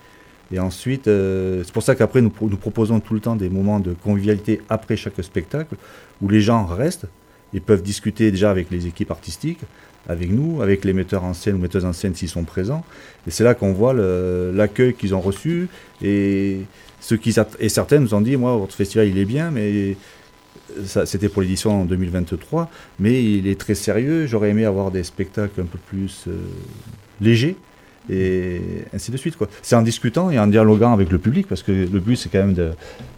Et 0.51 0.59
ensuite, 0.59 1.07
euh, 1.07 1.63
c'est 1.63 1.71
pour 1.71 1.84
ça 1.84 1.95
qu'après, 1.95 2.21
nous, 2.21 2.32
nous 2.41 2.57
proposons 2.57 2.99
tout 2.99 3.13
le 3.13 3.19
temps 3.19 3.36
des 3.36 3.49
moments 3.49 3.80
de 3.80 3.93
convivialité 3.93 4.61
après 4.69 4.97
chaque 4.97 5.23
spectacle, 5.23 5.76
où 6.21 6.28
les 6.28 6.41
gens 6.41 6.65
restent 6.65 7.07
et 7.53 7.59
peuvent 7.59 7.84
discuter 7.84 8.32
déjà 8.32 8.49
avec 8.51 8.71
les 8.71 8.88
équipes 8.88 9.11
artistiques, 9.11 9.61
avec 10.09 10.32
nous, 10.32 10.61
avec 10.61 10.84
les 10.84 10.93
metteurs 10.93 11.23
en 11.23 11.34
scène 11.34 11.55
ou 11.55 11.59
metteuses 11.59 11.86
en 11.86 11.93
scène 11.93 12.15
s'ils 12.15 12.30
sont 12.30 12.43
présents. 12.43 12.84
Et 13.28 13.32
c'est 13.32 13.43
là 13.43 13.53
qu'on 13.53 13.71
voit 13.71 13.93
l'accueil 13.93 14.93
qu'ils 14.93 15.15
ont 15.15 15.21
reçu. 15.21 15.67
Et, 16.01 16.61
ceux 16.99 17.17
qui, 17.17 17.36
et 17.59 17.69
certains 17.69 17.99
nous 17.99 18.15
ont 18.15 18.21
dit, 18.21 18.36
moi, 18.36 18.57
votre 18.57 18.73
festival, 18.73 19.07
il 19.07 19.17
est 19.19 19.26
bien, 19.26 19.51
mais 19.51 19.95
c'était 20.86 21.30
pour 21.30 21.41
l'édition 21.41 21.82
en 21.82 21.86
2023, 21.86 22.70
mais 22.99 23.24
il 23.24 23.47
est 23.47 23.59
très 23.59 23.76
sérieux. 23.76 24.26
J'aurais 24.28 24.49
aimé 24.49 24.66
avoir 24.66 24.91
des 24.91 25.03
spectacles 25.03 25.61
un 25.61 25.66
peu 25.66 25.78
plus 25.78 26.26
euh, 26.28 26.32
légers. 27.22 27.55
Et 28.07 28.61
ainsi 28.93 29.09
de 29.09 29.18
suite. 29.18 29.36
C'est 29.63 29.76
en 29.76 29.82
discutant 29.82 30.30
et 30.30 30.38
en 30.38 30.45
dialoguant 30.45 30.93
avec 30.93 31.09
le 31.11 31.18
public, 31.18 31.47
parce 31.47 31.63
que 31.63 31.72
le 31.72 31.99
but, 31.99 32.16
c'est 32.18 32.30
quand 32.30 32.45
même 32.45 32.55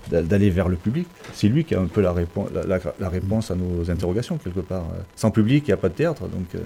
d'aller 0.10 0.50
vers 0.50 0.70
le 0.70 0.78
public. 0.78 1.08
C'est 1.34 1.50
lui 1.50 1.66
qui 1.66 1.76
a 1.76 1.82
un 1.82 1.88
peu 1.88 2.00
la, 2.00 2.14
réponse 2.14 2.50
la, 2.54 2.64
la- 2.66 2.80
la 2.98 3.10
réponse 3.10 3.52
à 3.52 3.56
nos 3.56 3.92
interrogations, 3.92 4.38
quelque 4.38 4.62
part. 4.62 4.86
Sans 5.18 5.30
public, 5.30 5.66
il 5.68 5.72
n'y 5.72 5.74
a 5.74 5.78
pas 5.78 5.90
de 5.90 5.94
théâtre. 5.94 6.22
Donc, 6.30 6.56
euh, 6.56 6.60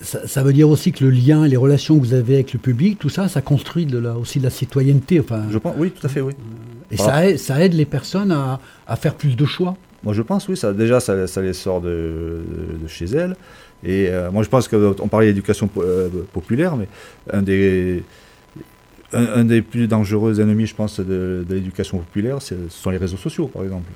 ça, 0.00 0.28
ça 0.28 0.44
veut 0.44 0.52
dire 0.52 0.68
aussi 0.68 0.92
que 0.92 1.04
le 1.04 1.10
lien, 1.10 1.46
les 1.48 1.56
relations 1.56 1.98
que 1.98 2.04
vous 2.04 2.14
avez 2.14 2.34
avec 2.34 2.52
le 2.52 2.60
public, 2.60 3.00
tout 3.00 3.08
ça, 3.08 3.26
ça 3.28 3.40
construit 3.40 3.84
de 3.86 3.98
la, 3.98 4.16
aussi 4.16 4.38
de 4.38 4.44
la 4.44 4.50
citoyenneté. 4.50 5.18
Enfin, 5.18 5.42
je 5.50 5.58
pense, 5.58 5.74
oui, 5.78 5.90
tout 5.90 6.06
à 6.06 6.08
fait, 6.08 6.20
oui. 6.20 6.34
Et 6.92 6.96
ça 6.96 7.26
aide, 7.26 7.38
ça 7.38 7.60
aide 7.64 7.74
les 7.74 7.86
personnes 7.86 8.30
à, 8.32 8.60
à 8.86 8.96
faire 8.96 9.14
plus 9.14 9.34
de 9.36 9.44
choix. 9.44 9.76
Moi, 10.04 10.14
je 10.14 10.22
pense, 10.22 10.48
oui, 10.48 10.56
ça, 10.56 10.72
déjà, 10.72 11.00
ça, 11.00 11.26
ça 11.26 11.40
les 11.42 11.52
sort 11.52 11.80
de, 11.80 11.88
de- 11.88 12.82
de 12.82 12.88
chez 12.88 13.06
elles. 13.06 13.36
Et 13.84 14.08
euh, 14.08 14.30
moi, 14.30 14.42
je 14.42 14.48
pense 14.48 14.68
qu'on 14.68 15.08
parlait 15.08 15.26
d'éducation 15.28 15.68
euh, 15.78 16.08
populaire, 16.32 16.76
mais 16.76 16.88
un 17.32 17.42
des, 17.42 18.02
un, 19.12 19.26
un 19.40 19.44
des 19.44 19.62
plus 19.62 19.86
dangereux 19.88 20.40
ennemis, 20.40 20.66
je 20.66 20.74
pense, 20.74 20.98
de, 21.00 21.44
de 21.48 21.54
l'éducation 21.54 21.98
populaire, 21.98 22.40
ce 22.42 22.54
sont 22.68 22.90
les 22.90 22.96
réseaux 22.98 23.16
sociaux, 23.16 23.46
par 23.48 23.62
exemple. 23.62 23.90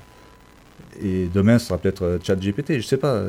Et 1.03 1.29
demain, 1.33 1.59
ce 1.59 1.67
sera 1.67 1.79
peut-être 1.79 2.03
euh, 2.03 2.19
ChatGPT, 2.23 2.75
je 2.79 2.83
sais 2.87 2.97
pas. 2.97 3.23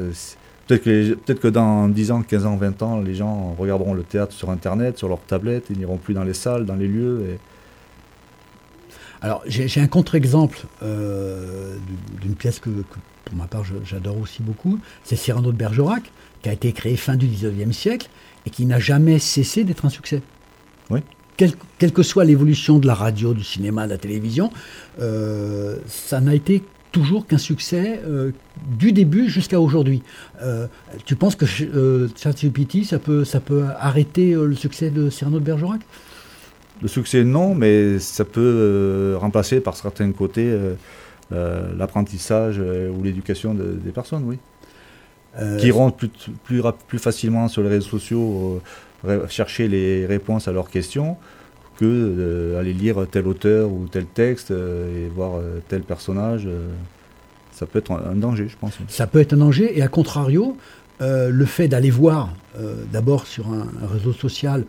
Peut-être 0.67 1.39
que, 1.39 1.47
dans 1.47 1.87
10 1.87 2.11
ans, 2.11 2.21
15 2.21 2.45
ans, 2.45 2.57
20 2.57 2.81
ans, 2.83 2.99
les 2.99 3.15
gens 3.15 3.55
regarderont 3.57 3.93
le 3.93 4.03
théâtre 4.03 4.33
sur 4.33 4.49
Internet, 4.49 4.97
sur 4.97 5.07
leur 5.07 5.19
tablette, 5.19 5.65
ils 5.69 5.77
n'iront 5.77 5.97
plus 5.97 6.13
dans 6.13 6.23
les 6.25 6.33
salles, 6.33 6.65
dans 6.65 6.75
les 6.75 6.87
lieux. 6.87 7.21
Et... 7.29 7.39
Alors, 9.21 9.43
j'ai 9.47 9.81
un 9.81 9.87
contre-exemple 9.87 10.59
euh, 10.83 11.77
d'une- 12.21 12.35
pièce 12.35 12.59
que, 12.59 12.69
que, 12.69 12.99
pour 13.25 13.35
ma 13.35 13.47
part, 13.47 13.63
j'adore 13.83 14.17
aussi 14.19 14.43
beaucoup. 14.43 14.79
C'est 15.03 15.15
Cyrano 15.15 15.51
de 15.51 15.57
Bergerac, 15.57 16.03
qui 16.41 16.49
a 16.49 16.53
été 16.53 16.71
créé 16.71 16.95
fin 16.95 17.15
du 17.15 17.27
19e 17.27 17.71
siècle 17.71 18.09
et 18.45 18.49
qui 18.49 18.65
n'a 18.65 18.79
jamais 18.79 19.17
cessé 19.19 19.63
d'être 19.63 19.85
un 19.85 19.89
succès. 19.89 20.21
Oui. 20.89 20.99
Quelle, 21.35 21.53
quelle 21.77 21.93
que 21.93 22.03
soit 22.03 22.25
l'évolution 22.25 22.79
de 22.79 22.87
la 22.87 22.93
radio, 22.93 23.33
du 23.33 23.43
cinéma, 23.43 23.85
de 23.85 23.91
la 23.91 23.97
télévision, 23.97 24.51
euh, 24.99 25.77
ça 25.87 26.21
n'a 26.21 26.33
été 26.35 26.63
toujours 26.91 27.27
qu'un 27.27 27.37
succès 27.37 28.01
euh, 28.05 28.31
du 28.79 28.91
début 28.91 29.29
jusqu'à 29.29 29.59
aujourd'hui. 29.59 30.01
Euh, 30.41 30.67
tu 31.05 31.15
penses 31.15 31.35
que 31.35 31.45
ChatGPT, 32.15 32.85
ça 32.85 32.97
peut, 32.97 33.23
ça 33.25 33.39
peut 33.39 33.65
arrêter 33.79 34.33
le 34.33 34.55
succès 34.55 34.89
de 34.89 35.09
Cyrano 35.09 35.39
de 35.39 35.43
Bergerac? 35.43 35.81
Le 36.81 36.87
succès, 36.87 37.23
non, 37.23 37.55
mais 37.55 37.97
ça 37.99 38.23
peut 38.25 38.41
euh, 38.41 39.17
remplacer 39.17 39.59
par 39.61 39.75
certains 39.75 40.11
côtés 40.11 40.47
euh, 40.49 40.73
euh, 41.31 41.71
l'apprentissage 41.77 42.59
ou 42.59 43.03
l'éducation 43.03 43.53
de- 43.53 43.73
des 43.83 43.91
personnes, 43.91 44.23
oui. 44.25 44.37
Qui 45.59 45.67
iront 45.67 45.91
plus, 45.91 46.09
plus, 46.43 46.63
plus 46.87 46.97
facilement 46.97 47.47
sur 47.47 47.61
les 47.61 47.69
réseaux 47.69 47.89
sociaux 47.89 48.59
chercher 49.27 49.67
les 49.67 50.07
réponses 50.07 50.47
à 50.47 50.51
leurs 50.51 50.69
questions 50.71 51.15
que 51.79 51.85
euh, 51.85 52.59
aller 52.59 52.73
lire 52.73 53.05
tel 53.11 53.27
auteur 53.27 53.69
ou 53.71 53.85
tel 53.87 54.05
texte 54.07 54.49
euh, 54.49 55.05
et 55.05 55.09
voir 55.09 55.35
euh, 55.35 55.59
tel 55.67 55.81
personnage. 55.81 56.47
ça 57.51 57.67
peut 57.67 57.77
être 57.79 57.91
un, 57.91 58.11
un 58.13 58.15
danger, 58.15 58.47
je 58.47 58.57
pense. 58.57 58.73
Ça 58.87 59.05
peut 59.05 59.19
être 59.19 59.33
un 59.33 59.37
danger, 59.37 59.77
et 59.77 59.83
à 59.83 59.87
contrario, 59.87 60.57
le 60.99 61.45
fait 61.45 61.67
d'aller 61.67 61.91
voir 61.91 62.33
d'abord 62.91 63.27
sur 63.27 63.49
un, 63.49 63.67
un 63.83 63.87
réseau 63.93 64.13
social 64.13 64.63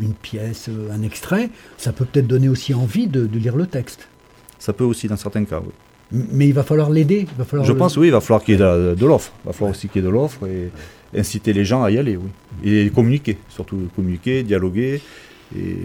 une 0.00 0.14
pièce, 0.14 0.68
euh, 0.68 0.90
un 0.92 1.02
extrait, 1.02 1.50
ça 1.76 1.92
peut 1.92 2.04
peut-être 2.04 2.26
donner 2.26 2.48
aussi 2.48 2.74
envie 2.74 3.06
de, 3.06 3.26
de 3.26 3.38
lire 3.38 3.56
le 3.56 3.66
texte. 3.66 4.08
Ça 4.58 4.72
peut 4.72 4.84
aussi 4.84 5.08
dans 5.08 5.16
certains 5.16 5.44
cas, 5.44 5.60
oui. 5.64 5.72
Mais 6.32 6.48
il 6.48 6.54
va 6.54 6.62
falloir 6.62 6.88
l'aider. 6.90 7.26
Je 7.64 7.72
le- 7.72 7.76
pense, 7.76 7.96
oui, 7.96 8.08
il 8.08 8.12
va 8.12 8.20
falloir 8.20 8.42
qu'il 8.42 8.54
y 8.54 8.56
ait 8.56 8.60
de, 8.60 8.94
de 8.94 9.06
l'offre. 9.06 9.32
Il 9.44 9.48
va 9.48 9.52
falloir 9.52 9.70
aussi 9.72 9.88
qu'il 9.88 10.00
y 10.02 10.04
ait 10.04 10.08
de 10.08 10.12
l'offre 10.12 10.46
et 10.46 10.70
inciter 11.18 11.52
les 11.52 11.64
gens 11.64 11.82
à 11.82 11.90
y 11.90 11.98
aller, 11.98 12.16
oui. 12.16 12.30
Et 12.64 12.90
communiquer, 12.90 13.36
surtout 13.50 13.88
communiquer, 13.94 14.42
dialoguer. 14.42 15.02
Et... 15.56 15.76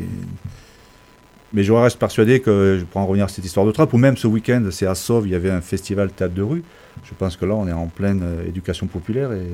Mais 1.51 1.63
je 1.63 1.71
reste 1.71 1.99
persuadé 1.99 2.39
que, 2.39 2.78
je 2.80 2.86
pourrais 2.86 3.03
en 3.03 3.07
revenir 3.07 3.26
à 3.26 3.28
cette 3.28 3.45
histoire 3.45 3.65
de 3.65 3.71
trappe, 3.71 3.93
ou 3.93 3.97
même 3.97 4.17
ce 4.17 4.26
week-end, 4.28 4.63
c'est 4.71 4.88
à 4.88 4.95
Sauve, 4.95 5.28
il 5.28 5.32
y 5.32 5.36
avait 5.36 5.51
un 5.51 5.61
festival 5.61 6.09
théâtre 6.11 6.34
de 6.34 6.41
rue. 6.41 6.63
Je 7.03 7.13
pense 7.13 7.38
que 7.38 7.45
là, 7.45 7.53
on 7.53 7.67
est 7.67 7.71
en 7.74 7.88
pleine 7.88 8.21
euh, 8.24 8.47
éducation 8.47 8.88
populaire 8.88 9.32
et 9.34 9.45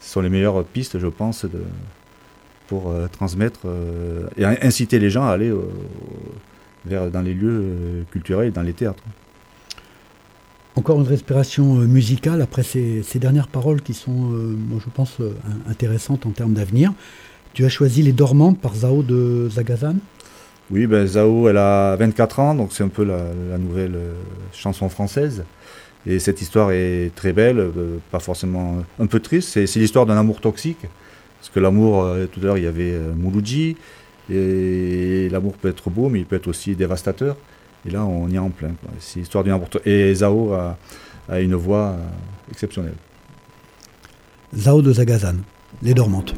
ce 0.00 0.12
sont 0.12 0.20
les 0.20 0.28
meilleures 0.28 0.62
pistes, 0.64 0.98
je 0.98 1.06
pense, 1.08 1.44
de, 1.44 1.60
pour 2.68 2.90
euh, 2.90 3.06
transmettre 3.08 3.60
euh, 3.66 4.26
et 4.36 4.44
in- 4.44 4.56
inciter 4.62 4.98
les 4.98 5.10
gens 5.10 5.24
à 5.24 5.30
aller 5.30 5.48
euh, 5.50 5.60
vers, 6.84 7.10
dans 7.10 7.22
les 7.22 7.34
lieux 7.34 8.04
culturels 8.10 8.52
dans 8.52 8.62
les 8.62 8.72
théâtres. 8.72 9.02
Encore 10.74 11.00
une 11.00 11.06
respiration 11.06 11.74
musicale 11.74 12.42
après 12.42 12.62
ces, 12.62 13.02
ces 13.02 13.18
dernières 13.18 13.48
paroles 13.48 13.80
qui 13.80 13.94
sont, 13.94 14.10
moi, 14.12 14.78
je 14.84 14.90
pense, 14.92 15.16
in- 15.20 15.70
intéressantes 15.70 16.26
en 16.26 16.30
termes 16.30 16.52
d'avenir. 16.52 16.92
Tu 17.54 17.64
as 17.64 17.70
choisi 17.70 18.02
Les 18.02 18.12
Dormantes 18.12 18.60
par 18.60 18.74
Zao 18.74 19.02
de 19.02 19.48
Zagazan? 19.50 19.94
Oui, 20.70 20.86
ben, 20.86 21.06
Zao, 21.06 21.48
elle 21.48 21.56
a 21.56 21.96
24 21.96 22.40
ans, 22.40 22.54
donc 22.54 22.72
c'est 22.72 22.82
un 22.84 22.88
peu 22.88 23.04
la, 23.04 23.18
la 23.50 23.56
nouvelle 23.56 23.94
euh, 23.94 24.12
chanson 24.52 24.88
française. 24.90 25.44
Et 26.04 26.18
cette 26.18 26.42
histoire 26.42 26.70
est 26.72 27.10
très 27.16 27.32
belle, 27.32 27.58
euh, 27.58 27.96
pas 28.10 28.18
forcément 28.20 28.82
un 29.00 29.06
peu 29.06 29.20
triste. 29.20 29.48
C'est 29.66 29.80
l'histoire 29.80 30.04
d'un 30.04 30.18
amour 30.18 30.40
toxique. 30.42 30.84
Parce 31.46 31.54
que 31.54 31.60
l'amour, 31.60 32.02
euh, 32.02 32.26
tout 32.26 32.40
à 32.40 32.42
l'heure, 32.42 32.58
il 32.58 32.64
y 32.64 32.66
avait 32.66 32.90
euh, 32.90 33.14
Mouloudji. 33.14 33.76
Et 34.28 35.28
l'amour 35.30 35.52
peut 35.52 35.68
être 35.68 35.90
beau, 35.90 36.08
mais 36.08 36.18
il 36.18 36.26
peut 36.26 36.34
être 36.34 36.48
aussi 36.48 36.74
dévastateur. 36.74 37.36
Et 37.86 37.90
là, 37.90 38.04
on 38.04 38.28
y 38.28 38.34
est 38.34 38.38
en 38.38 38.50
plein. 38.50 38.72
C'est 38.98 39.20
l'histoire 39.20 39.44
d'un 39.44 39.54
amour. 39.54 39.68
Et 39.84 40.12
Zao 40.12 40.52
a, 40.54 40.76
a 41.28 41.38
une 41.38 41.54
voix 41.54 41.94
euh, 41.94 42.50
exceptionnelle. 42.50 42.96
Zao 44.56 44.82
de 44.82 44.92
Zagazan, 44.92 45.36
Les 45.84 45.94
Dormantes. 45.94 46.34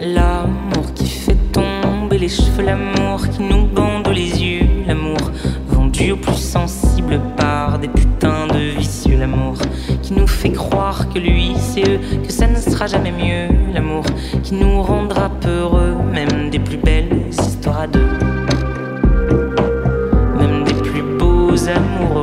L'amour 0.00 0.94
qui 0.94 1.08
fait 1.08 1.36
tomber 1.50 2.18
les 2.18 2.28
cheveux, 2.28 2.62
l'amour 2.62 3.28
qui 3.30 3.42
nous 3.42 3.66
bande 3.66 4.06
les 4.14 4.40
yeux, 4.40 4.68
l'amour 4.86 5.32
vendu 5.66 6.12
aux 6.12 6.16
plus 6.18 6.36
sensibles 6.36 7.20
par 7.36 7.80
des 7.80 7.88
putains 7.88 8.46
de 8.46 8.75
l'amour 9.18 9.54
qui 10.02 10.12
nous 10.12 10.26
fait 10.26 10.52
croire 10.52 11.08
que 11.08 11.18
lui 11.18 11.54
c'est 11.58 11.88
eux, 11.88 11.98
que 12.24 12.32
ça 12.32 12.46
ne 12.46 12.56
sera 12.56 12.86
jamais 12.86 13.12
mieux, 13.12 13.72
l'amour 13.72 14.04
qui 14.42 14.54
nous 14.54 14.82
rendra 14.82 15.28
peureux, 15.28 15.94
même 16.12 16.50
des 16.50 16.58
plus 16.58 16.76
belles 16.76 17.22
histoires 17.30 17.88
deux, 17.88 18.06
même 20.38 20.64
des 20.64 20.74
plus 20.74 21.02
beaux 21.18 21.68
amours 21.68 22.15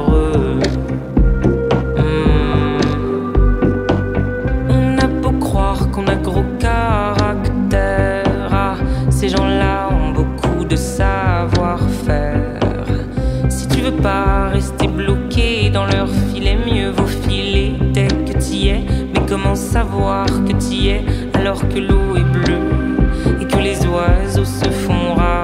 que 20.47 20.53
t'y 20.53 20.89
es 20.89 21.01
alors 21.33 21.61
que 21.67 21.79
l'eau 21.79 22.15
est 22.15 22.23
bleue 22.23 23.41
et 23.41 23.45
que 23.45 23.57
les 23.57 23.85
oiseaux 23.85 24.45
se 24.45 24.69
font 24.69 25.13
rares? 25.15 25.43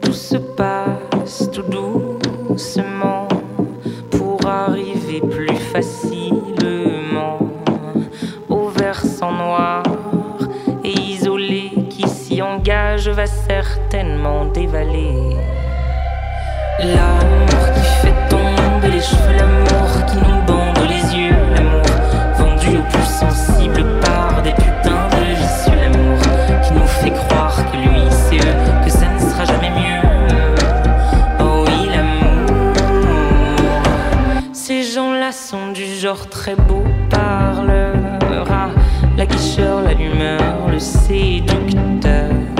Tout 0.00 0.12
se 0.12 0.36
passe 0.36 1.50
tout 1.52 1.62
doucement 2.48 3.28
pour 4.10 4.38
arriver 4.46 5.20
plus 5.20 5.56
facilement 5.72 7.38
au 8.48 8.68
versant 8.68 9.32
noir 9.32 9.82
et 10.84 10.92
isolé 10.92 11.70
qui 11.88 12.08
s'y 12.08 12.40
engage 12.42 13.08
va 13.08 13.26
certainement 13.26 14.46
dévaler. 14.46 15.36
L'amour 16.78 17.72
qui 17.74 17.99
tomber 18.70 18.90
les 18.90 19.00
cheveux, 19.00 19.36
l'amour 19.36 20.04
qui 20.06 20.16
nous 20.16 20.42
bande 20.46 20.78
les 20.88 21.16
yeux, 21.16 21.34
l'amour 21.54 21.82
vendu 22.36 22.78
aux 22.78 22.82
plus 22.82 23.04
sensibles 23.04 23.84
par 24.00 24.42
des 24.42 24.52
putains 24.52 25.08
de 25.10 25.22
vicieux, 25.34 25.78
l'amour 25.80 26.18
qui 26.62 26.72
nous 26.72 26.86
fait 26.86 27.10
croire 27.10 27.56
que 27.70 27.76
lui 27.76 28.02
c'est 28.10 28.36
eux, 28.36 28.56
que 28.84 28.90
ça 28.90 29.06
ne 29.08 29.18
sera 29.18 29.44
jamais 29.44 29.70
mieux. 29.70 30.08
Oh 31.40 31.64
oui, 31.66 31.88
l'amour. 31.92 32.74
Ces 34.52 34.82
gens-là 34.82 35.32
sont 35.32 35.72
du 35.72 35.86
genre 35.86 36.28
très 36.28 36.54
beau 36.54 36.84
parleur. 37.08 37.94
Ah, 38.50 38.70
la 39.16 39.26
guicheur, 39.26 39.82
l'allumeur, 39.82 40.68
le 40.70 40.78
séducteur. 40.78 42.59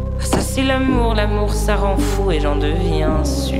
C'est 0.53 0.63
l'amour, 0.63 1.15
l'amour 1.15 1.53
ça 1.53 1.77
rend 1.77 1.95
fou 1.95 2.29
et 2.29 2.41
j'en 2.41 2.57
deviens 2.57 3.23
sûr. 3.23 3.55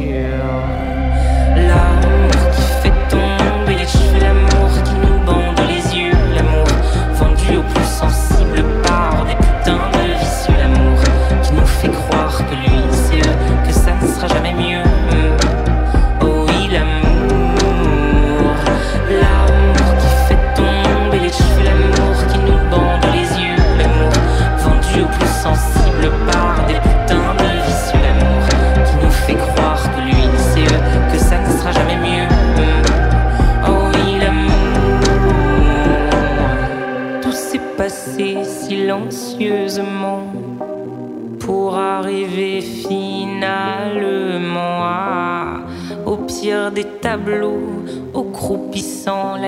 L'amour 1.55 2.31
qui 2.53 2.61
fait 2.83 2.93
tomber 3.07 3.77
les 3.79 3.87
cheveux, 3.87 4.19
l'amour 4.19 4.69
qui 4.83 4.95
nous 4.95 5.17
bande 5.25 5.57
les 5.69 5.97
yeux, 5.97 6.11
l'amour 6.35 6.67
vendu 7.13 7.59
aux 7.59 7.73
plus 7.73 7.85
sensibles 7.85 8.65
par 8.83 9.25
des 9.25 9.35
putains 9.35 9.89
de 9.93 10.00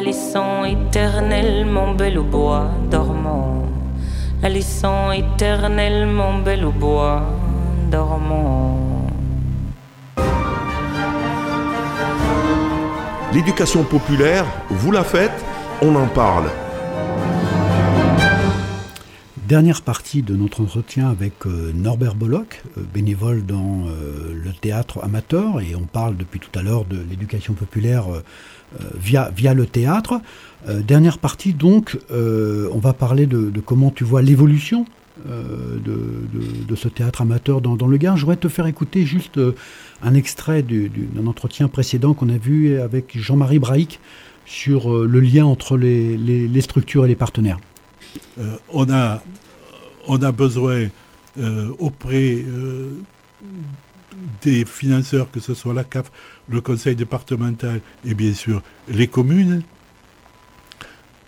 laissant 0.03 0.65
éternellement 0.65 1.93
belle 1.93 2.19
au 2.19 2.23
bois 2.23 2.69
dormant, 2.91 3.63
la 4.41 4.49
laissant 4.49 5.11
éternellement 5.11 6.39
belle 6.39 6.65
au 6.65 6.71
bois 6.71 7.23
dormant. 7.89 8.77
L'éducation 13.33 13.83
populaire, 13.83 14.45
vous 14.69 14.91
la 14.91 15.03
faites, 15.03 15.39
on 15.81 15.95
en 15.95 16.07
parle. 16.07 16.49
Dernière 19.47 19.81
partie 19.81 20.21
de 20.21 20.35
notre 20.35 20.61
entretien 20.61 21.09
avec 21.09 21.33
euh, 21.45 21.73
Norbert 21.75 22.15
Bollock, 22.15 22.63
euh, 22.77 22.81
bénévole 22.93 23.45
dans 23.45 23.87
euh, 23.87 24.33
le 24.33 24.51
théâtre 24.53 24.99
amateur, 25.03 25.59
et 25.59 25.75
on 25.75 25.81
parle 25.85 26.15
depuis 26.15 26.39
tout 26.39 26.57
à 26.57 26.61
l'heure 26.61 26.85
de 26.85 26.97
l'éducation 27.09 27.53
populaire 27.53 28.05
via, 28.95 29.53
le 29.53 29.65
théâtre. 29.65 30.19
Dernière 30.67 31.19
partie, 31.19 31.53
donc, 31.53 31.97
on 32.09 32.79
va 32.79 32.93
parler 32.93 33.25
de, 33.27 33.51
comment 33.59 33.91
tu 33.91 34.03
vois 34.03 34.21
l'évolution 34.21 34.85
de, 35.27 36.75
ce 36.75 36.87
théâtre 36.87 37.21
amateur 37.21 37.61
dans, 37.61 37.87
le 37.87 37.97
Gard. 37.97 38.17
Je 38.17 38.21
voudrais 38.21 38.37
te 38.37 38.47
faire 38.47 38.65
écouter 38.65 39.05
juste 39.05 39.39
un 40.01 40.13
extrait 40.15 40.63
du- 40.63 40.89
du- 40.89 41.05
d'un 41.05 41.27
entretien 41.27 41.67
précédent 41.67 42.13
qu'on 42.13 42.29
a 42.29 42.37
vu 42.37 42.79
avec 42.79 43.17
Jean-Marie 43.19 43.59
Braïc 43.59 43.99
sur 44.45 44.91
le 45.05 45.19
lien 45.19 45.45
entre 45.45 45.77
les 45.77 46.61
structures 46.61 47.05
et 47.05 47.09
les 47.09 47.15
partenaires. 47.15 47.59
Euh, 48.39 48.57
on, 48.69 48.89
a, 48.91 50.31
besoin 50.31 50.87
euh, 51.39 51.69
auprès 51.79 52.43
euh, 52.45 52.91
des 54.41 54.65
financeurs, 54.65 55.31
que 55.31 55.39
ce 55.39 55.53
soit 55.53 55.73
la 55.73 55.83
CAF, 55.83 56.11
le 56.49 56.61
conseil 56.61 56.95
départemental 56.95 57.81
et 58.05 58.13
bien 58.13 58.33
sûr 58.33 58.61
les 58.87 59.07
communes, 59.07 59.63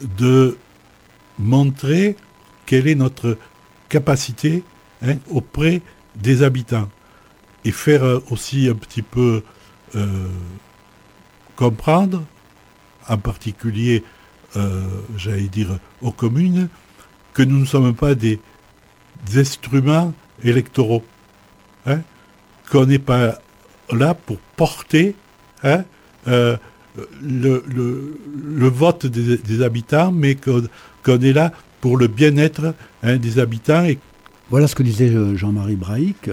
de 0.01 0.57
montrer 1.39 2.15
quelle 2.65 2.87
est 2.87 2.95
notre 2.95 3.37
capacité 3.89 4.63
hein, 5.01 5.15
auprès 5.29 5.81
des 6.15 6.43
habitants 6.43 6.89
et 7.63 7.71
faire 7.71 8.21
aussi 8.31 8.67
un 8.67 8.75
petit 8.75 9.01
peu 9.01 9.41
comprendre, 11.55 12.23
en 13.07 13.17
particulier, 13.17 14.03
euh, 14.57 14.83
j'allais 15.17 15.47
dire, 15.47 15.79
aux 16.01 16.11
communes, 16.11 16.69
que 17.33 17.43
nous 17.43 17.59
ne 17.59 17.65
sommes 17.65 17.93
pas 17.93 18.15
des, 18.15 18.39
instruments 19.35 20.13
électoraux. 20.43 21.03
hein, 21.85 22.01
qu'on 22.71 22.85
n'est 22.85 22.99
pas 22.99 23.39
là 23.91 24.13
pour 24.13 24.37
porter 24.55 25.15
hein, 25.63 25.83
euh, 26.27 26.57
le, 27.21 28.67
vote 28.67 29.05
des, 29.05 29.61
habitants, 29.61 30.11
mais 30.11 30.35
qu'on 30.35 31.19
est 31.21 31.33
là 31.33 31.51
pour 31.81 31.97
le 31.97 32.07
bien-être 32.07 32.73
hein, 33.03 33.17
des 33.17 33.39
habitants 33.39 33.83
et 33.83 33.99
Voilà 34.49 34.67
ce 34.67 34.75
que 34.75 34.83
disait 34.83 35.09
euh, 35.09 35.35
Jean-Marie 35.35 35.75
Brahic 35.75 36.29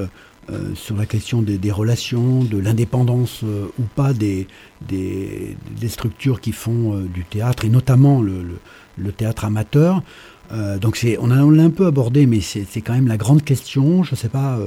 euh, 0.51 0.75
sur 0.75 0.97
la 0.97 1.07
question 1.07 1.41
des, 1.41 1.57
des 1.57 1.71
relations, 1.71 2.43
de 2.43 2.59
l'indépendance 2.59 3.43
euh, 3.45 3.67
ou 3.79 3.85
pas 3.95 4.13
des, 4.13 4.49
des, 4.89 5.57
structures 5.89 6.41
qui 6.41 6.51
font 6.51 6.97
euh, 6.97 7.03
du 7.05 7.25
théâtre, 7.25 7.65
et 7.65 7.69
notamment 7.69 8.21
le, 8.21 8.43
le- 8.97 9.13
théâtre 9.13 9.45
amateur. 9.45 10.03
Donc 10.83 10.97
c'est, 10.97 11.17
on, 11.19 11.31
a- 11.31 11.51
l'a 11.51 11.63
un 11.63 11.71
peu 11.71 11.87
abordé, 11.87 12.27
mais 12.27 12.41
c'est, 12.41 12.67
c'est 12.69 12.83
quand 12.83 12.93
même 12.93 13.07
la 13.09 13.17
grande 13.17 13.43
question. 13.43 14.03
Je 14.03 14.11
ne 14.11 14.17
sais 14.17 14.29
pas 14.29 14.59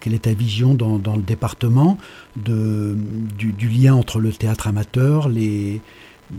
quelle 0.00 0.14
est 0.14 0.22
ta 0.22 0.34
vision 0.34 0.74
dans, 0.74 0.98
dans 0.98 1.16
le 1.16 1.22
département 1.22 1.98
de, 2.36 2.94
du, 3.36 3.52
du 3.52 3.68
lien 3.68 3.94
entre 3.94 4.20
le 4.20 4.30
théâtre 4.32 4.68
amateur, 4.68 5.28
les, 5.28 5.80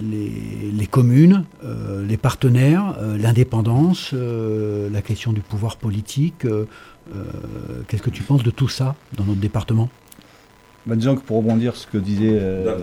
les, 0.02 0.32
les 0.72 0.88
communes, 0.88 1.44
les 2.08 2.16
partenaires, 2.18 2.96
l'indépendance, 3.20 4.14
la 4.14 5.02
question 5.02 5.34
du 5.34 5.42
pouvoir 5.42 5.76
politique. 5.76 6.46
Euh, 7.16 7.82
Qu'est-ce 7.88 8.02
que 8.02 8.10
tu 8.10 8.24
penses 8.24 8.44
de 8.44 8.52
tout 8.52 8.68
ça 8.68 8.96
dans 9.16 9.24
notre 9.24 9.40
département? 9.40 9.90
Bah, 10.86 10.96
disons 10.96 11.16
que 11.16 11.22
pour 11.22 11.38
rebondir 11.38 11.76
sur 11.76 11.88
ce 11.88 11.92
que 11.92 11.98
disait 11.98 12.32
euh. 12.32 12.78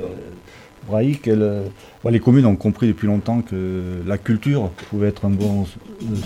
Brahic, 0.86 1.26
elle, 1.26 1.42
euh, 1.42 1.66
bah, 2.02 2.10
les 2.10 2.20
communes 2.20 2.46
ont 2.46 2.56
compris 2.56 2.88
depuis 2.88 3.06
longtemps 3.06 3.40
que 3.40 4.02
la 4.06 4.18
culture 4.18 4.70
pouvait 4.90 5.08
être 5.08 5.24
un 5.24 5.30
bon 5.30 5.66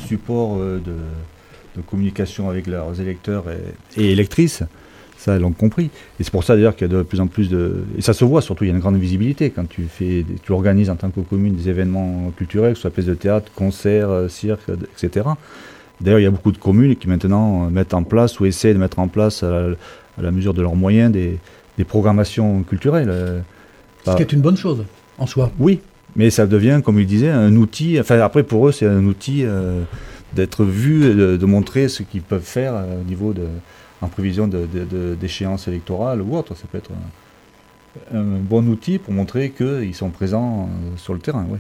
support 0.07 0.59
de, 0.59 0.80
communication 1.86 2.51
avec 2.51 2.66
leurs 2.66 3.01
électeurs 3.01 3.44
et, 3.49 4.01
et 4.03 4.11
électrices. 4.11 4.64
Ça, 5.16 5.36
elles 5.36 5.42
l'ont 5.42 5.53
compris. 5.53 5.90
Et 6.18 6.24
c'est 6.24 6.30
pour 6.30 6.42
ça 6.42 6.57
d'ailleurs 6.57 6.74
qu'il 6.74 6.88
y 6.88 6.92
a 6.92 6.96
de 6.96 7.03
plus 7.03 7.20
en 7.20 7.28
plus 7.28 7.49
de. 7.49 7.84
Et 7.96 8.03
ça 8.03 8.12
se 8.12 8.24
voit 8.24 8.42
surtout, 8.42 8.64
il 8.64 8.68
y 8.68 8.70
a 8.70 8.74
une 8.74 8.80
grande 8.80 8.96
visibilité 8.96 9.51
quand 9.51 9.68
tu 9.68 9.84
fais, 9.84 10.24
tu 10.42 10.53
organises 10.53 10.90
en 10.90 10.96
tant 10.96 11.11
que 11.11 11.20
commune 11.20 11.55
des 11.55 11.68
événements 11.68 12.32
culturels, 12.36 12.72
que 12.72 12.76
ce 12.76 12.82
soit 12.82 12.90
pièces 12.90 13.07
de 13.07 13.14
théâtre, 13.14 13.51
concerts, 13.55 14.28
cirques, 14.28 14.70
etc. 14.96 15.26
D'ailleurs, 16.01 16.20
il 16.20 16.24
y 16.24 16.26
a 16.26 16.30
beaucoup 16.30 16.53
de 16.53 16.59
communes 16.59 16.94
qui 16.96 17.09
maintenant 17.09 17.66
euh, 17.66 17.70
mettent 17.70 17.94
en 17.94 18.03
place 18.05 18.38
ou 18.40 18.46
essaient 18.46 18.72
de 18.74 18.78
mettre 18.78 18.99
en 18.99 19.09
place 19.09 19.42
à 19.42 19.51
la, 19.51 19.59
à 20.18 20.22
la 20.22 20.30
mesure 20.30 20.55
de 20.55 20.62
leurs 20.62 20.76
moyens 20.76 21.11
des, 21.12 21.38
des 21.76 21.84
programmations 21.84 22.62
culturelles. 22.62 23.09
euh, 23.11 23.40
Ce 24.07 24.14
qui 24.16 24.22
est 24.22 24.32
une 24.32 24.40
bonne 24.40 24.57
chose 24.57 24.84
en 25.18 25.26
soi. 25.26 25.51
oui, 25.59 25.80
mais 26.16 26.30
ça 26.30 26.46
devient, 26.46 26.80
comme 26.84 26.99
il 27.01 27.07
disait, 27.07 27.28
un 27.30 27.55
outil. 27.57 27.99
Enfin, 28.01 28.18
après, 28.20 28.42
pour 28.42 28.68
eux, 28.68 28.72
c'est 28.72 28.86
un 28.86 29.05
outil 29.05 29.42
euh, 29.44 29.82
d'être 30.34 30.64
vu, 30.64 31.01
de, 31.14 31.36
de 31.36 31.46
montrer 31.46 31.88
ce 31.88 32.03
qu'ils 32.03 32.22
peuvent 32.22 32.42
faire 32.42 32.74
euh, 32.74 33.01
au 33.01 33.05
niveau 33.05 33.32
de. 33.32 33.46
en 34.01 34.07
prévision 34.09 34.46
de- 34.46 34.66
de- 34.72 35.16
d'échéances 35.16 35.66
électorales 35.68 36.22
ou 36.22 36.36
autre. 36.36 36.55
Ça 36.57 36.64
peut 36.70 36.78
être 36.78 36.90
un, 38.12 38.18
un 38.18 38.38
bon 38.38 38.66
outil 38.68 38.99
pour 38.99 39.12
montrer 39.12 39.51
qu'ils 39.51 39.94
sont 39.94 40.11
présents 40.11 40.68
euh, 40.70 40.96
sur 40.96 41.14
le 41.14 41.18
terrain. 41.20 41.44
Oui. 41.51 41.59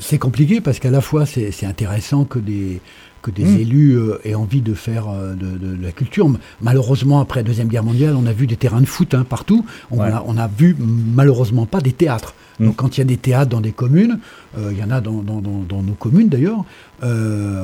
C'est 0.00 0.18
compliqué 0.18 0.60
parce 0.60 0.78
qu'à 0.80 0.90
la 0.90 1.00
fois 1.00 1.24
c'est 1.26 1.64
intéressant 1.64 2.24
que 2.24 2.38
des, 2.40 2.80
que 3.22 3.30
des 3.30 3.44
Mm. 3.44 3.56
élus 3.60 3.98
euh, 3.98 4.18
aient 4.24 4.34
envie 4.34 4.60
de 4.62 4.74
faire 4.74 5.08
euh, 5.10 5.34
de, 5.34 5.58
de 5.58 5.82
la 5.82 5.92
culture. 5.92 6.30
Malheureusement, 6.62 7.20
après 7.20 7.40
la 7.40 7.44
Deuxième 7.44 7.68
Guerre 7.68 7.84
mondiale, 7.84 8.14
on 8.16 8.26
a 8.26 8.32
vu 8.32 8.46
des 8.46 8.56
terrains 8.56 8.80
de 8.80 8.86
foot 8.86 9.12
hein, 9.14 9.24
partout. 9.28 9.64
On, 9.90 9.98
Ouais. 10.00 10.08
a, 10.08 10.22
on 10.26 10.36
a 10.38 10.46
vu 10.48 10.74
malheureusement 11.14 11.66
pas 11.66 11.80
des 11.80 11.92
théâtres. 11.92 12.34
Mm. 12.58 12.66
Donc 12.66 12.76
quand 12.76 12.96
il 12.96 13.00
y 13.00 13.02
a 13.02 13.06
des 13.06 13.16
théâtres 13.18 13.50
dans 13.50 13.60
des 13.60 13.72
communes, 13.72 14.18
euh, 14.58 14.70
il 14.72 14.78
y 14.78 14.82
en 14.82 14.90
a 14.90 15.00
dans, 15.00 15.22
dans- 15.22 15.40
dans- 15.40 15.62
dans 15.68 15.82
nos 15.82 15.92
communes 15.94 16.28
d'ailleurs, 16.28 16.64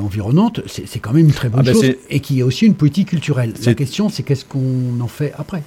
environnantes, 0.03 0.61
c'est 0.67 0.99
quand 0.99 1.13
même 1.13 1.27
une 1.27 1.33
très 1.33 1.49
bonne 1.49 1.61
Ah 1.61 1.65
ben 1.65 1.75
chose. 1.75 1.95
Et 2.11 2.21
qu'il 2.21 2.37
y 2.37 2.43
a 2.43 2.47
aussi 2.47 2.67
une 2.67 2.75
politique 2.75 3.09
culturelle. 3.09 3.53
La 3.65 3.75
question 3.75 4.09
c'est 4.09 4.23
qu'est-ce 4.23 4.45
qu'on 4.45 4.99
en 5.01 5.09
fait 5.09 5.33
après? 5.39 5.63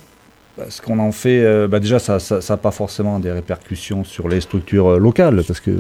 Bah, 0.57 0.65
Ce 0.69 0.81
qu'on 0.81 0.99
en 0.99 1.11
fait, 1.11 1.67
bah, 1.67 1.79
déjà, 1.79 1.99
ça 1.99 2.17
n'a 2.49 2.57
pas 2.57 2.71
forcément 2.71 3.19
des 3.19 3.31
répercussions 3.31 4.03
sur 4.03 4.27
les 4.27 4.41
structures 4.41 4.99
locales, 4.99 5.43
parce 5.47 5.59
que 5.59 5.71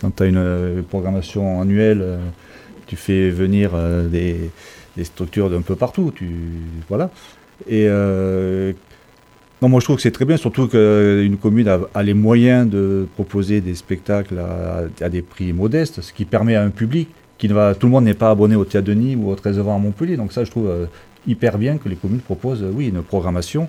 quand 0.00 0.14
tu 0.16 0.22
as 0.22 0.26
une 0.26 0.82
programmation 0.88 1.60
annuelle, 1.60 2.18
tu 2.92 2.96
fais 2.96 3.30
venir 3.30 3.70
euh, 3.74 4.06
des, 4.06 4.50
structures 5.02 5.48
d'un 5.48 5.62
peu 5.62 5.76
partout. 5.76 6.12
Tu, 6.14 6.28
voilà. 6.90 7.10
Et 7.66 7.86
euh, 7.88 8.74
non, 9.62 9.70
moi 9.70 9.80
je 9.80 9.86
trouve 9.86 9.96
que 9.96 10.02
c'est 10.02 10.10
très 10.10 10.26
bien, 10.26 10.36
surtout 10.36 10.68
qu'une 10.68 11.38
commune 11.38 11.68
a, 11.68 12.02
les 12.02 12.12
moyens 12.12 12.68
de 12.68 13.06
proposer 13.14 13.62
des 13.62 13.74
spectacles 13.74 14.38
à, 15.00 15.08
des 15.08 15.22
prix 15.22 15.54
modestes, 15.54 16.02
ce 16.02 16.12
qui 16.12 16.26
permet 16.26 16.54
à 16.54 16.62
un 16.62 16.68
public 16.68 17.08
qui 17.38 17.48
ne 17.48 17.54
va, 17.54 17.74
tout 17.74 17.86
le 17.86 17.92
monde 17.92 18.04
n'est 18.04 18.12
pas 18.12 18.28
abonné 18.28 18.56
au 18.56 18.66
Théâtre 18.66 18.88
de 18.88 18.92
Nîmes 18.92 19.24
ou 19.24 19.30
au 19.30 19.34
13 19.34 19.58
à 19.58 19.62
Montpellier. 19.62 20.18
Donc 20.18 20.32
ça, 20.32 20.44
je 20.44 20.50
trouve 20.50 20.68
euh, 20.68 20.84
hyper 21.26 21.56
bien 21.56 21.78
que 21.78 21.88
les 21.88 21.96
communes 21.96 22.20
proposent, 22.20 22.62
euh, 22.62 22.72
oui, 22.74 22.88
une 22.88 23.02
programmation 23.02 23.68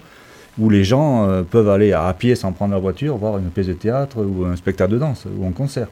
où 0.59 0.69
les 0.69 0.83
gens 0.83 1.29
euh, 1.29 1.43
peuvent 1.43 1.69
aller 1.69 1.93
à 1.93 2.13
pied 2.13 2.35
sans 2.35 2.51
prendre 2.51 2.71
leur 2.71 2.81
voiture, 2.81 3.15
voir 3.15 3.37
une 3.37 3.51
pièce 3.51 3.67
de 3.67 3.73
théâtre 3.73 4.17
ou 4.17 4.43
un 4.43 4.57
spectacle 4.57 4.91
de 4.91 4.97
danse 4.97 5.25
ou 5.37 5.47
un 5.47 5.51
concert. 5.51 5.87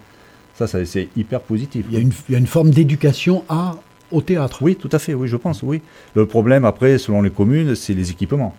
Ça, 0.61 0.67
ça, 0.67 0.85
c'est 0.85 1.07
hyper 1.17 1.41
positif. 1.41 1.83
il 1.89 1.95
y, 1.95 1.97
a 1.97 2.01
une, 2.01 2.11
il 2.29 2.33
y 2.33 2.35
a 2.35 2.37
une 2.37 2.45
forme 2.45 2.69
d'éducation 2.69 3.43
à, 3.49 3.77
au 4.11 4.21
théâtre. 4.21 4.59
Oui, 4.61 4.75
tout 4.75 4.89
à 4.91 4.99
fait, 4.99 5.15
oui, 5.15 5.27
je 5.27 5.35
pense, 5.35 5.63
oui. 5.63 5.81
Le 6.13 6.27
problème, 6.27 6.65
après, 6.65 6.99
selon 6.99 7.23
les 7.23 7.31
communes, 7.31 7.73
c'est 7.73 7.95
les 7.95 8.11
équipements. 8.11 8.55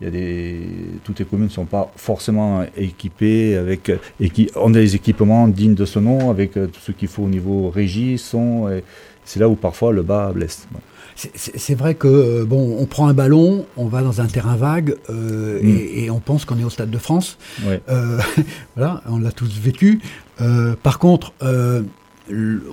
Il 0.00 0.04
y 0.04 0.08
a 0.08 0.10
des... 0.12 0.60
Toutes 1.02 1.18
les 1.18 1.24
communes 1.24 1.46
ne 1.46 1.50
sont 1.52 1.64
pas 1.64 1.90
forcément 1.96 2.64
équipées 2.76 3.56
avec... 3.56 3.90
Qui 4.32 4.48
ont 4.54 4.70
des 4.70 4.94
équipements 4.94 5.48
dignes 5.48 5.74
de 5.74 5.84
ce 5.86 5.98
nom, 5.98 6.30
avec 6.30 6.56
euh, 6.56 6.68
tout 6.68 6.80
ce 6.80 6.92
qu'il 6.92 7.08
faut 7.08 7.24
au 7.24 7.28
niveau 7.28 7.68
régie, 7.68 8.16
son... 8.16 8.68
et 8.68 8.84
C'est 9.24 9.40
là 9.40 9.48
où 9.48 9.56
parfois 9.56 9.92
le 9.92 10.02
bas 10.02 10.30
blesse. 10.32 10.68
C'est 11.16 11.74
vrai 11.76 11.94
que 11.94 12.08
euh, 12.08 12.44
bon, 12.44 12.76
on 12.80 12.86
prend 12.86 13.06
un 13.06 13.14
ballon, 13.14 13.66
on 13.76 13.86
va 13.86 14.02
dans 14.02 14.20
un 14.20 14.26
terrain 14.26 14.56
vague 14.56 14.96
euh, 15.10 15.60
Mm. 15.62 15.68
et, 15.68 16.04
et 16.04 16.10
on 16.10 16.18
pense 16.20 16.44
qu'on 16.44 16.58
est 16.58 16.64
au 16.64 16.70
Stade 16.70 16.90
de 16.90 16.98
France. 16.98 17.38
Ouais. 17.64 17.80
Euh, 17.88 18.18
voilà, 18.76 19.00
on 19.06 19.18
l'a 19.18 19.30
tous 19.32 19.58
vécu. 19.60 20.00
Euh, 20.40 20.74
par 20.82 20.98
contre, 20.98 21.32
euh, 21.42 21.82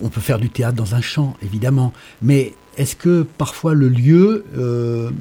on 0.02 0.10
peut 0.10 0.22
faire 0.22 0.40
du 0.40 0.50
théâtre 0.50 0.76
dans 0.76 0.96
un 0.96 1.02
champ, 1.02 1.36
évidemment, 1.44 1.94
mais 2.22 2.54
est-ce 2.78 2.96
que 2.96 3.24
parfois 3.38 3.74
le 3.76 3.90
lieu 3.90 4.46
euh, 4.58 5.12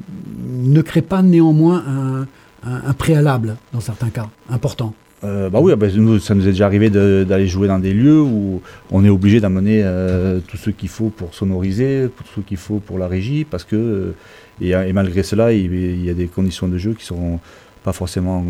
ne 0.49 0.81
crée 0.81 1.01
pas 1.03 1.21
néanmoins 1.21 1.83
un, 1.87 2.21
un- 2.67 2.81
un 2.87 2.93
préalable 2.93 3.57
dans 3.73 3.81
certains 3.81 4.09
cas 4.09 4.29
important? 4.49 4.93
Euh, 5.23 5.49
bah 5.51 5.59
oui, 5.61 5.71
ah 5.71 5.75
bah, 5.75 5.87
nous, 5.95 6.17
ça 6.19 6.33
nous 6.33 6.47
est 6.47 6.51
déjà 6.51 6.65
arrivé 6.65 6.89
d'aller 6.89 7.47
jouer 7.47 7.67
dans 7.67 7.77
des 7.77 7.93
lieux 7.93 8.19
où 8.21 8.61
on 8.89 9.05
est 9.05 9.09
obligé 9.09 9.39
d'amener 9.39 9.81
euh, 9.83 10.39
tout 10.47 10.57
ce 10.57 10.71
qu'il 10.71 10.89
faut 10.89 11.09
pour 11.09 11.35
sonoriser, 11.35 12.09
tout 12.17 12.23
ce 12.35 12.41
qu'il 12.41 12.57
faut 12.57 12.79
pour 12.79 12.97
la 12.97 13.07
régie, 13.07 13.45
parce 13.45 13.63
que 13.63 13.75
euh, 13.75 14.15
et, 14.59 14.69
et 14.71 14.93
malgré 14.93 15.21
cela, 15.21 15.53
il, 15.53 15.71
il 15.73 16.03
y 16.03 16.09
a 16.09 16.15
des 16.15 16.25
conditions 16.27 16.67
de 16.67 16.77
jeu 16.77 16.93
qui 16.93 17.05
seront 17.05 17.39
pas 17.83 17.93
forcément 17.93 18.43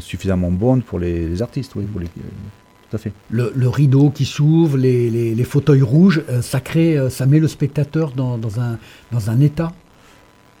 suffisamment 0.00 0.50
bonnes 0.50 0.82
pour 0.82 0.98
les, 0.98 1.28
les 1.28 1.40
artistes. 1.42 1.72
Oui, 1.76 1.84
pour 1.84 2.00
les- 2.00 2.08
tout 2.08 2.96
à 2.96 2.98
fait. 2.98 3.12
le, 3.30 3.52
le 3.54 3.68
rideau 3.68 4.08
qui 4.10 4.24
s'ouvre, 4.24 4.78
les, 4.78 5.44
fauteuils 5.44 5.82
rouges, 5.82 6.22
euh, 6.30 6.40
ça 6.42 6.60
crée, 6.60 6.98
ça 7.10 7.26
met 7.26 7.38
le 7.38 7.48
spectateur 7.48 8.12
dans, 8.12 8.38
dans 8.38 8.60
un, 8.60 8.78
dans 9.12 9.28
un 9.30 9.40
état? 9.40 9.72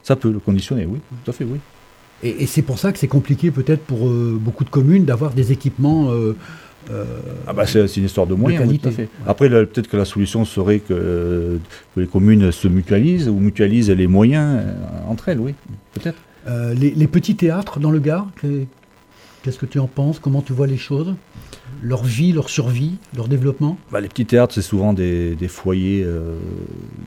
Ça 0.02 0.16
peut 0.16 0.30
le 0.30 0.38
conditionner, 0.38 0.86
oui, 0.86 0.98
tout 1.24 1.30
à 1.30 1.34
fait, 1.34 1.44
oui. 1.44 1.58
Et, 2.22 2.42
et 2.42 2.46
c'est 2.46 2.62
pour 2.62 2.78
ça 2.78 2.92
que 2.92 2.98
c'est 2.98 3.06
compliqué 3.08 3.50
peut-être 3.50 3.82
pour 3.84 4.08
euh, 4.08 4.36
beaucoup 4.40 4.64
de 4.64 4.70
communes 4.70 5.04
d'avoir 5.04 5.32
des 5.32 5.52
équipements. 5.52 6.10
euh, 6.10 6.34
euh, 6.90 7.04
Ah 7.46 7.52
bah 7.52 7.66
c'est 7.66 7.84
une 7.96 8.04
histoire 8.06 8.26
de 8.26 8.34
moyens, 8.34 8.62
oui, 8.62 8.78
qualité, 8.78 8.82
tout 8.82 8.88
à 8.88 8.92
fait. 8.92 9.02
ouais. 9.02 9.08
Après, 9.26 9.48
peut-être 9.48 9.88
que 9.88 9.96
la 9.96 10.04
solution 10.04 10.44
serait 10.44 10.78
que, 10.80 11.58
que 11.94 12.00
les 12.00 12.06
communes 12.06 12.50
se 12.50 12.66
mutualisent 12.66 13.28
ou 13.28 13.34
mutualisent 13.38 13.90
les 13.90 14.06
moyens 14.06 14.60
entre 15.06 15.28
elles, 15.28 15.38
oui, 15.40 15.54
peut-être. 15.94 16.18
les, 16.74 16.90
les 16.92 17.06
petits 17.06 17.36
théâtres 17.36 17.78
dans 17.78 17.90
le 17.90 17.98
Gard, 18.00 18.28
que- 18.40 18.64
qu'est-ce 19.42 19.58
que 19.58 19.66
tu 19.66 19.78
en 19.78 19.86
penses? 19.86 20.18
Comment 20.18 20.40
tu 20.42 20.52
vois 20.54 20.66
les 20.66 20.78
choses? 20.78 21.14
Leur 21.82 22.02
vie, 22.04 22.32
leur 22.32 22.48
survie, 22.48 22.94
leur 23.14 23.28
développement? 23.28 23.76
Bah, 23.92 24.00
les 24.00 24.08
petits 24.08 24.26
théâtres, 24.26 24.54
c'est 24.54 24.62
souvent 24.62 24.92
des, 24.94 25.34
des 25.36 25.48
foyers, 25.48 26.02
euh, 26.04 26.34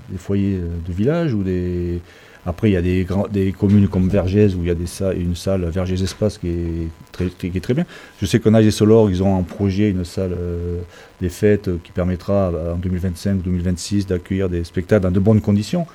des 0.10 0.18
foyers 0.18 0.60
de 0.88 0.94
village 0.94 1.34
ou 1.34 1.42
des. 1.44 2.00
Après, 2.46 2.70
il 2.70 2.74
y 2.74 2.78
a 2.78 2.82
des, 2.82 3.04
grands- 3.04 3.28
des 3.28 3.52
communes 3.52 3.88
comme 3.88 4.10
Vergès 4.10 4.56
où 4.56 4.62
il 4.62 4.68
y 4.68 4.72
a 4.72 4.76
des 4.76 4.88
une 5.22 5.36
salle 5.36 5.64
Vergès 5.66 6.02
Espace 6.02 6.38
qui 6.40 6.48
est 6.48 6.88
très, 7.12 7.28
qui 7.28 7.48
est 7.56 7.62
très 7.62 7.74
bien. 7.76 7.86
Je 8.20 8.26
sais 8.26 8.40
qu'en 8.40 8.56
et 8.56 8.72
Solor, 8.72 9.10
ils 9.12 9.22
ont 9.22 9.36
en 9.36 9.44
projet 9.44 9.90
une 9.90 10.06
salle 10.06 10.34
euh, 10.38 10.80
des 11.22 11.30
fêtes 11.30 11.68
euh, 11.68 11.78
qui 11.84 11.92
permettra 11.92 12.52
euh, 12.54 12.74
en 12.74 12.78
2025 12.78 13.36
ou 13.36 13.42
2026 13.44 14.08
d'accueillir 14.08 14.50
des 14.50 14.64
spectacles 14.64 15.04
dans 15.04 15.12
de 15.12 15.20
bonnes 15.20 15.42
conditions. 15.42 15.86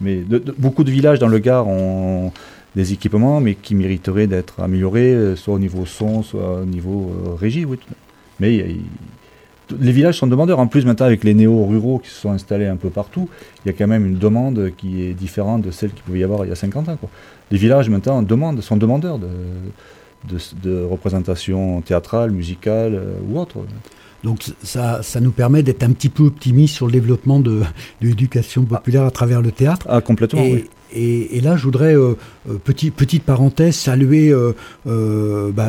Mais 0.00 0.22
beaucoup 0.56 0.84
de 0.84 0.90
villages 0.90 1.18
dans 1.18 1.28
le 1.28 1.38
Gard 1.38 1.68
ont 1.68 2.32
des 2.74 2.92
équipements, 2.94 3.40
mais 3.40 3.54
qui 3.54 3.74
mériteraient 3.74 4.26
d'être 4.26 4.60
améliorés, 4.60 5.34
soit 5.36 5.54
au 5.54 5.58
niveau 5.58 5.84
son, 5.84 6.22
soit 6.22 6.60
au 6.62 6.64
niveau 6.64 7.12
régie. 7.38 7.66
Oui. 7.66 7.78
Mais 8.38 8.54
il- 8.56 8.80
les 9.78 9.92
villages 9.92 10.18
sont 10.18 10.26
demandeurs. 10.26 10.58
En 10.58 10.66
plus, 10.66 10.84
maintenant, 10.86 11.06
avec 11.06 11.22
les 11.24 11.34
néo-ruraux 11.34 11.98
qui 11.98 12.08
se 12.10 12.16
sont 12.20 12.30
installés 12.30 12.66
un 12.66 12.76
peu 12.76 12.88
partout, 12.90 13.28
il 13.64 13.68
y 13.68 13.74
a 13.74 13.76
quand 13.76 13.86
même 13.86 14.06
une 14.06 14.18
demande 14.18 14.70
qui 14.76 15.02
est 15.02 15.12
différente 15.14 15.62
de 15.62 15.70
celle 15.70 15.90
qu'il 15.92 16.02
pouvait 16.02 16.20
y 16.20 16.24
avoir 16.24 16.44
il 16.44 16.48
y 16.48 16.52
a 16.52 16.56
50 16.56 16.88
ans. 16.88 16.96
quoi. 16.96 17.08
Les 17.50 17.58
villages, 17.58 17.88
maintenant, 17.90 18.22
demandent, 18.22 18.60
sont 18.60 18.76
demandeurs 18.76 19.18
de, 19.18 19.28
de, 20.28 20.38
de 20.62 20.82
représentation 20.84 21.80
théâtrale, 21.82 22.30
musicale 22.30 22.94
euh, 22.94 23.14
ou 23.28 23.38
autre. 23.38 23.58
Donc 24.22 24.44
ça, 24.62 25.02
ça 25.02 25.18
nous 25.20 25.30
permet 25.30 25.62
d'être 25.62 25.82
un 25.82 25.92
petit 25.92 26.10
peu 26.10 26.24
optimiste 26.24 26.74
sur 26.74 26.86
le 26.86 26.92
développement 26.92 27.40
de, 27.40 27.60
de 27.60 28.06
l'éducation 28.06 28.64
populaire 28.64 29.04
à 29.04 29.10
travers 29.10 29.40
le 29.40 29.50
théâtre. 29.50 29.86
Ah, 29.88 30.00
complètement, 30.02 30.42
Et, 30.42 30.52
oui. 30.52 30.64
et- 30.92 31.38
et 31.38 31.40
là, 31.40 31.56
je 31.56 31.64
voudrais, 31.64 31.96
euh, 31.96 32.14
euh, 32.48 32.54
petit, 32.62 32.90
petite 32.90 33.22
parenthèse, 33.24 33.74
saluer, 33.74 34.30
euh, 34.30 34.52
euh, 34.86 35.50
bah, 35.52 35.68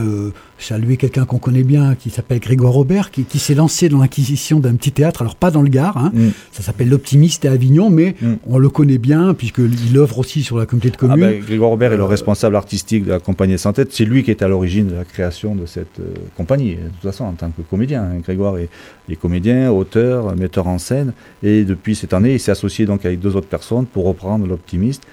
saluer 0.57 0.95
quelqu'un 0.97 1.25
qu'on 1.25 1.37
connaît 1.39 1.63
bien, 1.63 1.95
qui 1.95 2.09
s'appelle 2.09 2.39
Grégoire 2.39 2.71
Robert, 2.73 3.11
qui, 3.11 3.23
qui 3.23 3.39
s'est 3.39 3.55
lancé 3.55 3.89
dans 3.89 3.99
l'acquisition 3.99 4.59
d'un 4.59 4.75
petit 4.75 4.91
théâtre, 4.91 5.21
alors 5.23 5.35
pas 5.35 5.51
dans 5.51 5.61
le 5.63 5.69
Gard, 5.69 5.97
hein, 5.97 6.11
Mm. 6.13 6.29
ça 6.51 6.61
s'appelle 6.63 6.87
l'Optimiste 6.89 7.45
à 7.45 7.51
Avignon, 7.51 7.89
mais 7.89 8.15
Mm. 8.21 8.33
on 8.47 8.57
le 8.57 8.69
connaît 8.69 8.97
bien, 8.99 9.33
puisqu'il 9.33 9.97
œuvre 9.97 10.19
aussi 10.19 10.43
sur 10.43 10.57
la 10.57 10.65
communauté 10.65 10.89
de 10.91 10.95
Ah 10.97 10.99
communes. 11.07 11.19
ben, 11.29 11.39
Grégoire 11.41 11.71
Robert 11.71 11.93
est 11.93 11.97
le 11.97 12.03
responsable 12.05 12.55
artistique 12.55 13.03
de 13.05 13.09
la 13.09 13.19
compagnie 13.19 13.57
Sans 13.57 13.73
Tête. 13.73 13.91
C'est 13.91 14.05
lui 14.05 14.23
qui 14.23 14.31
est 14.31 14.41
à 14.41 14.47
l'origine 14.47 14.87
de 14.87 14.95
la 14.95 15.03
création 15.05 15.55
de 15.55 15.65
cette 15.65 15.99
compagnie, 16.37 16.75
de 16.75 16.89
toute 16.89 17.01
façon, 17.11 17.25
en 17.25 17.33
tant 17.33 17.49
que 17.49 17.61
comédien. 17.63 18.03
hein. 18.03 18.19
Grégoire 18.23 18.57
est, 18.57 18.69
est 19.09 19.15
comédien, 19.15 19.71
auteur, 19.71 20.35
metteur 20.35 20.67
en 20.67 20.77
scène. 20.77 21.13
Et 21.43 21.63
depuis 21.63 21.95
cette 21.95 22.13
année, 22.13 22.33
il 22.35 22.39
s'est 22.39 22.51
associé 22.51 22.85
donc 22.85 23.05
avec 23.05 23.19
deux 23.19 23.35
autres 23.35 23.47
personnes 23.47 23.85
pour 23.85 24.05
reprendre 24.05 24.45
L'Optimiste, 24.47 25.03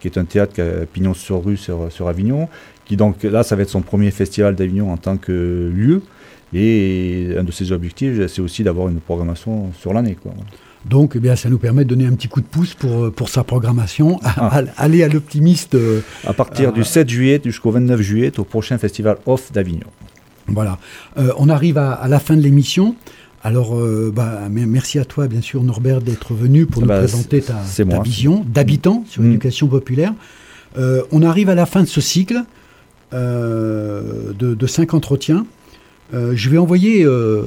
qui 0.00 0.08
est 0.08 0.18
un 0.18 0.24
théâtre 0.24 0.52
qui 0.54 0.60
a 0.60 0.86
pignon 0.92 1.14
sur 1.14 1.44
rue 1.44 1.56
sur, 1.56 1.90
sur 1.90 2.08
Avignon. 2.08 2.48
Qui 2.84 2.96
donc, 2.96 3.22
là, 3.22 3.42
ça 3.42 3.54
va 3.56 3.62
être 3.62 3.70
son 3.70 3.82
premier 3.82 4.10
festival 4.10 4.54
d'Avignon 4.54 4.90
en 4.92 4.96
tant 4.96 5.16
que 5.18 5.70
lieu. 5.74 6.02
Et 6.54 7.28
un 7.38 7.44
de 7.44 7.52
ses 7.52 7.72
objectifs, 7.72 8.26
c'est 8.28 8.40
aussi 8.40 8.64
d'avoir 8.64 8.88
une 8.88 9.00
programmation 9.00 9.70
sur 9.78 9.92
l'année. 9.92 10.16
quoi. 10.22 10.32
Donc, 10.86 11.12
eh 11.16 11.18
bien, 11.20 11.36
ça 11.36 11.50
nous 11.50 11.58
permet 11.58 11.84
de 11.84 11.90
donner 11.90 12.06
un 12.06 12.12
petit 12.14 12.28
coup 12.28 12.40
de 12.40 12.46
pouce 12.46 12.72
pour, 12.74 13.04
euh, 13.04 13.10
pour 13.10 13.28
sa 13.28 13.44
programmation. 13.44 14.18
Ah. 14.24 14.62
Aller 14.78 15.02
à 15.02 15.08
l'Optimiste. 15.08 15.74
euh, 15.74 16.00
À 16.26 16.32
partir 16.32 16.72
du 16.72 16.84
7 16.84 17.08
juillet 17.08 17.40
jusqu'au 17.44 17.70
29 17.70 18.00
juillet, 18.00 18.32
au 18.38 18.44
prochain 18.44 18.78
festival 18.78 19.18
Off 19.26 19.52
d'Avignon. 19.52 19.88
Voilà. 20.46 20.78
Euh, 21.18 21.32
on 21.36 21.50
arrive 21.50 21.76
à, 21.76 21.92
à 21.92 22.08
la 22.08 22.18
fin 22.18 22.34
de 22.36 22.40
l'émission. 22.40 22.94
Alors, 23.44 23.76
euh, 23.78 24.12
bah, 24.14 24.48
me- 24.50 24.66
merci 24.66 24.98
à 24.98 25.04
toi, 25.04 25.28
bien 25.28 25.40
sûr, 25.40 25.62
Norbert, 25.62 26.00
d'être 26.00 26.34
venu 26.34 26.66
pour 26.66 26.82
Ah 26.82 26.84
nous 26.84 26.88
bah, 26.88 26.98
présenter 26.98 27.40
ta, 27.40 28.00
vision 28.02 28.44
d'habitant 28.46 29.04
sur 29.08 29.22
Mm. 29.22 29.26
l'éducation 29.26 29.68
populaire. 29.68 30.12
Euh, 30.76 31.02
on 31.12 31.22
arrive 31.22 31.48
à 31.48 31.54
la 31.54 31.64
fin 31.66 31.82
de 31.82 31.88
ce 31.88 32.00
cycle 32.00 32.42
euh, 33.14 34.32
de, 34.38 34.54
de 34.54 34.66
cinq 34.66 34.92
entretiens. 34.94 35.46
Euh, 36.14 36.32
je 36.34 36.48
vais 36.48 36.56
envoyer 36.56 37.04
euh, 37.04 37.42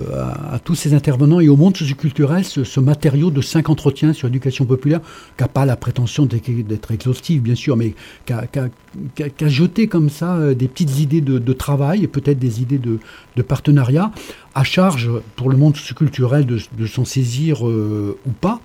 à, 0.51 0.59
tous 0.59 0.75
ces 0.75 0.93
intervenants 0.93 1.39
et 1.39 1.49
au 1.49 1.55
monde 1.55 1.75
socioculturel 1.75 2.45
ce, 2.45 2.63
ce 2.63 2.79
matériau 2.79 3.31
de 3.31 3.41
cinq 3.41 3.69
entretiens 3.69 4.13
sur 4.13 4.27
l'éducation 4.27 4.65
populaire, 4.65 5.01
qui 5.35 5.43
n'a 5.43 5.47
pas 5.47 5.65
la 5.65 5.75
prétention 5.75 6.27
d'être 6.27 6.91
exhaustif, 6.91 7.41
bien 7.41 7.55
sûr, 7.55 7.75
mais 7.75 7.95
qui 8.25 8.33
a, 8.33 9.47
jeté 9.47 9.87
comme 9.87 10.09
ça 10.09 10.35
euh, 10.35 10.53
des 10.53 10.67
petites 10.67 10.99
idées 10.99 11.21
de, 11.21 11.53
travail 11.53 12.03
et 12.03 12.07
peut-être 12.07 12.39
des 12.39 12.61
idées 12.61 12.79
de, 12.79 12.99
partenariat, 13.41 14.11
à 14.53 14.63
charge 14.63 15.09
pour 15.35 15.49
le 15.49 15.57
monde 15.57 15.75
socioculturel 15.75 16.45
de, 16.45 16.59
de 16.77 16.85
s'en 16.85 17.05
saisir 17.05 17.63
ou 17.63 18.31
pas. 18.39 18.61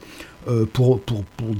pour, 0.72 1.00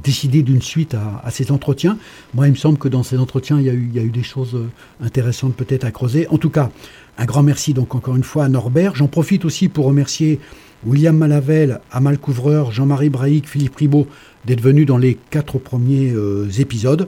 décider 0.01 0.43
d'une 0.43 0.61
suite 0.61 0.95
à, 0.95 1.29
ces 1.31 1.51
entretiens. 1.51 1.97
Moi, 2.33 2.47
il 2.47 2.51
me 2.51 2.55
semble 2.55 2.77
que 2.77 2.87
dans 2.87 3.03
ces 3.03 3.17
entretiens, 3.17 3.59
il 3.59 3.65
y 3.65 3.69
a 3.69 3.73
eu, 3.73 4.09
des 4.09 4.23
choses 4.23 4.57
intéressantes 5.01 5.55
peut-être 5.55 5.83
à 5.83 5.91
creuser. 5.91 6.27
En 6.29 6.37
tout 6.37 6.49
cas, 6.49 6.71
un 7.17 7.25
grand 7.25 7.43
merci 7.43 7.73
donc 7.73 7.95
encore 7.95 8.15
une 8.15 8.23
fois 8.23 8.45
à 8.45 8.49
Norbert. 8.49 8.95
J'en 8.95 9.07
profite 9.07 9.45
aussi 9.45 9.69
pour 9.69 9.85
remercier 9.85 10.39
William 10.85 11.17
Malavel, 11.17 11.81
Amal 11.91 12.17
Couvreur, 12.17 12.71
Jean-Marie 12.71 13.09
Brahic, 13.09 13.49
Philippe 13.49 13.75
Ribaud 13.75 14.07
d'être 14.45 14.61
venus 14.61 14.85
dans 14.85 14.97
les 14.97 15.17
quatre 15.29 15.57
premiers 15.57 16.11
euh, 16.11 16.47
épisodes. 16.59 17.07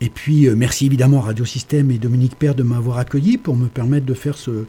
Et 0.00 0.10
puis 0.10 0.46
euh, 0.46 0.54
merci 0.54 0.86
évidemment 0.86 1.18
à 1.20 1.26
Radio 1.26 1.44
Système 1.44 1.90
et 1.90 1.98
Dominique 1.98 2.36
Père 2.36 2.54
de 2.54 2.62
m'avoir 2.62 2.98
accueilli 2.98 3.38
pour 3.38 3.56
me 3.56 3.66
permettre 3.66 4.04
de 4.04 4.14
faire 4.14 4.36
ce, 4.36 4.66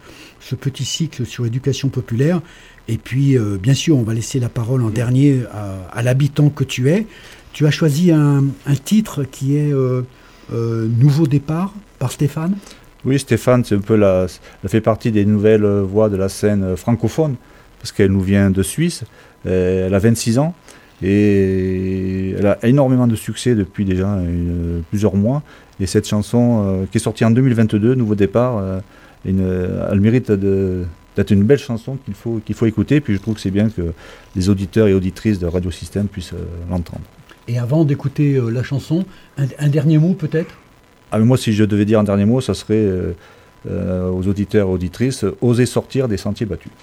petit 0.56 0.86
cycle 0.86 1.26
sur 1.26 1.44
l'éducation 1.44 1.90
populaire. 1.90 2.42
Et 2.88 2.98
puis 2.98 3.38
euh, 3.38 3.58
bien 3.58 3.74
sûr, 3.74 3.98
on 3.98 4.04
va 4.04 4.14
laisser 4.14 4.40
la 4.40 4.50
parole 4.50 4.84
en 4.84 4.90
dernier 4.90 5.42
à, 5.92 6.02
l'habitant 6.02 6.50
que 6.50 6.64
tu 6.64 6.90
es. 6.90 7.06
Tu 7.52 7.68
as 7.68 7.72
choisi 7.72 8.12
un, 8.12 8.44
titre 8.84 9.24
qui 9.24 9.56
est 9.56 9.74
Nouveau 10.52 11.26
départ 11.26 11.74
par 12.00 12.12
Stéphane? 12.12 12.56
Oui, 13.06 13.20
Stéphane, 13.20 13.64
c'est 13.64 13.76
un 13.76 13.80
peu 13.80 13.96
la, 13.96 14.26
elle 14.64 14.70
fait 14.70 14.82
partie 14.82 15.12
des 15.12 15.26
nouvelles 15.26 15.64
euh, 15.64 15.84
voix 15.84 16.10
de 16.10 16.18
la 16.18 16.28
scène 16.28 16.64
euh, 16.64 16.76
francophone, 16.76 17.36
parce 17.80 17.92
qu'elle 17.92 18.12
nous 18.12 18.22
vient 18.22 18.50
de 18.50 18.64
Suisse. 18.64 19.04
Euh, 19.46 19.86
elle 19.86 19.94
a 19.94 20.00
26 20.00 20.40
ans 20.40 20.56
et 21.04 22.32
elle 22.32 22.48
a 22.48 22.58
énormément 22.64 23.06
de 23.06 23.16
succès 23.16 23.54
depuis 23.54 23.86
déjà 23.86 24.18
plusieurs 24.90 25.16
mois. 25.16 25.44
Et 25.80 25.86
cette 25.88 26.08
chanson, 26.08 26.88
qui 26.90 26.98
est 26.98 27.02
sortie 27.02 27.26
en 27.26 27.32
2022, 27.32 27.96
Nouveau 27.96 28.16
départ, 28.16 28.64
elle 29.26 30.00
mérite 30.00 30.32
d'être 30.32 31.32
une 31.32 31.44
belle 31.44 31.60
chanson 31.60 31.98
qu'il 32.06 32.14
faut, 32.14 32.40
qu'il 32.46 32.56
faut 32.56 32.66
écouter. 32.66 33.02
Puis 33.02 33.14
je 33.14 33.20
trouve 33.20 33.36
que 33.36 33.42
c'est 33.42 33.52
bien 33.52 33.70
que 33.70 33.92
les 34.38 34.48
auditeurs 34.48 34.88
et 34.88 34.94
auditrices 34.94 35.38
de 35.38 35.48
Radio 35.48 35.70
Système 35.70 36.08
puissent 36.08 36.34
l'entendre. 36.70 37.04
Et 37.50 37.60
avant 37.60 37.84
d'écouter 37.84 38.42
la 38.50 38.64
chanson, 38.64 39.04
un 39.38 39.68
dernier 39.68 39.98
mot 39.98 40.14
peut-être? 40.14 40.56
Ah, 41.16 41.20
moi, 41.20 41.38
si 41.38 41.54
je 41.54 41.64
devais 41.64 41.86
dire 41.86 41.98
un 41.98 42.04
dernier 42.04 42.26
mot, 42.26 42.42
ça 42.42 42.54
serait 42.54 42.74
euh, 42.74 43.14
euh, 43.72 44.10
aux 44.10 44.28
auditeurs 44.28 44.68
et 44.68 44.72
auditrices, 44.72 45.24
oser 45.40 45.66
sortir 45.66 46.10
des 46.10 46.18
sentiers 46.18 46.46
battus. 46.46 46.74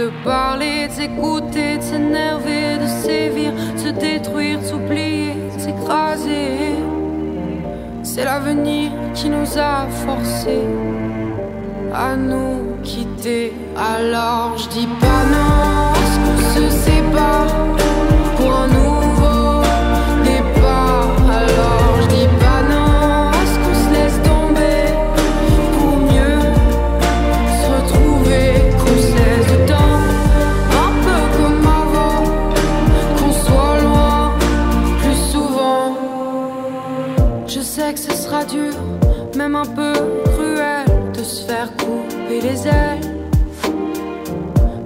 De 0.00 0.10
parler, 0.24 0.88
de 0.88 0.92
s'écouter, 0.92 1.76
de 1.76 1.82
s'énerver, 1.82 2.78
de 2.82 2.86
sévir, 2.86 3.52
de 3.74 3.78
se 3.78 3.88
détruire, 3.88 4.58
de 4.60 4.64
s'oublier, 4.64 5.34
de 5.54 5.60
s'écraser, 5.60 6.74
c'est 8.02 8.24
l'avenir 8.24 8.92
qui 9.14 9.28
nous 9.28 9.58
a 9.58 9.86
forcés 10.06 10.66
à 11.92 12.16
nous 12.16 12.76
quitter. 12.82 13.52
Alors 13.76 14.56
je 14.56 14.68
dis 14.68 14.88
pas 15.02 15.22
non, 15.34 15.92
qu'on 16.22 16.38
se 16.54 16.64
sépare 16.84 17.69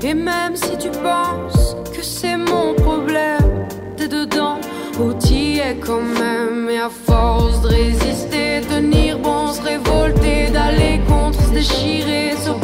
Et 0.07 0.13
même 0.13 0.55
si 0.55 0.77
tu 0.77 0.91
penses 0.91 1.77
que 1.97 2.03
c'est 2.03 2.37
mon 2.37 2.75
problème, 2.75 3.67
t'es 3.97 4.07
dedans, 4.07 4.59
ou 5.01 5.15
t'y 5.15 5.59
es 5.59 5.77
quand 5.77 6.03
même. 6.03 6.69
Et 6.69 6.79
à 6.79 6.91
force 6.91 7.63
de 7.63 7.69
résister, 7.69 8.61
tenir 8.69 9.19
bon, 9.19 9.49
se 9.49 9.63
révolter, 9.63 10.51
d'aller 10.53 11.01
contre, 11.09 11.41
se 11.41 11.51
déchirer, 11.53 12.33
s'oppresser. 12.37 12.64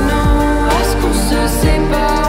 c'est 1.61 2.20